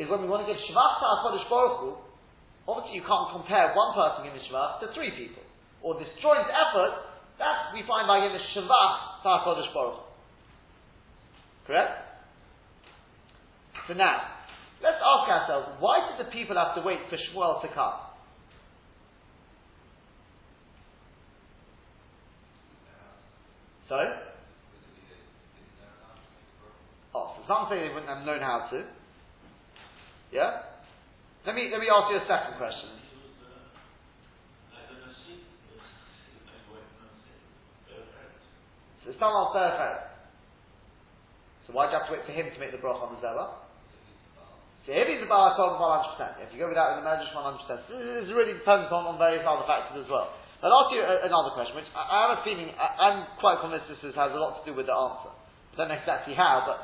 is 0.00 0.08
when 0.08 0.24
we 0.24 0.32
want 0.32 0.48
to 0.48 0.48
give 0.48 0.56
Shavach 0.64 0.96
to 0.96 1.04
HaKadosh 1.04 1.44
Baruch 1.52 1.76
Hu, 1.84 1.88
obviously 2.64 2.96
you 2.96 3.04
can't 3.04 3.28
compare 3.28 3.76
one 3.76 3.92
person 3.92 4.24
giving 4.24 4.40
Shavach 4.48 4.80
to 4.80 4.88
three 4.96 5.12
people. 5.12 5.44
Or 5.84 6.00
this 6.00 6.08
joint 6.24 6.48
effort, 6.48 7.04
that 7.38 7.72
we 7.74 7.82
find 7.86 8.06
by 8.06 8.26
giving 8.26 8.40
Shavach 8.54 9.22
to 9.22 9.28
HaKadosh 9.28 9.74
Baruch. 9.74 10.00
Correct? 11.66 11.92
So 13.86 13.94
now, 13.94 14.38
Let's 14.82 15.02
ask 15.02 15.28
ourselves, 15.28 15.68
why 15.80 16.10
did 16.10 16.26
the 16.26 16.30
people 16.30 16.56
have 16.56 16.74
to 16.76 16.82
wait 16.82 16.98
for 17.10 17.16
Shmuel 17.16 17.60
to 17.62 17.68
come? 17.74 17.94
Sorry? 23.88 24.06
Oh, 27.14 27.34
so 27.36 27.42
some 27.48 27.66
say 27.70 27.88
they 27.88 27.94
wouldn't 27.94 28.08
have 28.08 28.24
known 28.24 28.40
how 28.40 28.68
to. 28.70 28.84
Yeah? 30.30 30.62
Let 31.46 31.56
me, 31.56 31.70
let 31.72 31.80
me 31.80 31.88
ask 31.90 32.12
you 32.12 32.18
a 32.18 32.26
second 32.28 32.58
question. 32.58 32.97
So 39.08 39.16
someone 39.16 39.56
else 39.56 39.56
So 41.64 41.72
why 41.72 41.88
do 41.88 41.96
you 41.96 41.98
have 42.04 42.12
to 42.12 42.12
wait 42.12 42.28
for 42.28 42.36
him 42.36 42.52
to 42.52 42.58
make 42.60 42.76
the 42.76 42.80
broch 42.80 43.00
on 43.00 43.16
the 43.16 43.24
zera? 43.24 43.56
So 44.84 44.92
if 44.92 45.08
he's 45.08 45.24
a 45.24 45.28
Baal 45.28 45.56
HaKol, 45.56 45.80
100%. 46.20 46.44
If 46.44 46.52
you 46.52 46.60
go 46.60 46.68
without 46.68 47.00
the 47.00 47.08
Medrash, 47.08 47.32
100%. 47.32 47.88
This 47.88 48.28
really 48.36 48.52
depends 48.52 48.92
on, 48.92 49.08
on 49.08 49.16
various 49.16 49.48
other 49.48 49.64
factors 49.64 50.04
as 50.04 50.08
well. 50.12 50.36
I'll 50.60 50.76
ask 50.84 50.92
you 50.92 51.00
another 51.00 51.56
question, 51.56 51.72
which 51.72 51.88
I, 51.96 52.04
I 52.04 52.16
have 52.28 52.32
a 52.36 52.40
feeling, 52.44 52.68
I, 52.76 53.16
am 53.16 53.32
quite 53.40 53.64
convinced 53.64 53.88
this 53.88 54.12
has 54.12 54.28
a 54.28 54.36
lot 54.36 54.60
to 54.60 54.64
do 54.68 54.76
with 54.76 54.92
the 54.92 54.96
answer. 54.96 55.32
I 55.32 55.72
don't 55.80 55.88
know 55.88 55.96
exactly 55.96 56.36
how, 56.36 56.68
but 56.68 56.76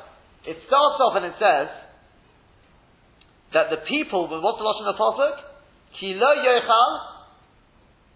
it 0.49 0.57
starts 0.65 0.97
off 0.97 1.13
and 1.21 1.29
it 1.29 1.37
says 1.37 1.69
that 3.53 3.69
the 3.69 3.85
people, 3.85 4.25
what's 4.33 4.57
the 4.57 4.65
Lashon 4.65 4.89
of 4.89 4.97
the 4.97 4.97
Pasuk? 4.97 5.35
Ki 6.01 6.17
lo 6.17 6.31
yochal 6.41 6.91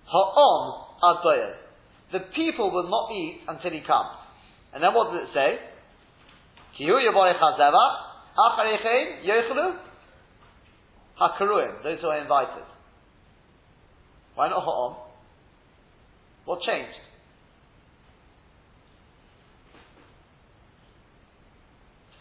ha'om 0.10 0.66
ad 0.98 1.69
The 2.12 2.20
people 2.36 2.72
will 2.72 2.90
not 2.90 3.12
eat 3.12 3.42
until 3.48 3.72
he 3.72 3.82
comes. 3.86 4.18
And 4.74 4.84
then 4.84 4.94
what 4.94 5.12
does 5.14 5.28
it 5.28 5.34
say? 5.34 5.60
Hakaruim, 11.20 11.84
those 11.84 12.00
who 12.02 12.08
are 12.08 12.22
invited. 12.22 12.64
Why 14.36 14.50
not 14.50 14.64
Ha'om? 14.64 14.96
What 16.46 16.62
changed? 16.62 16.98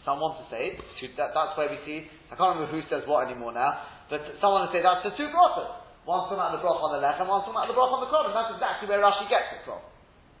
Someone 0.03 0.35
to 0.37 0.43
say 0.51 0.77
that, 1.17 1.31
that's 1.33 1.57
where 1.57 1.69
we 1.69 1.77
see. 1.85 2.07
I 2.31 2.35
can't 2.35 2.57
remember 2.57 2.71
who 2.71 2.81
says 2.89 3.07
what 3.07 3.27
anymore 3.27 3.53
now, 3.53 3.81
but 4.09 4.21
someone 4.41 4.67
to 4.67 4.73
say 4.73 4.81
that's 4.81 5.03
the 5.03 5.15
two 5.15 5.29
brachas. 5.31 5.88
One's 6.09 6.25
talking 6.25 6.41
about 6.41 6.57
the 6.57 6.61
brach 6.65 6.81
on 6.81 6.89
the 6.89 7.05
and 7.05 7.29
one's 7.29 7.45
talking 7.45 7.53
about 7.53 7.69
the 7.69 7.77
brach 7.77 7.93
on 7.93 8.01
the 8.01 8.09
and 8.09 8.33
That's 8.33 8.57
exactly 8.57 8.89
where 8.89 8.97
Rashi 8.97 9.29
gets 9.29 9.53
it 9.53 9.61
from. 9.61 9.77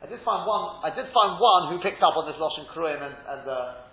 I 0.01 0.09
did 0.09 0.17
find 0.25 0.41
one. 0.49 0.81
I 0.81 0.89
did 0.89 1.13
find 1.13 1.37
one 1.37 1.69
who 1.69 1.77
picked 1.77 2.01
up 2.01 2.17
on 2.17 2.25
this 2.25 2.41
Lashon 2.41 2.65
Kruim 2.73 2.97
and, 2.97 3.13
and 3.13 3.43
uh, 3.45 3.85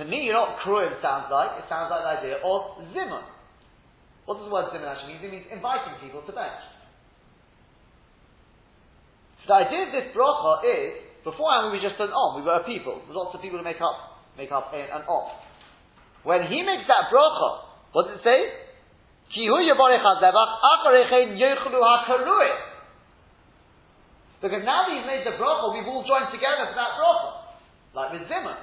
to 0.00 0.08
me, 0.08 0.24
you 0.24 0.32
know 0.32 0.48
what 0.48 0.64
Kruim 0.64 0.96
sounds 1.04 1.28
like? 1.28 1.60
It 1.60 1.68
sounds 1.68 1.92
like 1.92 2.08
the 2.08 2.12
idea 2.24 2.36
of 2.40 2.88
Zimun. 2.96 3.28
What 4.24 4.40
does 4.40 4.48
the 4.48 4.54
word 4.56 4.72
Zimun 4.72 4.88
actually 4.88 5.20
mean? 5.20 5.28
It 5.28 5.32
means 5.44 5.48
inviting 5.52 6.00
people 6.00 6.24
to 6.24 6.32
bench. 6.32 6.64
So 9.44 9.52
the 9.52 9.60
idea 9.60 9.80
of 9.84 9.92
this 9.92 10.08
bracha 10.16 10.64
is, 10.64 11.20
beforehand 11.20 11.68
we 11.68 11.76
were 11.76 11.84
just 11.84 12.00
an 12.00 12.16
om, 12.16 12.40
we 12.40 12.48
were 12.48 12.56
a 12.56 12.64
people. 12.64 13.04
There's 13.04 13.12
lots 13.12 13.36
of 13.36 13.44
people 13.44 13.60
to 13.60 13.66
make 13.66 13.84
up, 13.84 14.24
make 14.40 14.48
up 14.48 14.72
an 14.72 15.04
om. 15.04 15.36
When 16.24 16.48
he 16.48 16.64
makes 16.64 16.88
that 16.88 17.12
bracha, 17.12 17.68
what 17.92 18.08
does 18.08 18.16
it 18.16 18.24
say? 18.24 18.65
Because 24.40 24.62
now 24.62 24.86
that 24.86 24.92
he's 24.92 25.06
made 25.08 25.24
the 25.26 25.34
bracha, 25.40 25.72
we've 25.72 25.88
all 25.88 26.04
joined 26.04 26.30
together 26.30 26.70
for 26.70 26.76
that 26.76 26.92
bracha. 27.00 27.30
Like 27.96 28.12
with 28.12 28.28
Zimun. 28.28 28.60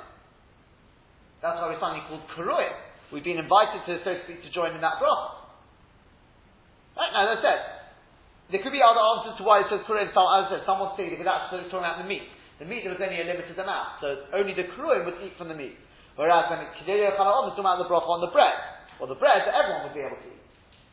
That's 1.41 1.59
why 1.59 1.74
we're 1.74 1.82
something 1.82 2.05
called 2.07 2.24
Karuim. 2.38 2.72
We've 3.11 3.26
been 3.26 3.41
invited 3.41 3.84
to, 3.89 3.99
so 4.05 4.16
to 4.16 4.22
speak, 4.24 4.45
to 4.47 4.49
join 4.53 4.72
in 4.78 4.82
that 4.82 5.01
bracha. 5.01 5.43
Right 6.95 7.11
now, 7.11 7.28
as 7.28 7.38
I 7.38 7.43
said, 7.43 7.59
there 8.53 8.61
could 8.61 8.72
be 8.72 8.86
other 8.86 9.01
answers 9.01 9.36
to 9.41 9.43
why 9.43 9.66
it 9.66 9.68
says 9.68 9.82
Karuim. 9.89 10.14
Some, 10.14 10.30
as 10.30 10.47
I 10.47 10.49
said, 10.53 10.61
someone 10.70 10.93
saying 10.95 11.18
that 11.18 11.26
that's 11.26 11.51
talking 11.74 11.84
about 11.84 11.99
the 11.99 12.07
meat. 12.07 12.30
The 12.61 12.70
meat, 12.70 12.86
there 12.86 12.93
was 12.93 13.01
only 13.01 13.18
a 13.18 13.26
limited 13.26 13.57
amount, 13.57 13.97
so 13.97 14.30
only 14.32 14.53
the 14.53 14.70
Karuim 14.78 15.09
would 15.09 15.20
eat 15.26 15.34
from 15.41 15.49
the 15.49 15.57
meat. 15.57 15.74
Whereas 16.16 16.45
when 16.53 16.61
Kedei 16.78 17.09
Chalaom 17.18 17.49
is 17.49 17.57
talking 17.57 17.66
about 17.66 17.82
the 17.82 17.89
bracha 17.89 18.05
on 18.05 18.22
the 18.22 18.30
bread, 18.30 18.53
or 19.01 19.09
the 19.09 19.18
bread 19.18 19.41
that 19.49 19.57
everyone 19.57 19.89
would 19.89 19.97
be 19.97 20.05
able 20.05 20.22
to 20.22 20.30
eat. 20.30 20.42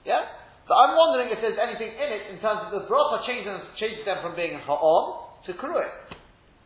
Yeah? 0.05 0.25
So 0.71 0.79
I'm 0.79 0.95
wondering 0.95 1.35
if 1.35 1.43
there's 1.43 1.59
anything 1.59 1.91
in 1.99 2.09
it 2.15 2.31
in 2.31 2.39
terms 2.39 2.69
of 2.69 2.71
the 2.71 2.87
bracha 2.87 3.27
changes, 3.27 3.59
changes 3.75 4.07
them 4.07 4.23
from 4.23 4.39
being 4.39 4.55
ha'om 4.63 5.35
to 5.47 5.51
Karuim. 5.59 5.91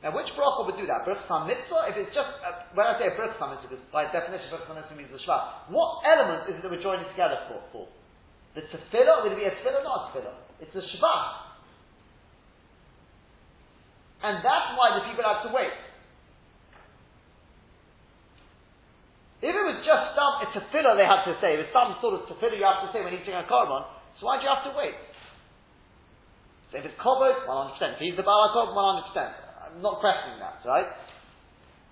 Now, 0.04 0.12
which 0.12 0.28
bracha 0.36 0.68
would 0.68 0.76
do 0.76 0.84
that? 0.84 1.08
Bracha 1.08 1.48
mitzvah? 1.48 1.88
If 1.88 1.96
it's 1.96 2.12
just, 2.12 2.28
uh, 2.44 2.68
when 2.76 2.84
I 2.84 3.00
say 3.00 3.08
bracha 3.16 3.40
mitzvah, 3.48 3.80
by 3.88 4.04
definition 4.12 4.52
bracha 4.52 4.76
mitzvah 4.76 4.96
means 5.00 5.08
the 5.08 5.22
shvat. 5.24 5.72
What 5.72 6.04
element 6.04 6.52
is 6.52 6.60
it 6.60 6.62
that 6.62 6.68
we're 6.68 6.84
joining 6.84 7.08
together 7.16 7.48
for? 7.48 7.64
for? 7.72 7.84
The 8.52 8.68
tefillah, 8.68 9.24
would 9.24 9.32
it 9.32 9.40
be 9.40 9.48
a 9.48 9.56
tefillah 9.56 9.80
not 9.80 10.12
a 10.12 10.20
tefillah? 10.20 10.36
It's 10.60 10.76
a 10.76 10.84
shvach. 10.84 11.56
And 14.20 14.44
that's 14.44 14.76
why 14.76 15.00
the 15.00 15.08
people 15.08 15.24
have 15.24 15.48
to 15.48 15.52
wait. 15.52 15.72
If 19.44 19.52
it 19.52 19.60
was 19.60 19.84
just 19.84 20.16
some 20.16 20.40
a 20.40 20.48
tefillah 20.56 20.96
they 20.96 21.04
had 21.04 21.28
to 21.28 21.36
say, 21.44 21.60
it 21.60 21.68
was 21.68 21.72
some 21.76 21.92
sort 22.00 22.16
of 22.16 22.24
tefillah 22.32 22.56
you 22.56 22.64
have 22.64 22.80
to 22.88 22.90
say 22.96 23.04
when 23.04 23.12
eating 23.12 23.36
a 23.36 23.44
korban, 23.44 23.84
so 24.16 24.24
why 24.24 24.40
do 24.40 24.48
you 24.48 24.52
have 24.52 24.64
to 24.64 24.72
wait? 24.72 24.96
So 26.72 26.80
if 26.80 26.88
it's 26.88 26.96
covered, 26.96 27.44
100%. 27.44 27.76
If 27.94 28.00
he's 28.00 28.16
the 28.16 28.24
balakov, 28.24 28.72
100%. 28.72 29.12
I'm 29.12 29.84
not 29.84 30.00
questioning 30.00 30.40
that, 30.40 30.64
right? 30.64 30.88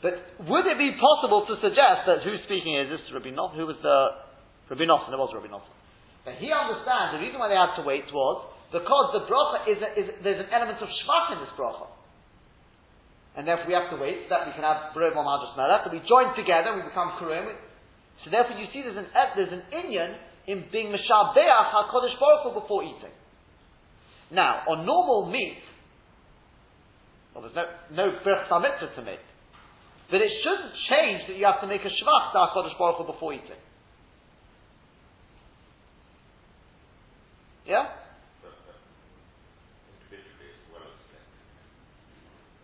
But 0.00 0.18
would 0.48 0.66
it 0.66 0.80
be 0.80 0.96
possible 0.96 1.46
to 1.46 1.54
suggest 1.60 2.08
that 2.08 2.26
who's 2.26 2.40
speaking 2.48 2.74
is 2.74 2.90
this 2.90 3.04
Rabbi 3.12 3.30
Not, 3.30 3.54
who 3.54 3.68
was 3.68 3.78
the 3.84 4.16
Rabbi 4.72 4.88
Nosson, 4.88 5.12
it 5.12 5.20
was 5.20 5.30
Rabbi 5.30 5.52
Nosson. 5.52 5.76
But 6.24 6.40
he 6.40 6.50
understands 6.50 7.14
the 7.14 7.22
reason 7.22 7.38
why 7.38 7.52
they 7.52 7.60
had 7.60 7.76
to 7.78 7.84
wait 7.86 8.08
was 8.10 8.48
because 8.72 9.06
the 9.12 9.22
bracha 9.28 9.68
is, 9.68 9.78
a, 9.78 9.88
is 9.94 10.06
there's 10.24 10.40
an 10.42 10.50
element 10.50 10.80
of 10.80 10.88
shvach 10.88 11.36
in 11.36 11.44
this 11.44 11.52
bracha. 11.54 11.86
And 13.36 13.48
therefore 13.48 13.66
we 13.66 13.74
have 13.74 13.88
to 13.88 13.96
wait 13.96 14.28
so 14.28 14.36
that 14.36 14.46
we 14.46 14.52
can 14.52 14.62
have 14.62 14.92
Baruch 14.92 15.16
Mahajas 15.16 15.56
Melech, 15.56 15.88
that 15.88 15.92
we 15.92 16.04
join 16.04 16.36
together 16.36 16.76
and 16.76 16.84
we 16.84 16.88
become 16.88 17.16
Kurim. 17.16 17.48
So 18.24 18.30
therefore 18.30 18.60
you 18.60 18.68
see 18.72 18.84
there's 18.84 18.96
an, 19.00 19.08
uh, 19.08 19.32
there's 19.34 19.52
an 19.52 19.64
Inyan 19.72 20.20
in 20.46 20.64
being 20.70 20.92
Meshabeach 20.92 21.72
HaKadosh 21.72 22.20
Baruch 22.20 22.42
Hu 22.44 22.60
before 22.60 22.84
eating. 22.84 23.14
Now, 24.30 24.64
on 24.68 24.84
normal 24.84 25.30
meat, 25.30 25.60
well, 27.34 27.44
there's 27.44 27.56
no, 27.56 27.64
no 27.92 28.18
Birch 28.24 28.48
to 28.48 29.02
make. 29.02 29.24
But 30.10 30.20
it 30.20 30.30
shouldn't 30.44 30.74
change 30.90 31.28
that 31.28 31.36
you 31.36 31.46
have 31.46 31.60
to 31.62 31.66
make 31.66 31.80
a 31.80 31.88
shvach 31.88 32.32
to 32.32 32.38
HaKadosh 32.38 32.78
Baruch 32.78 32.98
Hu 32.98 33.12
before 33.12 33.32
eating. 33.32 33.60
Yeah? 37.66 37.88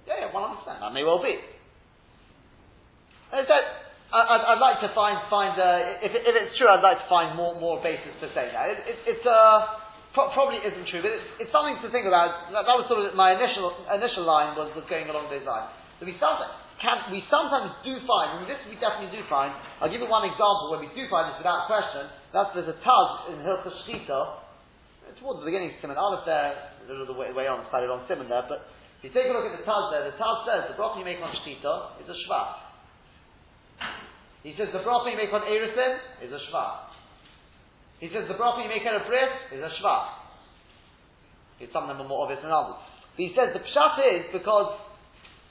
Yeah, 0.08 0.24
yeah, 0.24 0.32
100%. 0.32 0.64
That 0.64 0.92
may 0.96 1.04
well 1.04 1.20
be. 1.20 1.36
As 3.28 3.44
that, 3.44 3.64
I, 4.08 4.56
would 4.56 4.64
like 4.64 4.80
to 4.80 4.88
find, 4.96 5.20
find 5.28 5.52
uh, 5.60 6.00
if, 6.00 6.16
if 6.16 6.32
it's 6.32 6.56
true, 6.56 6.64
I'd 6.64 6.80
like 6.80 6.96
to 7.04 7.08
find 7.12 7.36
more, 7.36 7.52
more 7.60 7.76
basis 7.84 8.16
to 8.24 8.32
say 8.32 8.48
that. 8.48 8.72
It, 8.72 8.78
it, 8.88 8.96
it's, 9.04 9.26
uh, 9.28 9.84
pro- 10.16 10.32
probably 10.32 10.64
isn't 10.64 10.88
true, 10.88 11.04
but 11.04 11.12
it's, 11.12 11.44
it's, 11.44 11.52
something 11.52 11.76
to 11.84 11.92
think 11.92 12.08
about. 12.08 12.48
That, 12.56 12.64
was 12.64 12.88
sort 12.88 13.04
of 13.04 13.12
my 13.12 13.36
initial, 13.36 13.68
initial 13.84 14.24
line 14.24 14.56
was, 14.56 14.72
was 14.72 14.88
going 14.88 15.12
along 15.12 15.28
those 15.28 15.44
lines. 15.44 15.76
we 16.00 16.16
sometimes, 16.16 16.56
can, 16.80 17.12
we 17.12 17.20
sometimes 17.28 17.76
do 17.84 18.00
find, 18.08 18.40
and 18.40 18.48
this 18.48 18.56
we 18.64 18.80
definitely 18.80 19.12
do 19.12 19.20
find, 19.28 19.52
I'll 19.84 19.92
give 19.92 20.00
you 20.00 20.08
one 20.08 20.24
example 20.24 20.72
where 20.72 20.80
we 20.80 20.88
do 20.96 21.04
find 21.12 21.28
this 21.28 21.36
without 21.36 21.68
question, 21.68 22.08
that's 22.32 22.48
there's 22.56 22.72
a 22.72 22.80
taz 22.80 23.28
in 23.28 23.44
Hilchah 23.44 23.76
Shchita, 23.84 24.20
towards 25.20 25.44
the 25.44 25.48
beginning 25.48 25.76
of 25.76 25.76
Simon 25.84 26.00
Aleph 26.00 26.24
there, 26.24 26.56
a 26.56 26.84
little 26.88 27.04
the 27.04 27.12
way, 27.12 27.28
way 27.36 27.44
on, 27.44 27.60
it's 27.60 27.72
on 27.72 28.08
Simon 28.08 28.28
there, 28.32 28.48
but 28.48 28.64
if 28.98 29.06
you 29.06 29.10
take 29.14 29.30
a 29.30 29.34
look 29.34 29.46
at 29.46 29.54
the 29.54 29.62
Taz 29.62 29.94
there, 29.94 30.10
the 30.10 30.18
Taz 30.18 30.42
says 30.42 30.66
the 30.66 30.74
broth 30.74 30.98
you 30.98 31.06
make 31.06 31.22
on 31.22 31.30
Shchita 31.30 32.02
is 32.02 32.10
a 32.10 32.18
Shvach. 32.26 32.66
He 34.42 34.58
says 34.58 34.74
the 34.74 34.82
broth 34.82 35.06
you 35.06 35.14
make 35.14 35.30
on 35.30 35.46
Erisin 35.46 36.02
is 36.18 36.34
a 36.34 36.42
Shvach. 36.50 36.90
He 38.02 38.10
says 38.10 38.26
the 38.26 38.34
broth 38.34 38.58
you 38.58 38.66
make 38.66 38.82
on 38.82 38.98
a 38.98 39.02
is 39.54 39.62
a 39.62 39.70
Shvach. 39.78 40.18
Some 41.70 41.86
of 41.86 41.94
them 41.94 42.06
are 42.06 42.10
more 42.10 42.26
obvious 42.26 42.42
than 42.42 42.50
others. 42.50 42.82
But 43.14 43.22
he 43.22 43.30
says 43.38 43.54
the 43.54 43.62
Pshat 43.62 44.02
is 44.18 44.22
because 44.34 44.82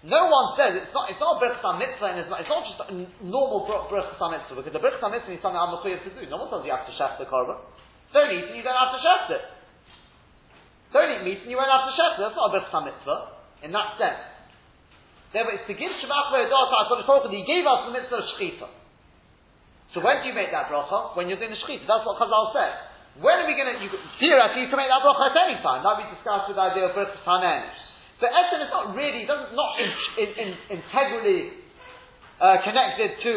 no 0.03 0.27
one 0.27 0.59
says 0.59 0.75
it's 0.83 0.91
not 0.91 1.07
it's 1.07 1.19
not 1.19 1.35
a 1.35 1.39
Birchas 1.39 1.75
Mitzvah 1.79 2.07
and 2.11 2.19
it's 2.19 2.31
not, 2.31 2.43
it's 2.43 2.51
not 2.51 2.63
just 2.67 2.79
a 2.83 2.95
normal 3.23 3.63
Birchas 3.63 4.19
Mitzvah 4.19 4.59
because 4.59 4.75
the 4.75 4.83
Birchas 4.83 5.07
Mitzvah 5.07 5.35
is 5.35 5.39
something 5.39 5.59
I'm 5.59 5.71
to 5.71 5.87
do. 5.87 6.23
No 6.27 6.43
one 6.43 6.51
tells 6.51 6.67
you 6.67 6.75
have 6.75 6.87
to 6.87 6.95
shech 6.99 7.15
the 7.15 7.27
korban. 7.27 7.63
Don't 8.11 8.31
eat 8.31 8.51
and 8.51 8.59
you 8.59 8.63
don't 8.63 8.75
have 8.75 8.91
to 8.91 8.99
shech 9.03 9.39
it. 9.39 9.43
Don't 10.91 11.11
eat 11.15 11.23
meat 11.27 11.39
and 11.43 11.51
you 11.51 11.59
won't 11.59 11.71
have 11.71 11.87
to 11.87 11.95
shech 11.95 12.19
it. 12.19 12.27
That's 12.27 12.35
not 12.35 12.51
a 12.51 12.53
Birchas 12.55 12.83
Mitzvah 12.87 13.36
in 13.63 13.71
that 13.73 13.97
sense. 13.97 14.21
Therefore, 15.33 15.59
it's 15.59 15.67
to 15.67 15.75
give 15.75 15.91
Shabbat 15.99 16.25
Ve'edah 16.31 16.63
HaKadosh 16.87 17.29
He 17.33 17.43
gave 17.43 17.67
us 17.67 17.79
the 17.89 17.93
mitzvah 17.93 18.21
of 18.21 18.27
Shechita. 18.37 18.69
So 19.95 20.03
when 20.03 20.23
do 20.23 20.31
you 20.31 20.35
make 20.35 20.51
that 20.55 20.71
bracha? 20.71 21.15
When 21.15 21.27
you're 21.27 21.39
doing 21.39 21.51
the 21.51 21.59
Shechita. 21.59 21.83
That's 21.83 22.05
what 22.07 22.15
Chazal 22.21 22.55
said. 22.55 22.73
When 23.19 23.33
are 23.43 23.47
we 23.49 23.57
going 23.57 23.73
to, 23.73 23.77
you, 23.81 23.89
theoretically, 24.21 24.67
you 24.67 24.69
can 24.69 24.77
make 24.77 24.93
that 24.93 25.01
bracha 25.01 25.33
at 25.33 25.37
any 25.49 25.57
time. 25.59 25.81
That 25.81 25.97
we 25.99 26.05
discussed 26.13 26.47
with 26.47 26.55
the 26.55 26.65
idea 26.69 26.85
of 26.87 26.93
Birchas 26.93 27.23
Hanen. 27.25 27.65
So 28.21 28.25
Essen 28.29 28.65
is 28.65 28.71
not 28.73 28.93
really, 28.97 29.25
doesn't, 29.25 29.53
not 29.53 29.71
in, 29.77 29.89
in, 30.21 30.29
in, 30.37 30.49
integrally 30.79 31.53
uh, 32.41 32.61
connected 32.65 33.17
to, 33.25 33.33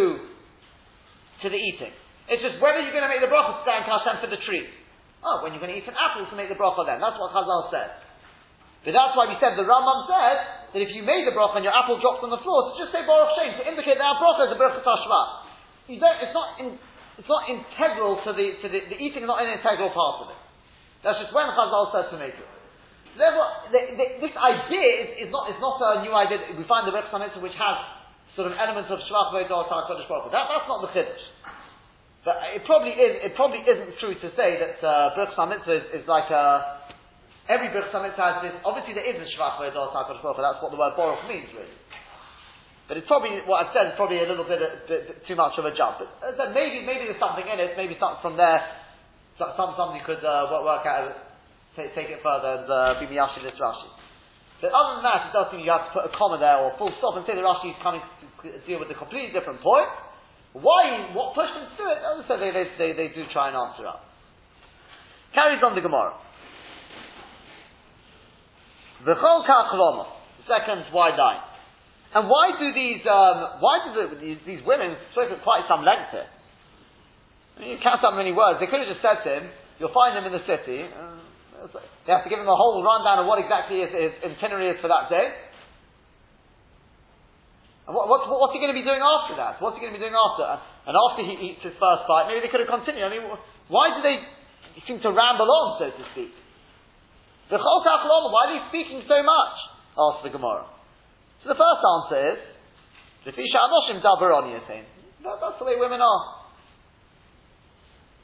to 1.45 1.47
the 1.49 1.61
eating. 1.61 1.93
It's 2.29 2.45
just 2.45 2.63
whether 2.63 2.81
you're 2.85 2.95
going 2.95 3.05
to 3.05 3.13
make 3.13 3.25
the 3.25 3.33
bracha 3.33 3.61
to 3.61 3.65
thank 3.67 3.89
Hashem 3.89 4.23
for 4.23 4.31
the 4.31 4.41
tree. 4.45 4.69
Oh, 5.21 5.45
when 5.45 5.53
you're 5.53 5.61
going 5.61 5.73
to 5.73 5.79
eat 5.81 5.89
an 5.89 5.97
apple 5.97 6.25
to 6.29 6.37
make 6.37 6.49
the 6.49 6.57
bracha 6.57 6.85
then. 6.85 7.01
That's 7.01 7.17
what 7.19 7.33
Chazal 7.33 7.69
said. 7.73 8.10
But 8.81 8.97
that's 8.97 9.13
why 9.13 9.29
we 9.29 9.37
said, 9.37 9.61
the 9.61 9.69
Rambam 9.69 10.09
says 10.09 10.39
that 10.73 10.81
if 10.81 10.91
you 10.97 11.05
made 11.05 11.29
the 11.29 11.37
bracha 11.37 11.61
and 11.61 11.67
your 11.69 11.77
apple 11.77 12.01
drops 12.01 12.25
on 12.25 12.33
the 12.33 12.41
floor, 12.41 12.73
to 12.73 12.81
just 12.81 12.97
say 12.97 13.05
Baruch 13.05 13.37
Shem, 13.37 13.61
to 13.61 13.65
indicate 13.69 14.01
that 14.01 14.09
our 14.09 14.17
bracha 14.17 14.49
is 14.49 14.53
a 14.57 14.59
bracha 14.59 14.81
tashva. 14.81 15.21
You 15.93 16.01
don't, 16.01 16.17
it's 16.25 16.33
not, 16.33 16.49
in, 16.57 16.69
it's 17.21 17.29
not 17.29 17.45
integral 17.51 18.25
to 18.25 18.31
the, 18.33 18.47
to 18.65 18.67
the, 18.73 18.81
the 18.89 18.99
eating 19.01 19.27
is 19.27 19.29
not 19.29 19.45
an 19.45 19.53
integral 19.53 19.93
part 19.93 20.25
of 20.25 20.27
it. 20.33 20.41
That's 21.05 21.21
just 21.21 21.33
when 21.33 21.49
Chazal 21.53 21.93
said 21.93 22.09
to 22.13 22.17
make 22.17 22.37
it. 22.37 22.51
So 23.13 23.17
therefore, 23.21 23.49
the, 23.73 23.81
the, 24.01 24.07
this 24.23 24.35
idea 24.37 24.87
is, 25.05 25.09
is, 25.27 25.31
not, 25.33 25.51
is 25.53 25.59
not 25.61 25.77
a 25.81 26.01
new 26.05 26.13
idea. 26.15 26.41
We 26.57 26.65
find 26.65 26.89
the 26.89 26.95
Rebbe 26.95 27.09
which 27.45 27.57
has 27.59 27.77
sort 28.39 28.49
of 28.49 28.57
elements 28.57 28.89
of 28.89 29.03
Shvach 29.05 29.35
Ve'edah 29.35 29.69
Kodesh 29.69 30.07
Baruch 30.09 30.31
that, 30.33 30.47
That's 30.49 30.69
not 30.69 30.81
the 30.87 30.93
Chiddush. 30.95 31.25
But 32.25 32.37
it 32.53 32.63
probably 32.69 32.93
is. 32.93 33.13
It 33.25 33.33
probably 33.33 33.65
isn't 33.65 33.97
true 33.97 34.13
to 34.13 34.29
say 34.37 34.61
that 34.61 34.77
uh, 34.85 35.17
Mitzvah 35.17 35.73
is, 35.73 36.05
is, 36.05 36.05
like 36.05 36.29
a 36.29 36.85
every 37.51 37.75
Birch 37.75 37.91
Mitzvah 37.91 38.15
has 38.23 38.37
this. 38.47 38.55
Obviously, 38.63 38.95
there 38.95 39.05
is 39.05 39.19
a 39.19 39.27
Shvach 39.35 39.59
Hakadosh 39.59 40.23
Baruch 40.23 40.39
That's 40.39 40.63
what 40.63 40.71
the 40.71 40.79
word 40.79 40.95
Baruch 40.95 41.27
means, 41.27 41.51
really. 41.51 41.75
But 42.87 42.99
it's 42.99 43.07
probably 43.07 43.39
what 43.47 43.63
I've 43.63 43.75
said 43.75 43.91
is 43.91 43.95
probably 43.95 44.19
a 44.19 44.27
little 44.27 44.43
bit, 44.43 44.59
bit, 44.91 45.23
too 45.27 45.39
much 45.39 45.55
of 45.59 45.67
a 45.67 45.71
jump. 45.75 46.03
But 46.03 46.11
as 46.27 46.35
I 46.35 46.47
said, 46.47 46.51
maybe 46.51 46.83
maybe 46.83 47.07
there's 47.07 47.23
something 47.23 47.47
in 47.47 47.59
it. 47.63 47.79
Maybe 47.79 47.95
something 47.99 48.19
from 48.19 48.35
there. 48.35 48.59
Some 49.39 49.55
somebody 49.79 50.03
could 50.03 50.19
uh, 50.27 50.51
work 50.51 50.83
out, 50.83 51.15
take, 51.79 51.95
take 51.95 52.11
it 52.11 52.19
further 52.19 52.63
and 52.63 52.67
uh, 52.67 52.99
be 52.99 53.07
miyashi 53.07 53.47
this 53.47 53.55
Rashi. 53.63 53.89
But 54.59 54.75
other 54.75 54.99
than 54.99 55.07
that, 55.07 55.31
it 55.31 55.33
does 55.33 55.55
seem 55.55 55.63
you 55.63 55.71
have 55.71 55.87
to 55.87 55.95
put 55.97 56.05
a 56.05 56.13
comma 56.19 56.37
there 56.43 56.59
or 56.61 56.75
full 56.77 56.93
stop 56.99 57.15
and 57.15 57.23
say 57.31 57.39
the 57.39 57.47
Rashi 57.47 57.73
is 57.73 57.79
coming 57.79 58.03
to 58.43 58.59
deal 58.67 58.83
with 58.83 58.91
a 58.91 58.99
completely 58.99 59.31
different 59.31 59.63
point. 59.63 59.89
Why, 60.53 61.15
what 61.15 61.39
pushed 61.39 61.55
them 61.55 61.71
to 61.71 61.85
it? 61.95 61.99
As 62.03 62.15
I 62.21 62.23
said, 62.27 62.43
they, 62.43 62.51
they, 62.51 62.67
they, 62.75 62.91
they 62.93 63.09
do 63.15 63.23
try 63.31 63.49
and 63.49 63.57
answer 63.57 63.87
up. 63.87 64.03
Carries 65.31 65.63
on 65.63 65.79
the 65.79 65.81
Gemara. 65.81 66.19
Kachloma. 69.05 70.07
Second 70.49 70.93
wide 70.93 71.17
line. 71.17 71.43
And 72.11 72.27
why 72.27 72.59
do 72.59 72.75
these, 72.75 73.07
um, 73.07 73.63
why 73.63 73.87
do 73.87 73.91
the, 73.95 74.05
these, 74.19 74.41
these 74.43 74.63
women 74.67 74.99
speak 75.15 75.31
at 75.31 75.43
quite 75.47 75.63
some 75.71 75.87
length 75.87 76.11
here? 76.11 76.27
I 76.27 77.57
mean, 77.63 77.71
you 77.71 77.79
count 77.79 78.03
up 78.03 78.19
many 78.19 78.35
words. 78.35 78.59
They 78.59 78.67
could 78.67 78.83
have 78.83 78.91
just 78.91 79.05
said 79.05 79.23
to 79.23 79.31
him, 79.31 79.45
you'll 79.79 79.95
find 79.95 80.19
him 80.19 80.27
in 80.27 80.35
the 80.35 80.43
city. 80.43 80.91
Uh, 80.91 81.71
they 82.03 82.11
have 82.11 82.27
to 82.27 82.31
give 82.33 82.41
him 82.41 82.51
a 82.51 82.57
whole 82.57 82.83
rundown 82.83 83.23
of 83.23 83.31
what 83.31 83.39
exactly 83.39 83.85
his, 83.85 83.93
his 83.95 84.13
itinerary 84.27 84.75
is 84.75 84.83
for 84.83 84.89
that 84.89 85.07
day. 85.07 85.29
And 87.87 87.95
what, 87.95 88.11
what, 88.11 88.27
what's 88.27 88.55
he 88.57 88.59
going 88.59 88.75
to 88.75 88.81
be 88.81 88.87
doing 88.87 89.03
after 89.03 89.39
that? 89.39 89.63
What's 89.63 89.79
he 89.79 89.83
going 89.85 89.93
to 89.93 89.99
be 89.99 90.03
doing 90.03 90.17
after? 90.17 90.47
And 90.89 90.97
after 90.97 91.23
he 91.23 91.53
eats 91.53 91.63
his 91.63 91.77
first 91.79 92.11
bite, 92.11 92.27
maybe 92.27 92.43
they 92.43 92.51
could 92.51 92.65
have 92.65 92.73
continued. 92.73 93.07
I 93.07 93.13
mean, 93.13 93.29
why 93.71 93.93
do 93.95 94.01
they 94.03 94.19
seem 94.89 94.99
to 95.05 95.11
ramble 95.15 95.47
on, 95.47 95.79
so 95.79 95.95
to 95.95 96.05
speak? 96.17 96.33
The 97.51 97.59
why 97.59 98.47
are 98.47 98.55
they 98.55 98.63
speaking 98.71 99.03
so 99.11 99.19
much? 99.23 99.55
Asked 99.99 100.23
the 100.23 100.31
Gemara. 100.31 100.67
So 101.43 101.49
the 101.51 101.59
first 101.59 101.83
answer 101.83 102.31
is, 102.35 102.39
that, 103.27 103.35
that's 105.43 105.59
the 105.59 105.67
way 105.67 105.75
women 105.77 106.01
are. 106.01 106.23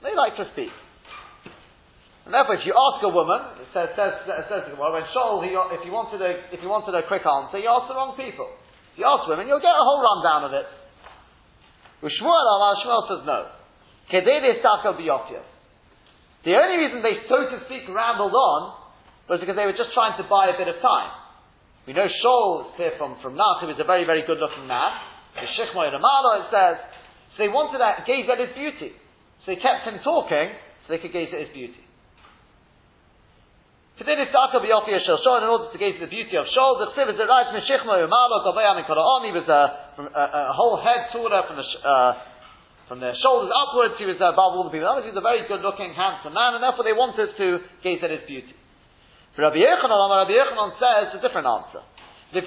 They 0.03 0.15
like 0.15 0.37
to 0.39 0.47
speak. 0.53 0.71
And 2.25 2.35
therefore, 2.35 2.55
if 2.59 2.67
you 2.67 2.75
ask 2.75 3.03
a 3.03 3.09
woman, 3.11 3.41
it 3.63 3.69
says, 3.75 3.91
says, 3.99 4.13
says 4.27 4.65
to 4.67 4.71
Gemara, 4.75 4.93
when 4.99 5.07
Shaul, 5.11 5.43
he, 5.43 5.51
if 5.55 5.85
you 5.87 5.91
wanted 5.91 6.23
a, 6.23 6.55
if 6.55 6.61
he 6.63 6.67
wanted 6.67 6.95
a 6.95 7.03
quick 7.07 7.27
answer, 7.27 7.59
you 7.59 7.69
asked 7.71 7.89
the 7.91 7.95
wrong 7.95 8.17
people. 8.19 8.51
If 8.95 8.99
you 9.03 9.07
ask 9.07 9.27
women, 9.27 9.47
you'll 9.47 9.63
get 9.63 9.75
a 9.75 9.87
whole 9.87 10.03
rundown 10.03 10.45
of 10.47 10.53
it. 10.55 10.67
Shmuel 12.03 13.03
says 13.11 13.23
no. 13.27 13.51
The 16.47 16.55
only 16.55 16.79
reason 16.79 17.03
they, 17.03 17.27
so 17.27 17.51
to 17.51 17.59
speak, 17.67 17.91
rambled 17.91 18.35
on 18.35 18.86
was 19.27 19.43
because 19.43 19.59
they 19.59 19.67
were 19.67 19.75
just 19.75 19.91
trying 19.91 20.15
to 20.23 20.25
buy 20.31 20.47
a 20.51 20.57
bit 20.57 20.71
of 20.71 20.79
time. 20.79 21.11
We 21.87 21.95
know 21.95 22.07
Shaul 22.07 22.75
here 22.79 22.95
from, 22.99 23.19
from 23.23 23.35
Nach, 23.35 23.63
was 23.63 23.79
a 23.79 23.87
very, 23.87 24.07
very 24.07 24.23
good 24.27 24.39
looking 24.39 24.67
man. 24.67 24.91
The 25.35 25.47
Shechmoy 25.55 25.91
Ramalo, 25.91 26.47
it 26.47 26.49
says. 26.51 26.77
So 27.35 27.47
they 27.47 27.51
wanted 27.51 27.79
to 27.79 28.03
gaze 28.07 28.27
at 28.27 28.43
his 28.43 28.55
beauty. 28.55 28.91
So 29.43 29.55
they 29.55 29.59
kept 29.63 29.87
him 29.87 30.03
talking 30.03 30.51
so 30.83 30.87
they 30.91 30.99
could 30.99 31.15
gaze 31.15 31.31
at 31.31 31.43
his 31.47 31.53
beauty. 31.55 31.83
This 33.97 34.29
Taka 34.29 34.61
B'Yofi 34.61 34.93
Shel 35.09 35.19
Shaul 35.25 35.41
in 35.41 35.49
order 35.49 35.73
to 35.73 35.79
gaze 35.79 35.97
at 35.97 36.05
the 36.05 36.13
beauty 36.13 36.37
of 36.37 36.45
Shaul. 36.53 36.83
The 36.83 36.93
Chsiv 36.93 37.17
is 37.17 37.19
it 37.19 37.27
right 37.27 37.49
from 37.49 37.59
Shechma 37.65 38.03
Umalo 38.05 38.45
Gavayam 38.45 38.83
and 38.83 38.87
Karaom. 38.87 39.25
He 39.25 39.33
was 39.33 39.49
a, 39.49 39.63
a, 40.05 40.53
a, 40.53 40.55
whole 40.55 40.77
head 40.77 41.09
taller 41.17 41.43
from 41.49 41.57
the 41.57 41.65
uh, 41.65 42.13
from 42.89 43.01
their 43.01 43.15
shoulders 43.19 43.51
upwards, 43.51 43.99
he 43.99 44.07
was 44.07 44.15
above 44.23 44.55
all 44.55 44.63
the 44.63 44.71
people. 44.71 44.87
He 45.03 45.11
was 45.11 45.19
a 45.19 45.25
very 45.25 45.43
good 45.51 45.59
looking, 45.59 45.91
handsome 45.91 46.35
man, 46.35 46.55
and 46.55 46.63
therefore 46.63 46.87
they 46.87 46.95
wanted 46.95 47.35
to 47.35 47.59
gaze 47.83 47.99
at 47.99 48.15
his 48.15 48.23
beauty. 48.31 48.55
Rabbi 49.37 49.61
Yochanan, 49.61 50.09
Rabbi 50.17 50.33
says 50.81 51.13
a 51.13 51.21
different 51.21 51.45
answer. 51.47 51.85
We 52.33 52.41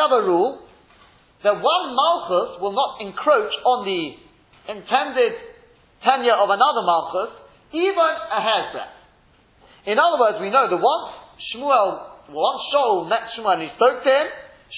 have 0.00 0.12
a 0.12 0.22
rule 0.24 0.64
that 1.44 1.60
one 1.60 1.94
malchus 1.94 2.60
will 2.64 2.72
not 2.72 3.04
encroach 3.04 3.52
on 3.68 3.84
the 3.84 4.16
intended 4.72 5.32
tenure 6.02 6.40
of 6.40 6.48
another 6.48 6.82
malchus, 6.88 7.36
even 7.76 8.10
a 8.32 8.40
hair's 8.40 8.72
breadth. 8.72 8.96
In 9.84 10.00
other 10.00 10.16
words, 10.18 10.40
we 10.40 10.48
know 10.48 10.64
that 10.64 10.80
once 10.80 11.12
Shmuel, 11.52 12.32
once 12.32 12.60
Shaul 12.72 13.08
met 13.08 13.28
Shmuel 13.36 13.60
and 13.60 13.68
he 13.68 13.68
spoke 13.76 14.00
to 14.04 14.08
him, 14.08 14.26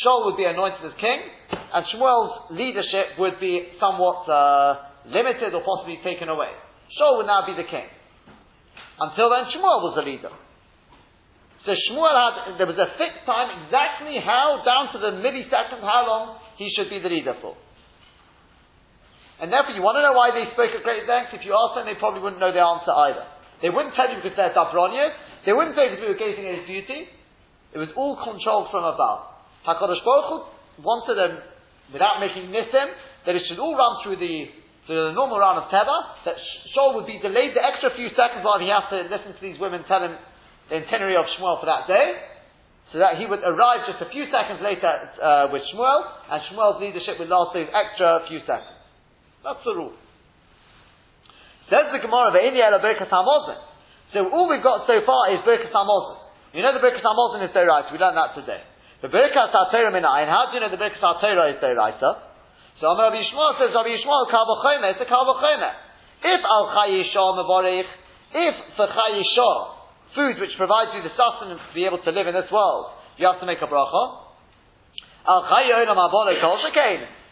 Shaul 0.03 0.26
would 0.26 0.37
be 0.37 0.43
anointed 0.45 0.82
as 0.82 0.93
king, 0.99 1.22
and 1.55 1.87
Shmuel's 1.95 2.51
leadership 2.51 3.14
would 3.22 3.39
be 3.39 3.78
somewhat 3.78 4.26
uh, 4.26 4.74
limited 5.07 5.55
or 5.55 5.62
possibly 5.62 6.03
taken 6.03 6.28
away. 6.28 6.51
Shaul 6.95 7.18
would 7.18 7.26
now 7.26 7.43
be 7.43 7.59
the 7.59 7.66
king. 7.66 7.89
Until 8.99 9.28
then, 9.28 9.51
Shmuel 9.53 9.82
was 9.84 9.95
the 9.99 10.07
leader. 10.07 10.32
So 11.66 11.74
Shmuel 11.74 12.14
had, 12.14 12.62
there 12.62 12.70
was 12.70 12.78
a 12.78 12.95
fixed 12.95 13.26
time 13.26 13.66
exactly 13.66 14.22
how, 14.22 14.62
down 14.62 14.95
to 14.95 14.99
the 15.03 15.18
millisecond, 15.18 15.82
how 15.82 16.07
long 16.07 16.39
he 16.57 16.70
should 16.72 16.89
be 16.89 17.03
the 17.03 17.11
leader 17.11 17.34
for. 17.43 17.59
And 19.43 19.53
therefore, 19.53 19.76
you 19.76 19.84
want 19.84 20.01
to 20.01 20.05
know 20.07 20.16
why 20.16 20.32
they 20.32 20.49
spoke 20.57 20.72
at 20.72 20.80
great 20.80 21.05
length? 21.05 21.37
If 21.37 21.45
you 21.45 21.53
ask 21.53 21.76
them, 21.76 21.84
they 21.84 21.99
probably 22.01 22.24
wouldn't 22.24 22.41
know 22.41 22.55
the 22.55 22.62
answer 22.62 22.89
either. 22.89 23.26
They 23.61 23.68
wouldn't 23.68 23.93
tell 23.93 24.09
you 24.09 24.16
because 24.22 24.32
they're 24.32 24.57
Dabronias. 24.57 25.12
They 25.45 25.53
wouldn't 25.53 25.76
say 25.76 25.93
because 25.93 26.01
we 26.01 26.09
were 26.09 26.20
gazing 26.20 26.47
at 26.49 26.64
his 26.64 26.66
beauty. 26.70 27.12
It 27.76 27.78
was 27.82 27.93
all 28.01 28.16
controlled 28.16 28.72
from 28.72 28.89
above. 28.89 29.28
HaKadosh 29.68 30.01
Baruch 30.01 30.28
Hu 30.32 30.37
wanted 30.80 31.20
them, 31.20 31.45
without 31.93 32.22
making 32.22 32.49
nisim, 32.49 32.89
that 33.28 33.34
it 33.37 33.43
should 33.51 33.61
all 33.61 33.76
run 33.76 34.01
through 34.01 34.16
the, 34.16 34.49
through 34.87 35.11
the 35.11 35.16
normal 35.18 35.43
round 35.43 35.59
of 35.59 35.66
Teva, 35.66 36.24
that 36.24 36.39
Shaul 36.70 36.95
would 36.95 37.11
be 37.11 37.18
delayed 37.18 37.59
the 37.59 37.62
extra 37.62 37.91
few 37.99 38.09
seconds 38.14 38.47
while 38.47 38.62
he 38.62 38.70
has 38.70 38.87
to 38.95 39.11
listen 39.11 39.34
to 39.34 39.43
these 39.43 39.59
women 39.59 39.82
tell 39.91 39.99
him 39.99 40.14
the 40.70 40.82
itinerary 40.82 41.18
of 41.18 41.26
Shmuel 41.34 41.59
for 41.59 41.66
that 41.66 41.91
day, 41.91 42.14
so 42.95 43.03
that 43.03 43.18
he 43.18 43.26
would 43.26 43.43
arrive 43.43 43.82
just 43.91 43.99
a 43.99 44.11
few 44.14 44.30
seconds 44.30 44.62
later 44.62 44.87
uh, 44.87 45.51
with 45.51 45.66
Shmuel, 45.74 46.07
and 46.30 46.39
Shmuel's 46.51 46.78
leadership 46.78 47.18
would 47.18 47.26
last 47.26 47.51
those 47.51 47.66
extra 47.66 48.30
few 48.30 48.39
seconds. 48.47 48.78
That's 49.43 49.62
the 49.66 49.74
rule. 49.74 49.95
Says 51.66 51.91
the 51.91 51.99
Gemara, 51.99 52.30
Ve'ini 52.30 52.62
ela 52.62 52.78
Birkas 52.78 53.11
HaMozon. 53.11 53.59
So 54.14 54.30
all 54.30 54.47
we've 54.47 54.62
got 54.62 54.87
so 54.87 55.03
far 55.03 55.34
is 55.34 55.43
Birkas 55.43 55.74
HaMozon. 55.74 56.18
You 56.55 56.62
know 56.62 56.70
the 56.70 56.82
Birkas 56.82 57.03
HaMozon 57.03 57.43
is 57.43 57.51
Doraita, 57.51 57.91
we 57.91 57.99
learned 57.99 58.16
that 58.16 58.39
today. 58.39 58.62
The 59.03 59.11
Birkas 59.11 59.51
HaTorah 59.51 59.91
Minayin, 59.91 60.30
how 60.30 60.47
do 60.51 60.55
you 60.55 60.62
know 60.62 60.70
the 60.70 60.78
Birkas 60.78 61.03
HaTorah 61.03 61.55
is 61.55 61.62
Doraita? 61.62 62.26
So 62.77 62.93
Rabbi 62.93 63.16
Yishmael 63.16 63.57
says, 63.57 63.72
Rabbi 63.72 63.89
Yishmael, 63.89 64.29
Kal 64.29 64.45
it's 64.93 65.01
a 65.01 65.09
Kal 65.09 65.24
If 65.33 66.41
Al 66.45 66.64
Chayishah 66.77 67.29
Mavorich, 67.41 67.89
if 68.37 68.55
for 68.77 68.85
Chayishah, 68.85 69.57
food 70.12 70.37
which 70.41 70.53
provides 70.61 70.93
you 70.93 71.01
the 71.01 71.12
sustenance 71.16 71.61
to 71.61 71.72
be 71.72 71.89
able 71.89 72.05
to 72.05 72.11
live 72.12 72.29
in 72.29 72.37
this 72.37 72.53
world, 72.53 72.93
you 73.16 73.24
have 73.24 73.41
to 73.41 73.49
make 73.49 73.64
a 73.64 73.68
bracha. 73.68 74.05
Al 75.24 75.45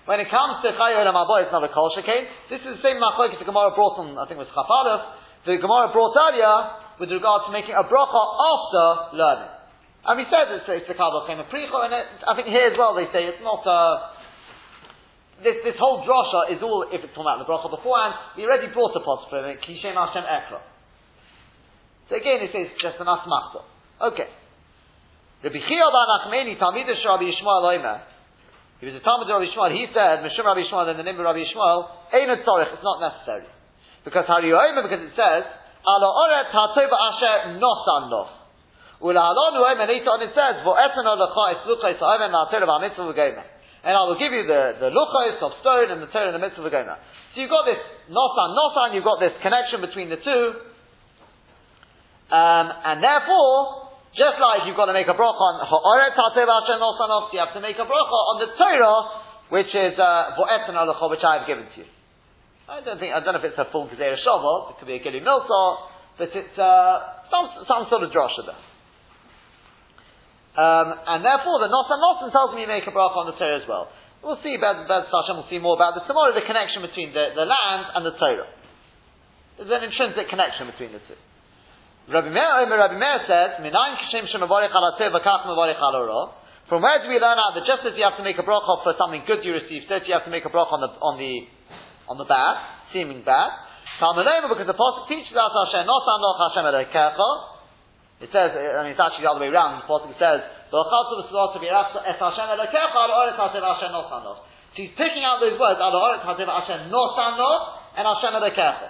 When 0.05 0.21
it 0.21 0.29
comes 0.33 0.55
to 0.65 0.69
chayolam 0.73 1.17
abo, 1.17 1.45
it's 1.45 1.53
not 1.53 1.65
a 1.65 1.73
kol 1.73 1.93
shekain. 1.93 2.25
This 2.49 2.61
is 2.61 2.81
the 2.81 2.83
same 2.85 2.97
machlokes 2.97 3.39
the 3.39 3.45
Gemara 3.45 3.73
brought 3.77 4.01
on, 4.01 4.17
I 4.17 4.25
think 4.25 4.41
it 4.41 4.49
was 4.49 4.53
Chafalef. 4.53 5.01
The 5.45 5.61
Gemara 5.61 5.93
brought 5.93 6.17
earlier 6.17 6.55
with 7.01 7.13
regard 7.13 7.45
to 7.49 7.53
making 7.53 7.77
a 7.77 7.85
bracha 7.85 8.23
after 8.49 9.17
learning. 9.17 9.53
And 10.05 10.21
we 10.21 10.25
said 10.29 10.53
it's, 10.53 10.69
it's 10.69 10.89
the 10.89 10.97
came 10.97 11.41
a 11.41 11.49
pricho, 11.49 11.81
and 11.85 11.93
it, 11.97 12.05
I 12.29 12.37
think 12.37 12.49
here 12.49 12.69
as 12.69 12.77
well 12.77 12.93
they 12.93 13.09
say 13.09 13.25
it's 13.25 13.41
not 13.41 13.65
a, 13.65 14.14
this, 15.43 15.57
this 15.67 15.75
whole 15.81 16.07
drasha 16.07 16.55
is 16.55 16.63
all, 16.63 16.87
if 16.87 17.03
it's 17.03 17.11
talking 17.17 17.27
about 17.27 17.43
the 17.43 17.49
bracha 17.49 17.67
beforehand, 17.67 18.15
we 18.37 18.45
already 18.47 18.71
brought 18.71 18.95
a 18.95 19.03
post 19.03 19.27
for 19.33 19.43
it, 19.43 19.59
Kishem 19.65 19.97
Hashem 19.97 20.23
Ekra. 20.23 20.61
So 22.09 22.17
again, 22.21 22.45
it 22.45 22.53
says 22.53 22.71
just 22.79 23.01
an 23.01 23.09
asmachta. 23.09 23.65
Okay. 24.13 24.29
Rabbi 25.43 25.61
Chia 25.61 25.87
bar 25.91 26.07
Nachmeni, 26.09 26.55
Talmidish 26.61 27.03
Rabbi 27.05 27.27
Yishmael 27.29 27.65
Oimer, 27.67 28.01
he 28.81 28.87
was 28.87 28.95
a 28.95 29.05
Talmud 29.05 29.31
of 29.31 29.41
Rabbi 29.41 29.49
Yishmael, 29.49 29.73
he 29.73 29.87
said, 29.91 30.21
Mishum 30.21 30.45
Rabbi 30.45 30.63
Yishmael, 30.69 30.93
and 30.93 30.99
the 30.99 31.07
name 31.07 31.17
of 31.17 31.25
Rabbi 31.25 31.43
Yishmael, 31.43 31.89
Ein 32.13 32.31
Tzorich, 32.45 32.75
it's 32.75 32.85
not 32.85 33.01
necessary. 33.01 33.49
Because 34.05 34.29
Hari 34.29 34.53
Oimer, 34.53 34.85
because 34.85 35.01
it 35.01 35.17
says, 35.17 35.43
Ala 35.89 36.09
Oret 36.13 36.53
HaTova 36.53 36.97
Asher 36.97 37.37
Nosan 37.57 38.13
Loch. 38.13 38.33
Ula 39.01 39.21
Halonu 39.21 39.65
Oimer, 39.65 39.89
later 39.89 40.11
on 40.13 40.21
it 40.23 40.33
says, 40.37 40.61
Vo'eten 40.61 41.05
Olacha 41.09 41.65
Eslucha 41.65 41.97
Yisrael 41.97 42.29
Ma'atera 42.29 42.69
V'amitzvah 42.69 43.09
V'gomer. 43.09 43.54
And 43.85 43.93
I 43.93 44.03
will 44.09 44.17
give 44.17 44.33
you 44.33 44.49
the, 44.49 44.81
the 44.81 44.89
luchos 44.89 45.45
of 45.45 45.61
stone 45.61 45.93
and 45.93 46.01
the 46.01 46.09
Torah 46.09 46.33
in 46.33 46.35
the 46.35 46.41
midst 46.41 46.57
of 46.57 46.65
the 46.65 46.73
v'gomer. 46.73 46.97
So 47.37 47.45
you've 47.45 47.53
got 47.53 47.69
this 47.69 47.77
nosan, 48.09 48.57
nosan, 48.57 48.97
you've 48.97 49.05
got 49.05 49.21
this 49.21 49.37
connection 49.45 49.85
between 49.85 50.09
the 50.09 50.17
two, 50.17 50.45
um, 52.33 52.67
and 52.73 53.05
therefore, 53.05 53.93
just 54.17 54.41
like 54.41 54.65
you've 54.65 54.81
got 54.81 54.89
to 54.89 54.97
make 54.97 55.07
a 55.07 55.13
bracha 55.13 55.37
on 55.37 55.61
Ha'oret 55.69 56.17
you 56.17 57.41
have 57.45 57.53
to 57.53 57.61
make 57.61 57.77
a 57.77 57.85
bracha 57.85 58.19
on 58.33 58.37
the 58.41 58.49
Torah, 58.57 58.99
which 59.53 59.69
is 59.69 59.93
Vo'etan 60.01 60.73
uh, 60.73 61.09
which 61.13 61.21
I 61.21 61.39
have 61.39 61.47
given 61.47 61.69
to 61.69 61.77
you. 61.85 61.89
I 62.65 62.81
don't 62.81 62.97
think, 62.97 63.13
I 63.13 63.21
don't 63.21 63.37
know 63.37 63.45
if 63.45 63.53
it's 63.53 63.61
a 63.61 63.69
full 63.71 63.87
Gezerah 63.93 64.17
Shavah, 64.25 64.73
it 64.73 64.75
could 64.81 64.89
be 64.89 64.97
a 64.97 65.05
Giluy 65.05 65.21
Milsa, 65.21 65.93
but 66.17 66.33
it's 66.33 66.57
uh, 66.57 67.29
some, 67.29 67.69
some 67.69 67.85
sort 67.93 68.03
of 68.03 68.11
drasha 68.11 68.49
there. 68.49 68.74
Um, 70.55 70.87
and 70.95 71.27
therefore, 71.27 71.59
the 71.67 71.71
Nosan 71.71 71.99
Nosan 71.99 72.31
tells 72.31 72.55
me 72.55 72.63
you 72.63 72.71
make 72.71 72.87
a 72.87 72.95
bracha 72.95 73.19
on 73.19 73.27
the 73.27 73.35
Torah 73.35 73.59
as 73.59 73.67
well. 73.67 73.91
We'll 74.23 74.39
see 74.41 74.55
about 74.55 74.87
Bez 74.87 75.11
Hashem, 75.11 75.35
we'll 75.37 75.51
see 75.51 75.59
more 75.59 75.75
about 75.75 75.99
this 75.99 76.07
tomorrow, 76.07 76.33
the 76.33 76.47
connection 76.47 76.81
between 76.81 77.11
the, 77.11 77.35
the 77.35 77.45
land 77.45 77.93
and 77.99 78.03
the 78.07 78.15
Torah. 78.17 78.49
There's 79.59 79.69
an 79.69 79.85
intrinsic 79.85 80.31
connection 80.31 80.71
between 80.71 80.95
the 80.95 81.03
two. 81.05 81.19
Rabbi 82.09 82.31
Meir, 82.31 82.71
Rabbi 82.71 82.97
Meir 82.97 83.19
says, 83.27 83.51
Minayin 83.61 83.99
kishem 84.01 84.31
shemavarich 84.31 84.73
al 84.73 84.95
v'kach 84.95 85.43
mavarich 85.45 85.81
al 85.83 86.39
From 86.71 86.81
where 86.81 87.03
do 87.03 87.11
we 87.11 87.19
learn 87.19 87.37
out 87.37 87.59
that 87.59 87.67
just 87.67 87.83
as 87.85 87.99
you 87.99 88.05
have 88.07 88.17
to 88.17 88.25
make 88.25 88.39
a 88.39 88.47
bracha 88.47 88.81
for 88.87 88.95
something 88.97 89.27
good 89.27 89.45
you 89.45 89.59
receive, 89.59 89.85
so 89.91 90.01
you 90.07 90.15
have 90.15 90.25
to 90.25 90.33
make 90.33 90.47
a 90.47 90.53
bracha 90.55 90.73
on 90.73 90.83
the, 90.87 90.91
on 91.03 91.15
the, 91.19 91.35
on 92.09 92.17
the 92.17 92.29
bad, 92.29 92.55
seeming 92.95 93.27
bad. 93.27 93.53
Talmudema, 94.01 94.49
because 94.51 94.67
the 94.67 94.75
Pasuk 94.75 95.07
teaches 95.07 95.37
us 95.37 95.53
Hashem, 95.53 95.87
not 95.87 96.03
Anoch 96.03 96.39
Hashem 96.49 96.65
Elokecha. 96.67 97.54
It 98.25 98.33
says, 98.33 98.57
I 98.57 98.89
mean, 98.89 98.97
it's 98.97 99.05
actually 99.05 99.29
the 99.29 99.37
other 99.37 99.45
way 99.45 99.53
around. 99.53 99.85
The 99.85 99.87
Pasuk 99.87 100.17
says. 100.17 100.41
So 100.73 100.81
he's 104.81 104.97
picking 104.97 105.29
out 105.29 105.45
those 105.45 105.61
words, 105.61 105.77
and 105.77 106.89
Hashem 108.09 108.33
Elokecha. 108.33 108.89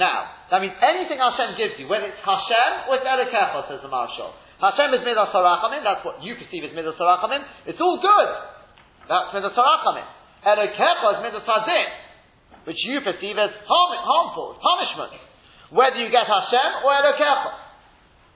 Now, 0.00 0.48
that 0.48 0.64
means 0.64 0.72
anything 0.80 1.20
Hashem 1.20 1.60
gives 1.60 1.76
you, 1.76 1.84
whether 1.84 2.08
it's 2.08 2.24
Hashem 2.24 2.88
or 2.88 2.96
it's 2.96 3.04
Elokecha, 3.04 3.68
says 3.68 3.84
the 3.84 3.92
Marshal. 3.92 4.32
Hashem 4.56 4.88
is 4.96 5.04
Midas 5.04 5.36
Sarachamim, 5.36 5.84
that's 5.84 6.00
what 6.00 6.24
you 6.24 6.32
perceive 6.40 6.64
as 6.64 6.72
Midas 6.72 6.96
Sarachamim, 6.96 7.44
it's 7.68 7.80
all 7.80 8.00
good. 8.00 8.28
That's 9.04 9.36
Midas 9.36 9.52
Sarachamim. 9.52 10.08
Elokecha 10.48 11.08
is 11.12 11.18
Midas 11.28 11.44
Hadin, 11.44 11.92
which 12.64 12.80
you 12.88 13.04
perceive 13.04 13.36
as 13.36 13.52
harm, 13.68 13.90
harmful, 14.00 14.56
punishment. 14.64 15.12
Whether 15.76 16.00
you 16.00 16.08
get 16.08 16.24
Hashem 16.24 16.88
or 16.88 16.96
Elokecha. 17.04 17.68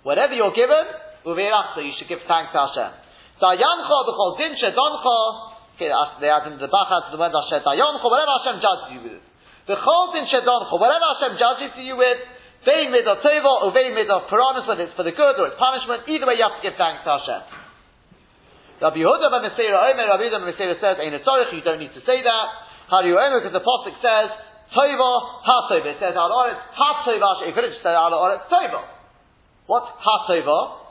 Whatever 0.05 0.37
you're 0.37 0.53
given, 0.53 0.85
you 1.25 1.93
should 1.97 2.09
give 2.13 2.21
thanks 2.29 2.53
to 2.53 2.61
Hashem. 2.61 2.93
Dayancha 3.41 3.99
b'chol 4.05 4.37
din 4.37 4.53
shedoncha, 4.61 5.19
okay, 5.75 5.91
they 6.21 6.29
add 6.29 6.47
in 6.53 6.61
the 6.61 6.69
bachat 6.69 7.11
the 7.11 7.19
word 7.19 7.33
Hashem, 7.33 7.65
Dayancha, 7.65 8.05
whatever 8.05 8.33
Hashem 8.39 8.57
judges 8.61 8.89
you 8.93 9.01
with. 9.09 9.25
The 9.67 9.81
chol 9.81 10.13
din 10.13 10.29
shedoncho, 10.29 10.77
whatever 10.77 11.09
Hashem 11.17 11.41
judges 11.41 11.73
you 11.81 11.97
with, 11.97 12.21
vein 12.69 12.93
mid 12.93 13.09
of 13.09 13.25
teva 13.25 13.65
or 13.65 13.73
vein 13.73 13.97
mid 13.97 14.13
of 14.13 14.29
piranus, 14.29 14.69
whether 14.69 14.85
it's 14.85 14.95
for 14.95 15.09
the 15.09 15.17
good 15.17 15.41
or 15.41 15.49
it's 15.49 15.59
punishment, 15.59 16.05
either 16.05 16.29
way 16.29 16.37
you 16.37 16.45
have 16.45 16.61
to 16.61 16.65
give 16.65 16.77
thanks 16.77 17.03
to 17.09 17.11
Hashem. 17.17 17.65
Rabbi 18.85 19.01
Yehuda 19.01 19.33
ben 19.33 19.43
Beseira 19.49 19.89
Omer, 19.89 20.05
Rabbi 20.05 20.29
Yehuda 20.29 20.45
ben 20.45 20.53
Beseira 20.53 20.77
says, 20.85 21.01
Ein 21.01 21.17
you 21.17 21.65
don't 21.65 21.81
need 21.81 21.97
to 21.97 22.05
say 22.05 22.21
that. 22.21 22.47
You 23.09 23.17
Omer, 23.17 23.41
because 23.41 23.57
the 23.57 23.65
Pasuk 23.65 23.97
says, 24.05 24.29
Tova 24.71 25.11
ha-tova. 25.43 25.89
It 25.89 25.97
says, 25.99 26.15
Al 26.15 26.31
oretz 26.31 26.61
ha-tova, 26.77 27.49
you 27.49 27.55
could 27.55 27.65
have 27.65 27.73
just 27.73 27.83
said, 27.83 27.97
Al 27.97 28.13
oretz 28.13 28.47
tova. 28.53 28.94
What 29.67 29.85
ha-tova? 29.89 30.85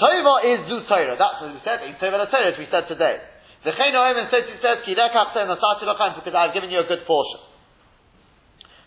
Tova 0.00 0.34
is 0.42 0.66
zu 0.68 0.82
Torah. 0.88 1.16
That's 1.16 1.38
what 1.42 1.54
we 1.54 1.60
said, 1.62 1.84
in 1.86 1.94
Tova 2.00 2.24
Torah, 2.30 2.52
as 2.52 2.58
we 2.58 2.66
said 2.70 2.88
today. 2.88 3.20
The 3.64 3.72
Omer 3.72 4.28
says, 4.28 4.44
it 4.44 4.60
says, 4.60 4.84
Ki 4.84 4.94
lekach 4.94 5.32
because 5.32 6.34
I've 6.36 6.52
given 6.52 6.68
you 6.68 6.80
a 6.80 6.88
good 6.88 7.06
portion. 7.06 7.40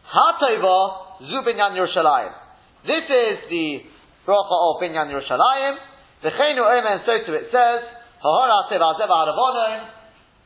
Hatova 0.07 1.19
zu 1.19 1.41
binyan 1.43 1.75
Yerushalayim. 1.75 2.31
This 2.85 3.03
is 3.09 3.37
the 3.49 3.83
bracha 4.25 4.55
of 4.55 4.79
binyan 4.79 5.11
Yerushalayim. 5.11 5.75
The 6.23 6.31
omen 6.31 7.01
so 7.05 7.13
to 7.25 7.33
it 7.33 7.49
says, 7.51 7.81
Hahar 8.23 8.49
atev 8.65 8.79
azev 8.79 9.09
haravonon. 9.09 9.89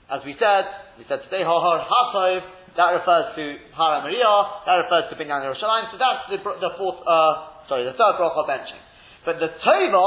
As 0.09 0.21
we 0.25 0.35
said, 0.39 0.65
we 0.97 1.05
said 1.07 1.21
today, 1.23 1.43
Hahar 1.43 1.85
hatov. 1.85 2.41
That 2.77 2.95
refers 2.95 3.35
to 3.35 3.57
Har 3.75 3.99
HaMoriah. 3.99 4.65
That 4.65 4.75
refers 4.87 5.11
to 5.11 5.15
binyan 5.19 5.43
Yerushalayim. 5.43 5.91
So 5.91 5.97
that's 5.99 6.31
the, 6.31 6.37
the 6.39 6.71
fourth, 6.79 7.03
uh, 7.05 7.50
sorry, 7.67 7.83
the 7.85 7.93
third 7.93 8.15
bracha 8.17 8.43
benching. 8.47 8.81
But 9.25 9.37
the 9.37 9.49
tova, 9.61 10.05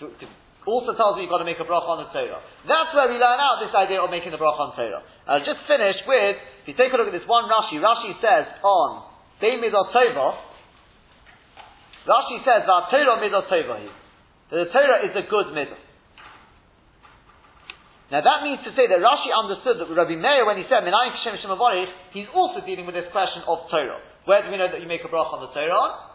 to, 0.00 0.04
to 0.08 0.26
also 0.68 0.92
tells 0.92 1.16
me 1.16 1.24
you've 1.24 1.32
got 1.32 1.40
to 1.40 1.48
make 1.48 1.56
a 1.56 1.64
bracha 1.64 1.88
on 1.88 2.04
the 2.04 2.10
Torah. 2.12 2.44
That's 2.68 2.92
where 2.92 3.08
we 3.08 3.16
learn 3.16 3.40
out 3.40 3.64
this 3.64 3.72
idea 3.72 4.04
of 4.04 4.12
making 4.12 4.36
the 4.36 4.40
bracha 4.40 4.68
on 4.68 4.76
Torah. 4.76 5.00
I'll 5.24 5.44
just 5.44 5.64
finish 5.64 5.96
with, 6.04 6.36
if 6.62 6.64
you 6.68 6.76
take 6.76 6.92
a 6.92 6.96
look 7.00 7.08
at 7.08 7.16
this 7.16 7.24
one 7.24 7.48
Rashi, 7.48 7.80
Rashi 7.80 8.12
says 8.20 8.60
on 8.60 9.08
Midot 9.40 9.88
Tova, 9.96 10.28
Rashi 12.04 12.36
says 12.44 12.68
that 12.68 12.82
Torah 12.92 13.16
Tova 13.48 13.76
the 14.48 14.64
Torah 14.72 15.04
is 15.04 15.12
a 15.16 15.24
good 15.28 15.52
middle. 15.52 15.76
Now 18.08 18.24
that 18.24 18.40
means 18.40 18.64
to 18.64 18.72
say 18.72 18.88
that 18.88 19.00
Rashi 19.04 19.28
understood 19.28 19.76
that 19.84 19.88
Rabbi 19.92 20.16
Meir, 20.16 20.48
when 20.48 20.56
he 20.56 20.64
said 20.72 20.80
Minayin 20.80 21.12
Kishem 21.20 21.36
Shemavorich, 21.44 21.92
he's 22.16 22.28
also 22.32 22.64
dealing 22.64 22.88
with 22.88 22.96
this 22.96 23.04
question 23.12 23.44
of 23.44 23.68
Torah. 23.68 24.00
Where 24.24 24.40
do 24.40 24.48
we 24.48 24.56
know 24.56 24.72
that 24.72 24.80
you 24.80 24.88
make 24.88 25.04
a 25.04 25.12
bracha 25.12 25.36
on 25.36 25.44
the 25.44 25.52
Torah? 25.52 26.07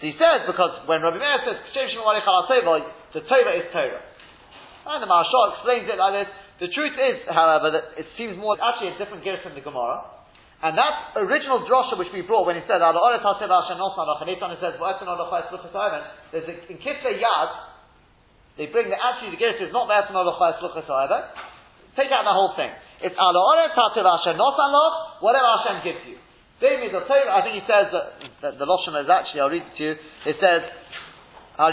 So 0.00 0.08
he 0.08 0.16
says, 0.16 0.48
because 0.48 0.88
when 0.88 1.04
Rabbi 1.04 1.20
Meir 1.20 1.44
says 1.44 1.60
the 3.12 3.20
Torah 3.28 3.54
is 3.60 3.68
Torah. 3.68 4.00
And 4.88 5.04
the 5.04 5.06
Maharsha 5.06 5.60
explains 5.60 5.92
it 5.92 6.00
like 6.00 6.24
this. 6.24 6.32
The 6.64 6.72
truth 6.72 6.96
is, 6.96 7.20
however, 7.28 7.68
that 7.76 8.00
it 8.00 8.08
seems 8.16 8.40
more 8.40 8.56
actually 8.56 8.96
a 8.96 8.98
different 8.98 9.24
gear 9.24 9.36
from 9.44 9.52
the 9.52 9.60
Gemara. 9.60 10.00
And 10.64 10.76
that 10.76 11.16
original 11.20 11.68
drosha 11.68 11.96
which 12.00 12.12
we 12.12 12.20
brought 12.24 12.44
when 12.48 12.56
he 12.56 12.64
said, 12.68 12.80
there's 12.80 12.96
a, 16.48 16.54
in 16.68 16.76
Kisle 16.80 17.12
Yad, 17.16 17.50
they 18.60 18.68
bring 18.68 18.92
the 18.92 18.96
actually 18.96 19.32
the 19.36 19.40
Gerus 19.40 19.56
is 19.56 19.72
not 19.72 19.88
there 19.88 20.04
to 20.04 20.12
know 20.12 20.24
however. 20.36 21.28
Take 21.96 22.12
out 22.12 22.28
the 22.28 22.36
whole 22.36 22.52
thing. 22.56 22.68
It's 23.00 23.16
Ore 23.16 23.68
Tativ 23.72 24.04
Hashem 24.04 24.36
not 24.36 24.52
Loch, 24.56 25.24
whatever 25.24 25.48
Hashem 25.60 25.80
gives 25.80 26.04
you. 26.08 26.20
David 26.60 26.92
the 26.92 27.00
Torah, 27.08 27.32
I 27.32 27.40
think 27.40 27.56
he 27.56 27.64
says 27.64 27.88
that, 27.90 28.60
the 28.60 28.66
Lashon 28.68 28.92
is 29.00 29.08
actually, 29.08 29.40
I'll 29.40 29.48
read 29.48 29.64
it 29.64 29.72
to 29.80 29.82
you, 29.82 29.96
it 30.28 30.36
says. 30.36 30.62
And 31.56 31.72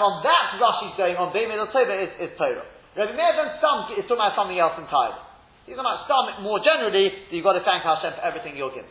on 0.00 0.14
that 0.22 0.46
Rashi's 0.58 0.96
going 0.96 1.16
on, 1.18 1.34
David 1.34 1.58
the 1.58 1.68
Torah 1.74 1.98
is, 2.06 2.10
is 2.22 2.30
Torah. 2.38 2.66
Rabbi 2.94 3.12
Meir 3.14 3.32
then 3.34 3.58
some 3.62 3.92
is 3.98 4.06
talking 4.06 4.22
about 4.22 4.34
something 4.38 4.58
else 4.58 4.78
entirely. 4.78 5.18
He's 5.66 5.74
talking 5.74 5.90
about 5.90 6.06
some 6.06 6.42
more 6.42 6.62
generally, 6.62 7.10
that 7.10 7.34
you've 7.34 7.44
got 7.44 7.58
to 7.58 7.62
thank 7.66 7.82
Hashem 7.82 8.14
for 8.14 8.22
everything 8.24 8.56
you're 8.56 8.74
given. 8.74 8.90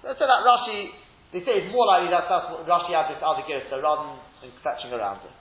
So, 0.00 0.12
so 0.16 0.24
that 0.24 0.44
Rashi 0.44 0.92
they 1.34 1.42
say 1.42 1.58
it's 1.58 1.72
more 1.74 1.86
likely 1.90 2.08
that 2.14 2.30
that's 2.30 2.48
what 2.54 2.62
Rashi 2.70 2.94
has 2.94 3.10
this 3.10 3.18
other 3.18 3.42
gear, 3.44 3.58
so 3.66 3.82
rather 3.82 4.14
than 4.40 4.52
fetching 4.62 4.94
around 4.94 5.26
it. 5.26 5.34